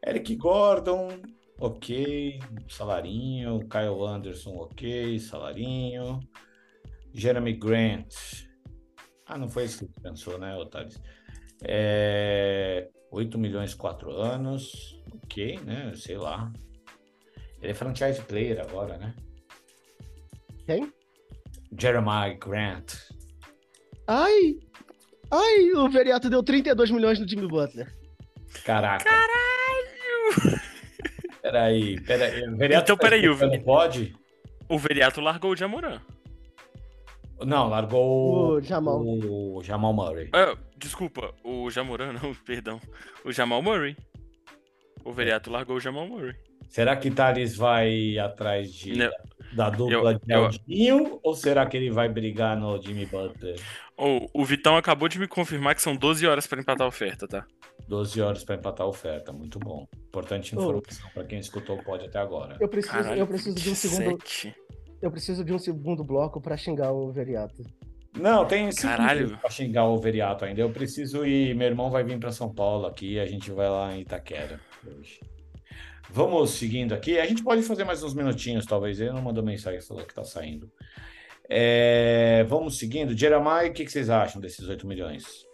Eric 0.05 0.35
Gordon, 0.35 1.19
ok. 1.59 2.39
Salarinho. 2.69 3.67
Kyle 3.67 4.05
Anderson, 4.07 4.55
ok. 4.57 5.17
Salarinho. 5.19 6.19
Jeremy 7.11 7.53
Grant. 7.53 8.13
Ah, 9.25 9.37
não 9.37 9.49
foi 9.49 9.65
isso 9.65 9.87
que 9.87 9.99
pensou, 9.99 10.37
né, 10.37 10.55
Otávio? 10.55 10.99
É... 11.63 12.87
8 13.11 13.39
milhões, 13.39 13.73
4 13.73 14.11
anos. 14.11 15.01
Ok, 15.23 15.59
né? 15.65 15.91
Sei 15.95 16.17
lá. 16.17 16.53
Ele 17.65 17.71
é 17.71 17.73
franchise 17.73 18.21
player 18.21 18.61
agora, 18.61 18.95
né? 18.99 19.11
Quem? 20.67 20.93
Jeremiah 21.75 22.35
Grant. 22.35 22.93
Ai! 24.07 24.59
Ai, 25.31 25.71
o 25.71 25.89
Veriato 25.89 26.29
deu 26.29 26.43
32 26.43 26.91
milhões 26.91 27.17
no 27.19 27.27
Jimmy 27.27 27.47
Butler. 27.47 27.91
Caraca. 28.63 29.03
Caralho! 29.03 30.61
Peraí, 31.41 31.99
peraí. 32.01 32.47
O 32.47 32.55
Veriato 32.55 32.83
Então, 32.83 32.97
tá 32.97 33.01
peraí, 33.03 33.27
o- 33.27 33.33
escutando, 33.33 33.63
Pode? 33.63 34.15
o 34.69 34.77
Veriato 34.77 35.19
largou 35.21 35.51
o 35.51 35.55
Jamoran. 35.55 35.99
Não, 37.43 37.67
largou 37.67 38.57
O 38.57 38.61
Jamal. 38.61 39.01
o 39.03 39.61
Jamal 39.63 39.91
Murray. 39.91 40.29
Ah, 40.33 40.55
desculpa, 40.77 41.33
o 41.43 41.69
Jamoran 41.71 42.13
não, 42.13 42.31
perdão. 42.45 42.79
O 43.25 43.31
Jamal 43.31 43.63
Murray. 43.63 43.97
O 45.03 45.11
Veriato 45.11 45.49
largou 45.51 45.77
o 45.77 45.79
Jamal 45.79 46.07
Murray. 46.07 46.35
Será 46.69 46.95
que 46.95 47.09
Thales 47.09 47.55
vai 47.55 48.17
atrás 48.17 48.73
de, 48.73 48.97
Não. 48.97 49.11
da 49.55 49.69
dupla 49.69 50.11
Eu- 50.11 50.19
de 50.19 50.33
eu- 50.33 50.45
Aldinho 50.45 51.19
ou 51.23 51.33
será 51.35 51.65
que 51.65 51.77
ele 51.77 51.89
vai 51.91 52.09
brigar 52.09 52.57
no 52.59 52.81
Jimmy 52.81 53.05
Butler? 53.05 53.59
Oh, 53.97 54.27
o 54.33 54.43
Vitão 54.43 54.75
acabou 54.75 55.07
de 55.07 55.17
me 55.17 55.27
confirmar 55.27 55.73
que 55.73 55.81
são 55.81 55.95
12 55.95 56.27
horas 56.27 56.45
pra 56.45 56.59
empatar 56.59 56.85
a 56.85 56.89
oferta, 56.89 57.27
tá? 57.27 57.45
12 57.87 58.19
horas 58.21 58.43
para 58.43 58.55
empatar 58.55 58.85
a 58.85 58.89
oferta, 58.89 59.31
muito 59.31 59.57
bom. 59.59 59.87
Importante 60.07 60.53
informação 60.53 61.09
para 61.13 61.23
quem 61.23 61.39
escutou 61.39 61.77
o 61.77 61.83
pod 61.83 62.03
até 62.05 62.19
agora. 62.19 62.57
Eu 62.59 62.67
preciso, 62.67 62.93
Caralho, 62.93 63.19
eu 63.19 63.27
preciso 63.27 63.55
de 63.55 63.69
um 63.69 63.75
segundo. 63.75 64.17
27. 64.17 64.55
Eu 65.01 65.11
preciso 65.11 65.45
de 65.45 65.53
um 65.53 65.59
segundo 65.59 66.03
bloco 66.03 66.41
pra 66.41 66.57
xingar 66.57 66.91
o 66.91 67.09
Veriato. 67.11 67.63
Não, 68.17 68.45
tem 68.45 68.69
Caralho. 68.73 69.19
minutos 69.25 69.39
pra 69.41 69.49
xingar 69.49 69.85
o 69.85 69.97
Veriato 69.97 70.45
ainda. 70.45 70.59
Eu 70.61 70.69
preciso 70.71 71.25
ir. 71.25 71.53
Meu 71.55 71.67
irmão 71.67 71.89
vai 71.89 72.03
vir 72.03 72.17
para 72.17 72.31
São 72.31 72.51
Paulo 72.53 72.85
aqui 72.87 73.13
e 73.13 73.19
a 73.19 73.25
gente 73.25 73.51
vai 73.51 73.69
lá 73.69 73.95
em 73.95 74.01
Itaquera 74.01 74.59
hoje. 74.85 75.19
Vamos 76.15 76.51
seguindo 76.51 76.95
aqui. 76.95 77.19
A 77.19 77.25
gente 77.25 77.43
pode 77.43 77.61
fazer 77.61 77.83
mais 77.83 78.01
uns 78.01 78.13
minutinhos, 78.13 78.65
talvez. 78.65 79.01
Ele 79.01 79.11
não 79.11 79.21
mandou 79.21 79.43
mensagem, 79.43 79.81
falou 79.81 80.05
que 80.05 80.13
tá 80.13 80.23
saindo. 80.23 80.71
É, 81.49 82.45
vamos 82.47 82.77
seguindo. 82.77 83.13
Jeremiah, 83.13 83.69
o 83.69 83.73
que, 83.73 83.83
que 83.83 83.91
vocês 83.91 84.09
acham 84.09 84.39
desses 84.39 84.65
8 84.65 84.87
milhões? 84.87 85.45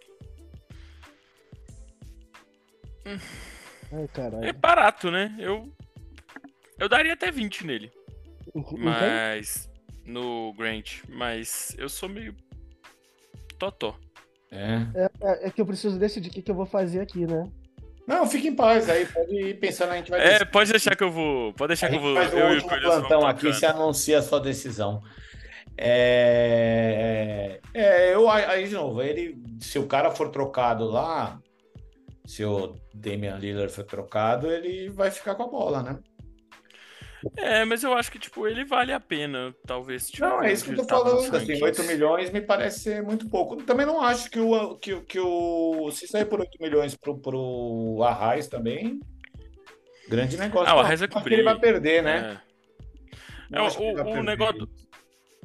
Ai, 3.92 4.06
caralho. 4.12 4.44
É 4.44 4.52
barato, 4.52 5.10
né? 5.10 5.34
Eu. 5.36 5.68
Eu 6.78 6.88
daria 6.88 7.14
até 7.14 7.32
20 7.32 7.66
nele. 7.66 7.90
Não 8.54 8.62
tem? 8.62 8.78
Mas. 8.78 9.68
No 10.06 10.54
Grant. 10.54 11.02
Mas 11.08 11.74
eu 11.76 11.88
sou 11.88 12.08
meio. 12.08 12.36
Totó. 13.58 13.98
É. 14.48 14.86
É, 14.94 15.48
é 15.48 15.50
que 15.50 15.60
eu 15.60 15.66
preciso 15.66 15.98
decidir 15.98 16.28
o 16.28 16.32
que, 16.32 16.40
que 16.40 16.52
eu 16.52 16.54
vou 16.54 16.66
fazer 16.66 17.00
aqui, 17.00 17.26
né? 17.26 17.50
Não, 18.06 18.26
fique 18.26 18.48
em 18.48 18.54
paz 18.56 18.88
aí. 18.90 19.06
Pode 19.06 19.34
ir 19.34 19.54
pensando, 19.60 19.92
a 19.92 19.96
gente 19.96 20.10
vai 20.10 20.20
É, 20.20 20.24
decidir. 20.32 20.50
pode 20.50 20.70
deixar 20.70 20.96
que 20.96 21.04
eu 21.04 21.10
vou. 21.10 21.52
Pode 21.54 21.68
deixar 21.68 21.86
A 21.86 21.90
que 21.90 21.96
eu 21.96 22.00
vou. 22.00 22.14
faz 22.16 22.32
Eu 22.32 22.50
e 22.50 22.54
último 22.56 22.80
plantão 22.80 23.26
aqui, 23.26 23.40
tocando. 23.42 23.54
você 23.60 23.66
anuncia 23.66 24.18
a 24.18 24.22
sua 24.22 24.40
decisão. 24.40 25.02
É, 25.76 27.60
é, 27.74 28.14
eu 28.14 28.28
aí 28.28 28.66
de 28.68 28.74
novo, 28.74 29.02
ele, 29.02 29.36
se 29.60 29.78
o 29.78 29.86
cara 29.86 30.10
for 30.10 30.28
trocado 30.30 30.84
lá, 30.86 31.38
se 32.26 32.44
o 32.44 32.74
Damian 32.94 33.36
Lillard 33.36 33.72
for 33.72 33.84
trocado, 33.84 34.50
ele 34.50 34.88
vai 34.90 35.10
ficar 35.10 35.34
com 35.34 35.44
a 35.44 35.48
bola, 35.48 35.82
né? 35.82 35.98
É, 37.36 37.64
mas 37.64 37.82
eu 37.84 37.94
acho 37.94 38.10
que, 38.10 38.18
tipo, 38.18 38.46
ele 38.48 38.64
vale 38.64 38.92
a 38.92 38.98
pena, 39.00 39.54
talvez. 39.66 40.10
Tipo, 40.10 40.26
Não, 40.26 40.42
é 40.42 40.52
isso 40.52 40.64
que 40.64 40.72
eu 40.72 40.76
tô 40.76 40.84
falando. 40.84 41.18
Assim, 41.20 41.30
rankings. 41.54 41.62
8 41.62 41.84
milhões 41.84 42.30
me 42.30 42.40
parece 42.40 42.80
ser 42.80 43.02
muito 43.02 43.28
pouco. 43.28 43.56
Também 43.62 43.86
não 43.86 44.00
acho 44.02 44.30
que 44.30 44.40
o, 44.40 44.76
que, 44.76 45.00
que 45.02 45.20
o. 45.20 45.90
Se 45.92 46.06
sair 46.08 46.24
por 46.24 46.40
8 46.40 46.58
milhões 46.60 46.96
pro, 46.96 47.16
pro 47.18 48.00
Arraiz 48.02 48.48
também, 48.48 49.00
grande 50.08 50.36
negócio. 50.36 50.68
Ah, 50.72 50.76
o 50.76 50.80
Arraiz 50.80 51.00
acho 51.02 51.08
que 51.08 51.14
cobrir. 51.14 51.34
ele 51.34 51.42
vai 51.44 51.58
perder, 51.58 52.02
né? 52.02 52.40
É. 53.52 53.56
É, 53.58 53.60
o- 53.62 54.18
o 54.18 54.22
negócio- 54.22 54.68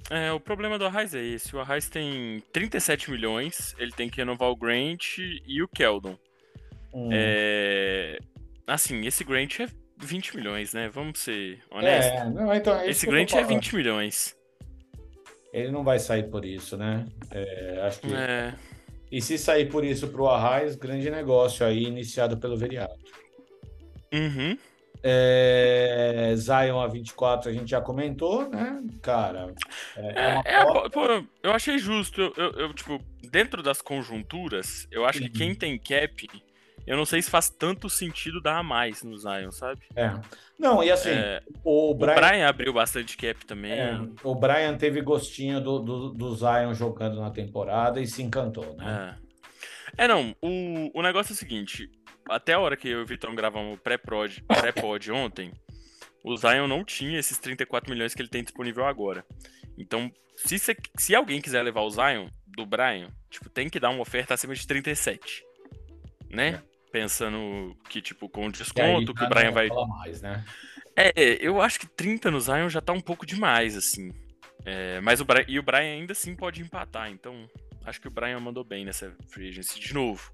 É, 0.10 0.32
o 0.32 0.40
problema 0.40 0.80
do 0.80 0.86
Arraiz 0.86 1.14
é 1.14 1.22
esse. 1.24 1.54
O 1.56 1.60
Arraiz 1.60 1.90
tem 1.90 2.42
37 2.54 3.12
milhões, 3.12 3.76
ele 3.78 3.92
tem 3.92 4.10
que 4.10 4.18
renovar 4.18 4.50
o 4.50 4.56
Grant 4.56 5.18
e 5.20 5.62
o 5.62 5.68
Keldon. 5.68 6.18
Hum. 6.94 7.10
É... 7.12 8.18
Assim, 8.66 9.06
esse 9.06 9.24
Grant 9.26 9.60
é 9.60 9.68
20 9.98 10.36
milhões, 10.38 10.74
né? 10.74 10.90
Vamos 10.90 11.20
ser 11.20 11.60
honestos. 11.72 12.12
É, 12.14 12.30
não, 12.30 12.54
então 12.54 12.76
é 12.80 12.90
esse 12.90 13.06
que 13.06 13.12
Grant 13.12 13.30
é 13.32 13.34
falando. 13.36 13.48
20 13.50 13.76
milhões. 13.76 14.36
Ele 15.54 15.72
não 15.72 15.84
vai 15.84 15.98
sair 16.00 16.30
por 16.30 16.46
isso, 16.46 16.78
né? 16.78 17.06
É, 17.32 17.82
acho 17.84 18.02
que. 18.02 18.14
É, 18.14 18.54
E 19.12 19.22
se 19.22 19.38
sair 19.38 19.70
por 19.70 19.84
isso 19.86 20.08
pro 20.10 20.28
Arraiz, 20.28 20.76
grande 20.76 21.10
negócio 21.10 21.66
aí, 21.66 21.84
iniciado 21.86 22.38
pelo 22.38 22.58
Veriato. 22.58 22.94
Uhum. 24.14 24.58
É, 25.04 26.34
Zion 26.36 26.80
a 26.82 26.88
24 26.88 27.50
a 27.50 27.54
gente 27.54 27.70
já 27.70 27.80
comentou, 27.80 28.50
né? 28.50 28.84
Cara, 29.02 29.54
é, 29.96 30.02
é 30.02 30.42
É, 30.46 30.60
é 30.62 30.90
pô, 30.90 31.02
eu 31.44 31.52
achei 31.52 31.78
justo. 31.78 32.22
Eu, 32.22 32.34
eu- 32.36 32.52
eu, 32.54 32.74
tipo, 32.74 33.00
dentro 33.32 33.62
das 33.64 33.82
conjunturas, 33.82 34.88
eu 34.92 35.06
acho 35.06 35.20
que 35.20 35.26
Uhum. 35.28 35.32
quem 35.34 35.56
tem 35.56 35.78
cap, 35.78 36.28
eu 36.88 36.98
não 36.98 37.06
sei 37.06 37.22
se 37.22 37.30
faz 37.30 37.50
tanto 37.50 37.90
sentido 37.90 38.42
dar 38.42 38.58
a 38.58 38.64
mais 38.64 39.04
no 39.04 39.18
Zion, 39.18 39.52
sabe? 39.52 39.82
É. 39.96 40.14
Não, 40.58 40.82
e 40.84 40.90
assim, 40.90 41.10
É, 41.10 41.42
o 41.64 41.92
o 41.92 41.94
Brian, 41.94 42.16
Brian 42.16 42.48
abriu 42.48 42.74
bastante 42.74 43.16
cap 43.18 43.46
também. 43.46 43.74
é, 43.74 44.00
o 44.24 44.34
Brian 44.34 44.76
teve 44.78 45.02
gostinho 45.02 45.62
do, 45.62 45.80
do, 45.80 46.10
do 46.10 46.36
Zion 46.36 46.74
jogando 46.74 47.20
na 47.20 47.30
temporada 47.30 48.00
e 48.02 48.08
se 48.08 48.24
encantou, 48.24 48.76
né? 48.78 49.16
É, 49.98 50.06
É, 50.06 50.08
não, 50.08 50.36
o, 50.42 50.98
o 50.98 51.02
negócio 51.02 51.34
é 51.34 51.36
o 51.36 51.38
seguinte, 51.38 51.92
até 52.30 52.54
a 52.54 52.60
hora 52.60 52.78
que 52.78 52.88
eu 52.88 53.00
e 53.00 53.04
o 53.04 53.06
Vitão 53.06 53.36
gravamos 53.36 53.78
o 53.78 53.82
pré-pod 53.82 54.42
pré 54.44 54.72
-pod 54.74 55.12
ontem, 55.12 55.52
o 56.24 56.36
Zion 56.36 56.68
não 56.68 56.84
tinha 56.84 57.20
esses 57.20 57.38
34 57.38 57.92
milhões 57.92 58.14
que 58.14 58.22
ele 58.22 58.30
tem 58.30 58.44
disponível 58.44 58.86
agora. 58.86 59.26
Então, 59.78 60.12
se, 60.36 60.58
cê, 60.58 60.76
se 60.98 61.16
alguém 61.16 61.42
quiser 61.42 61.62
levar 61.64 61.82
o 61.82 61.90
Zion 61.90 62.28
do 62.48 62.66
Brian, 62.66 63.10
tipo, 63.30 63.50
tem 63.50 63.70
que 63.70 63.80
dar 63.80 63.90
uma 63.90 64.02
oferta 64.02 64.34
acima 64.34 64.54
de 64.56 64.66
37. 64.66 65.44
Né? 66.30 66.50
É. 66.50 66.77
Pensando 66.98 67.78
que, 67.90 68.02
tipo, 68.02 68.28
com 68.28 68.50
desconto 68.50 69.14
que 69.14 69.24
o 69.24 69.30
Brian 69.30 69.52
vai. 69.52 69.70
Mais, 69.70 70.22
né? 70.22 70.44
É, 70.96 71.12
eu 71.40 71.62
acho 71.62 71.80
que 71.80 71.86
30 71.86 72.32
no 72.32 72.42
Zion 72.42 72.70
já 72.70 72.82
tá 72.82 72.92
um 72.92 73.00
pouco 73.00 73.24
demais, 73.24 73.78
assim. 73.78 74.12
É, 74.66 75.00
mas 75.00 75.22
o 75.22 75.26
Brian, 75.26 75.46
e 75.48 75.60
o 75.60 75.64
Brian 75.64 75.94
ainda 75.94 76.14
assim 76.14 76.36
pode 76.36 76.62
empatar, 76.62 77.10
então 77.12 77.48
acho 77.86 78.02
que 78.02 78.08
o 78.08 78.12
Brian 78.12 78.40
mandou 78.40 78.64
bem 78.64 78.84
nessa 78.84 79.16
free 79.30 79.50
agency 79.50 79.80
de 79.80 79.94
novo. 79.94 80.32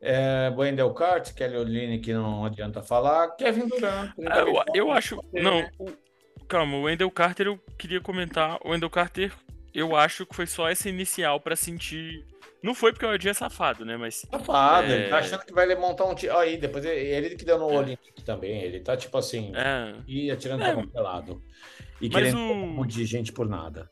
É, 0.00 0.52
Wendell 0.56 0.94
Carter, 0.94 1.34
Kelly 1.34 1.56
Oline, 1.56 1.98
que 1.98 2.12
não 2.12 2.44
adianta 2.44 2.84
falar. 2.84 3.34
Kevin 3.36 3.66
Durant. 3.66 4.12
Ah, 4.30 4.38
eu, 4.38 4.64
eu 4.74 4.92
acho. 4.92 5.20
Não, 5.32 5.58
né? 5.58 5.70
o, 5.78 5.90
calma, 6.46 6.76
o 6.76 6.82
Wendell 6.82 7.10
Carter 7.10 7.48
eu 7.48 7.58
queria 7.76 8.00
comentar. 8.00 8.58
O 8.64 8.70
Wendell 8.70 8.90
Carter, 8.90 9.32
eu 9.74 9.96
acho 9.96 10.24
que 10.24 10.36
foi 10.36 10.46
só 10.46 10.68
essa 10.68 10.88
inicial 10.88 11.40
para 11.40 11.56
sentir. 11.56 12.24
Não 12.62 12.74
foi 12.74 12.92
porque 12.92 13.06
o 13.06 13.14
Edi 13.14 13.28
é 13.28 13.34
safado, 13.34 13.84
né? 13.84 13.96
Mas. 13.96 14.26
Safado, 14.30 14.92
é... 14.92 14.94
ele 14.94 15.08
tá 15.08 15.18
achando 15.18 15.44
que 15.44 15.52
vai 15.52 15.74
montar 15.76 16.04
um 16.04 16.14
time. 16.14 16.32
Aí, 16.32 16.56
depois 16.56 16.84
ele 16.84 17.36
que 17.36 17.44
deu 17.44 17.58
no 17.58 17.70
é. 17.70 17.78
Olympic 17.78 18.22
também. 18.24 18.62
Ele 18.62 18.80
tá 18.80 18.96
tipo 18.96 19.16
assim. 19.16 19.52
É. 19.54 19.94
E 20.06 20.30
atirando 20.30 20.64
é. 20.64 20.86
pra 20.86 21.02
lado. 21.02 21.42
E 22.00 22.08
mas 22.08 22.14
querendo 22.14 22.38
o... 22.38 22.52
um 22.52 22.66
monte 22.66 22.94
de 22.94 23.04
gente 23.04 23.32
por 23.32 23.48
nada. 23.48 23.88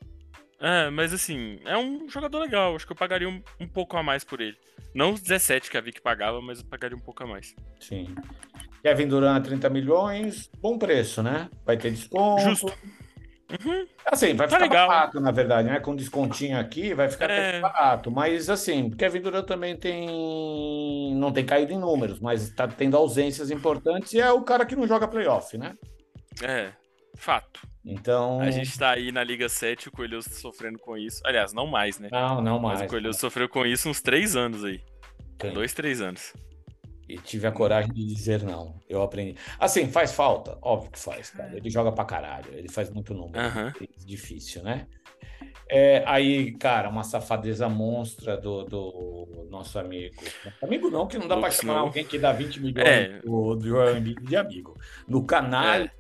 É, 0.61 0.89
mas 0.89 1.13
assim, 1.13 1.59
é 1.65 1.77
um 1.77 2.09
jogador 2.09 2.39
legal. 2.39 2.75
Acho 2.75 2.87
que 2.87 2.93
eu 2.93 2.97
pagaria 2.97 3.29
um, 3.29 3.43
um 3.61 3.69
pouco 3.69 3.97
a 3.97 4.03
mais 4.03 4.25
por 4.25 4.41
ele. 4.41 4.57
Não 4.95 5.13
os 5.13 5.21
17 5.21 5.71
que 5.71 5.77
a 5.77 5.81
Vic 5.81 6.01
pagava, 6.01 6.41
mas 6.41 6.61
eu 6.61 6.67
pagaria 6.67 6.97
um 6.97 7.01
pouco 7.01 7.23
a 7.23 7.27
mais. 7.27 7.55
Sim. 7.81 8.15
Kevin 8.83 9.09
Durant, 9.09 9.45
30 9.45 9.69
milhões. 9.69 10.51
Bom 10.61 10.79
preço, 10.79 11.23
né? 11.23 11.51
Vai 11.67 11.77
ter 11.77 11.91
desconto. 11.91 12.43
Justo. 12.43 12.73
Uhum. 13.65 13.87
Assim, 14.07 14.35
vai 14.35 14.49
tá 14.49 14.57
ficar 14.57 14.65
legal. 14.65 14.89
barato, 14.89 15.21
na 15.21 15.31
verdade, 15.31 15.69
né? 15.69 15.81
Com 15.81 15.95
descontinho 15.95 16.59
aqui, 16.59 16.95
vai 16.95 17.09
ficar 17.09 17.31
é... 17.31 17.61
barato. 17.61 18.11
Mas, 18.11 18.51
assim, 18.51 18.91
Kevin 18.91 19.21
Durant 19.21 19.47
também 19.47 19.77
tem. 19.77 21.15
Não 21.15 21.33
tem 21.33 21.45
caído 21.45 21.73
em 21.73 21.79
números, 21.79 22.21
mas 22.21 22.51
tá 22.51 22.67
tendo 22.69 22.97
ausências 22.97 23.51
importantes 23.51 24.13
e 24.13 24.21
é 24.21 24.31
o 24.31 24.43
cara 24.43 24.65
que 24.67 24.77
não 24.77 24.87
joga 24.87 25.09
playoff, 25.09 25.57
né? 25.57 25.75
É, 26.43 26.73
fato. 27.17 27.61
Então. 27.85 28.41
A 28.41 28.51
gente 28.51 28.79
tá 28.79 28.91
aí 28.91 29.13
na 29.13 29.23
Liga 29.23 29.49
7, 29.49 29.89
o 29.89 29.93
Coelhoso 29.93 30.31
sofrendo 30.31 30.79
com 30.79 30.97
isso. 30.97 31.21
Aliás, 31.25 31.53
não 31.53 31.67
mais, 31.67 31.99
né? 31.99 32.09
Não, 32.11 32.41
não 32.41 32.59
mais. 32.59 32.81
Mas 32.81 32.89
o 32.89 32.91
Coelhoso 32.91 33.19
sofreu 33.19 33.49
com 33.49 33.67
isso 33.67 33.89
uns 33.89 34.01
três 34.01 34.35
anos 34.35 34.65
aí. 34.65 34.81
Tem. 35.39 35.53
Dois, 35.53 35.75
três 35.75 36.01
anos. 36.01 36.33
E 37.09 37.19
tive 37.19 37.47
a 37.47 37.53
coragem 37.53 37.93
de 37.93 38.05
dizer 38.07 38.43
não. 38.43 38.81
Eu 38.89 39.03
aprendi. 39.03 39.37
Assim, 39.59 39.89
faz 39.89 40.13
falta? 40.13 40.57
Óbvio 40.63 40.91
que 40.91 40.99
faz, 40.99 41.31
cara. 41.31 41.57
Ele 41.57 41.69
joga 41.69 41.93
pra 41.93 42.05
caralho. 42.05 42.53
Ele 42.53 42.69
faz 42.69 42.91
muito 42.91 43.13
número. 43.13 43.39
Uhum. 43.39 43.69
É 43.69 44.05
difícil, 44.07 44.63
né? 44.63 44.87
É, 45.69 46.03
aí, 46.07 46.53
cara, 46.53 46.89
uma 46.89 47.05
safadeza 47.05 47.69
monstra 47.69 48.37
do, 48.37 48.65
do 48.65 49.49
nosso 49.51 49.79
amigo. 49.79 50.15
Amigo 50.63 50.91
não, 50.91 51.07
que 51.07 51.19
não 51.19 51.27
dá 51.27 51.37
pra 51.37 51.51
chamar 51.51 51.79
alguém 51.79 52.05
que 52.05 52.19
dá 52.19 52.33
20 52.33 52.61
milhões 52.61 52.87
é. 52.87 53.21
do, 53.21 53.55
do 53.55 54.01
de 54.23 54.37
amigo. 54.37 54.75
No 55.09 55.25
canal 55.25 55.65
é 55.65 55.91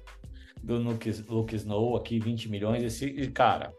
do 0.62 0.76
Luke, 0.76 1.10
Luke 1.28 1.56
Snow 1.56 1.96
aqui, 1.96 2.18
20 2.18 2.48
milhões. 2.48 2.82
Esse 2.82 3.30
cara. 3.30 3.72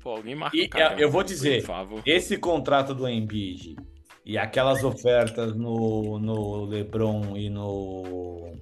Pô, 0.00 0.10
alguém 0.10 0.34
marca 0.34 0.56
e, 0.56 0.68
cara, 0.68 1.00
Eu 1.00 1.10
vou 1.10 1.22
dizer, 1.22 1.64
esse 2.04 2.36
contrato 2.38 2.94
do 2.94 3.08
Embiid 3.08 3.76
e 4.26 4.36
aquelas 4.36 4.82
ofertas 4.82 5.54
no, 5.54 6.18
no 6.18 6.64
LeBron 6.64 7.36
e 7.36 7.48
no 7.48 8.52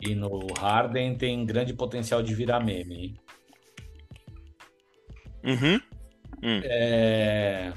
e 0.00 0.14
no 0.14 0.46
Harden 0.58 1.14
tem 1.16 1.44
grande 1.44 1.74
potencial 1.74 2.22
de 2.22 2.34
virar 2.34 2.60
meme. 2.60 2.94
Hein? 3.04 3.14
Uhum. 5.44 5.80
Hum. 6.42 6.60
É... 6.64 7.72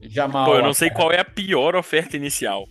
Jamal, 0.00 0.46
Pô, 0.46 0.54
eu 0.54 0.62
não 0.62 0.72
sei 0.72 0.88
qual 0.88 1.10
é 1.10 1.18
a 1.18 1.24
pior 1.24 1.74
oferta 1.74 2.16
inicial. 2.16 2.64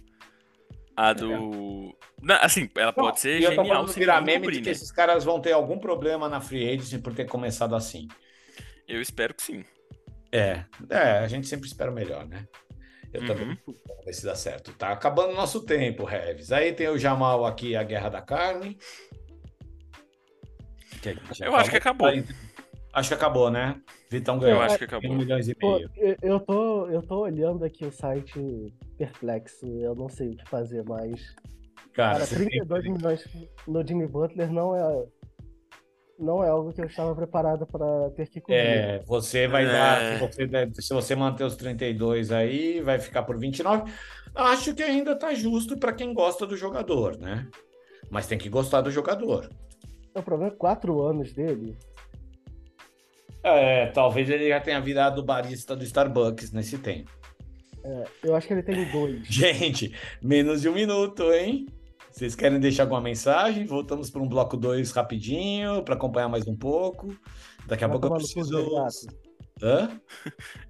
A 0.95 1.11
do. 1.11 1.95
Não, 2.21 2.35
assim, 2.41 2.69
ela 2.77 2.93
pode 2.93 3.07
não, 3.09 3.15
ser 3.17 3.41
genial. 3.41 3.85
Eu 3.85 3.93
virar 3.93 4.21
meme 4.21 4.47
de 4.47 4.59
que 4.59 4.65
né? 4.65 4.71
esses 4.71 4.91
caras 4.91 5.25
vão 5.25 5.41
ter 5.41 5.51
algum 5.51 5.77
problema 5.77 6.29
na 6.29 6.39
free 6.39 6.67
agency 6.67 6.97
por 6.99 7.13
ter 7.13 7.25
começado 7.25 7.75
assim. 7.75 8.07
Eu 8.87 9.01
espero 9.01 9.33
que 9.33 9.43
sim. 9.43 9.65
É, 10.31 10.63
é 10.89 11.19
a 11.19 11.27
gente 11.27 11.45
sempre 11.47 11.67
espera 11.67 11.91
o 11.91 11.93
melhor, 11.93 12.25
né? 12.25 12.47
Eu 13.13 13.21
uhum. 13.21 13.27
também 13.27 13.57
vamos 13.65 14.05
ver 14.05 14.13
se 14.13 14.25
dá 14.25 14.35
certo. 14.35 14.73
Tá 14.73 14.91
acabando 14.91 15.31
o 15.31 15.35
nosso 15.35 15.65
tempo, 15.65 16.03
Reves. 16.03 16.51
Aí 16.51 16.73
tem 16.73 16.89
o 16.89 16.97
Jamal 16.97 17.45
aqui, 17.45 17.75
a 17.75 17.83
Guerra 17.83 18.09
da 18.09 18.21
Carne. 18.21 18.77
eu 21.41 21.55
acho 21.55 21.69
que 21.69 21.77
acabou. 21.77 22.09
Acho 22.93 23.09
que 23.09 23.15
acabou, 23.15 23.51
né? 23.51 23.79
Vitão 24.09 24.39
ganhou. 24.39 24.57
Eu 24.57 24.61
acho 24.63 24.77
que 24.77 24.85
acabou. 24.85 25.11
Um 25.11 25.17
milhões 25.17 25.47
e 25.47 25.55
meio. 25.61 25.89
Pô, 25.89 26.15
eu, 26.21 26.39
tô, 26.39 26.87
eu 26.87 27.01
tô 27.01 27.19
olhando 27.19 27.63
aqui 27.63 27.85
o 27.85 27.91
site 27.91 28.73
perplexo. 28.97 29.67
Eu 29.67 29.93
não 29.93 30.09
sei 30.09 30.29
o 30.29 30.37
que 30.37 30.49
fazer 30.49 30.83
mais. 30.83 31.35
Cara, 31.93 32.19
Cara 32.19 32.27
32 32.27 32.83
tem... 32.83 32.93
milhões 32.93 33.27
no 33.67 33.85
Jimmy 33.85 34.07
Butler 34.07 34.51
não 34.51 34.75
é 34.75 35.05
não 36.19 36.43
é 36.43 36.49
algo 36.49 36.73
que 36.73 36.81
eu 36.81 36.85
estava 36.85 37.15
preparado 37.15 37.65
para 37.65 38.09
ter 38.11 38.27
que 38.27 38.41
cobrir. 38.41 38.55
É, 38.55 39.03
você 39.05 39.47
vai 39.47 39.65
é. 39.65 39.71
dar, 39.71 40.13
se 40.13 40.19
você, 40.19 40.81
se 40.81 40.93
você 40.93 41.15
manter 41.15 41.43
os 41.43 41.55
32 41.55 42.31
aí, 42.31 42.81
vai 42.81 42.99
ficar 42.99 43.23
por 43.23 43.37
29. 43.37 43.91
Acho 44.33 44.73
que 44.73 44.83
ainda 44.83 45.15
tá 45.15 45.33
justo 45.33 45.77
para 45.77 45.93
quem 45.93 46.13
gosta 46.13 46.45
do 46.45 46.57
jogador, 46.57 47.17
né? 47.17 47.47
Mas 48.09 48.27
tem 48.27 48.37
que 48.37 48.49
gostar 48.49 48.81
do 48.81 48.91
jogador. 48.91 49.49
O 50.15 50.23
problema 50.23 50.51
é 50.53 50.55
quatro 50.55 51.01
anos 51.01 51.33
dele. 51.33 51.77
É, 53.43 53.87
talvez 53.87 54.29
ele 54.29 54.49
já 54.49 54.59
tenha 54.59 54.79
virado 54.81 55.23
barista 55.23 55.75
do 55.75 55.83
Starbucks 55.83 56.51
nesse 56.51 56.77
tempo. 56.77 57.11
É, 57.83 58.03
eu 58.23 58.35
acho 58.35 58.47
que 58.47 58.53
ele 58.53 58.63
tem 58.63 58.83
dois. 58.91 59.25
Gente, 59.29 59.95
menos 60.21 60.61
de 60.61 60.69
um 60.69 60.73
minuto, 60.73 61.31
hein? 61.31 61.67
Vocês 62.17 62.33
querem 62.33 62.59
deixar 62.59 62.81
alguma 62.81 62.99
mensagem? 62.99 63.63
Voltamos 63.67 64.09
para 64.09 64.19
um 64.19 64.27
bloco 64.27 64.57
2 64.57 64.89
rapidinho, 64.89 65.83
para 65.83 65.93
acompanhar 65.93 66.27
mais 66.27 66.47
um 66.47 66.57
pouco. 66.57 67.15
Daqui 67.67 67.83
a 67.83 67.87
Vai 67.87 67.99
pouco 67.99 68.15
eu 68.15 68.17
preciso. 68.17 68.75
Hã? 69.61 70.01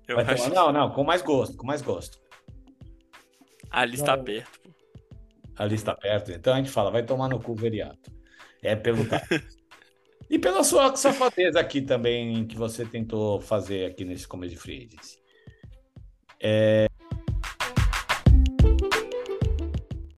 Eu 0.09 0.19
acho... 0.19 0.53
Não, 0.53 0.73
não, 0.73 0.91
com 0.91 1.05
mais 1.05 1.21
gosto, 1.21 1.55
com 1.55 1.65
mais 1.65 1.81
gosto. 1.81 2.19
A 3.69 3.85
lista 3.85 4.11
está 4.11 4.17
perto. 4.21 4.59
A 5.55 5.63
lista 5.63 5.91
está 5.91 5.95
perto, 5.95 6.33
então 6.33 6.53
a 6.53 6.57
gente 6.57 6.69
fala, 6.69 6.91
vai 6.91 7.03
tomar 7.03 7.29
no 7.29 7.39
cu 7.39 7.55
veriato. 7.55 8.11
É 8.61 8.75
perguntar. 8.75 9.25
E 10.29 10.37
pela 10.37 10.61
sua 10.61 10.93
safadeza 10.97 11.57
aqui 11.57 11.81
também, 11.81 12.45
que 12.45 12.57
você 12.57 12.85
tentou 12.85 13.39
fazer 13.39 13.85
aqui 13.85 14.03
nesse 14.03 14.27
começo 14.27 14.55
de 14.55 14.59
free 14.59 14.85
agency. 14.85 15.17
É... 16.41 16.87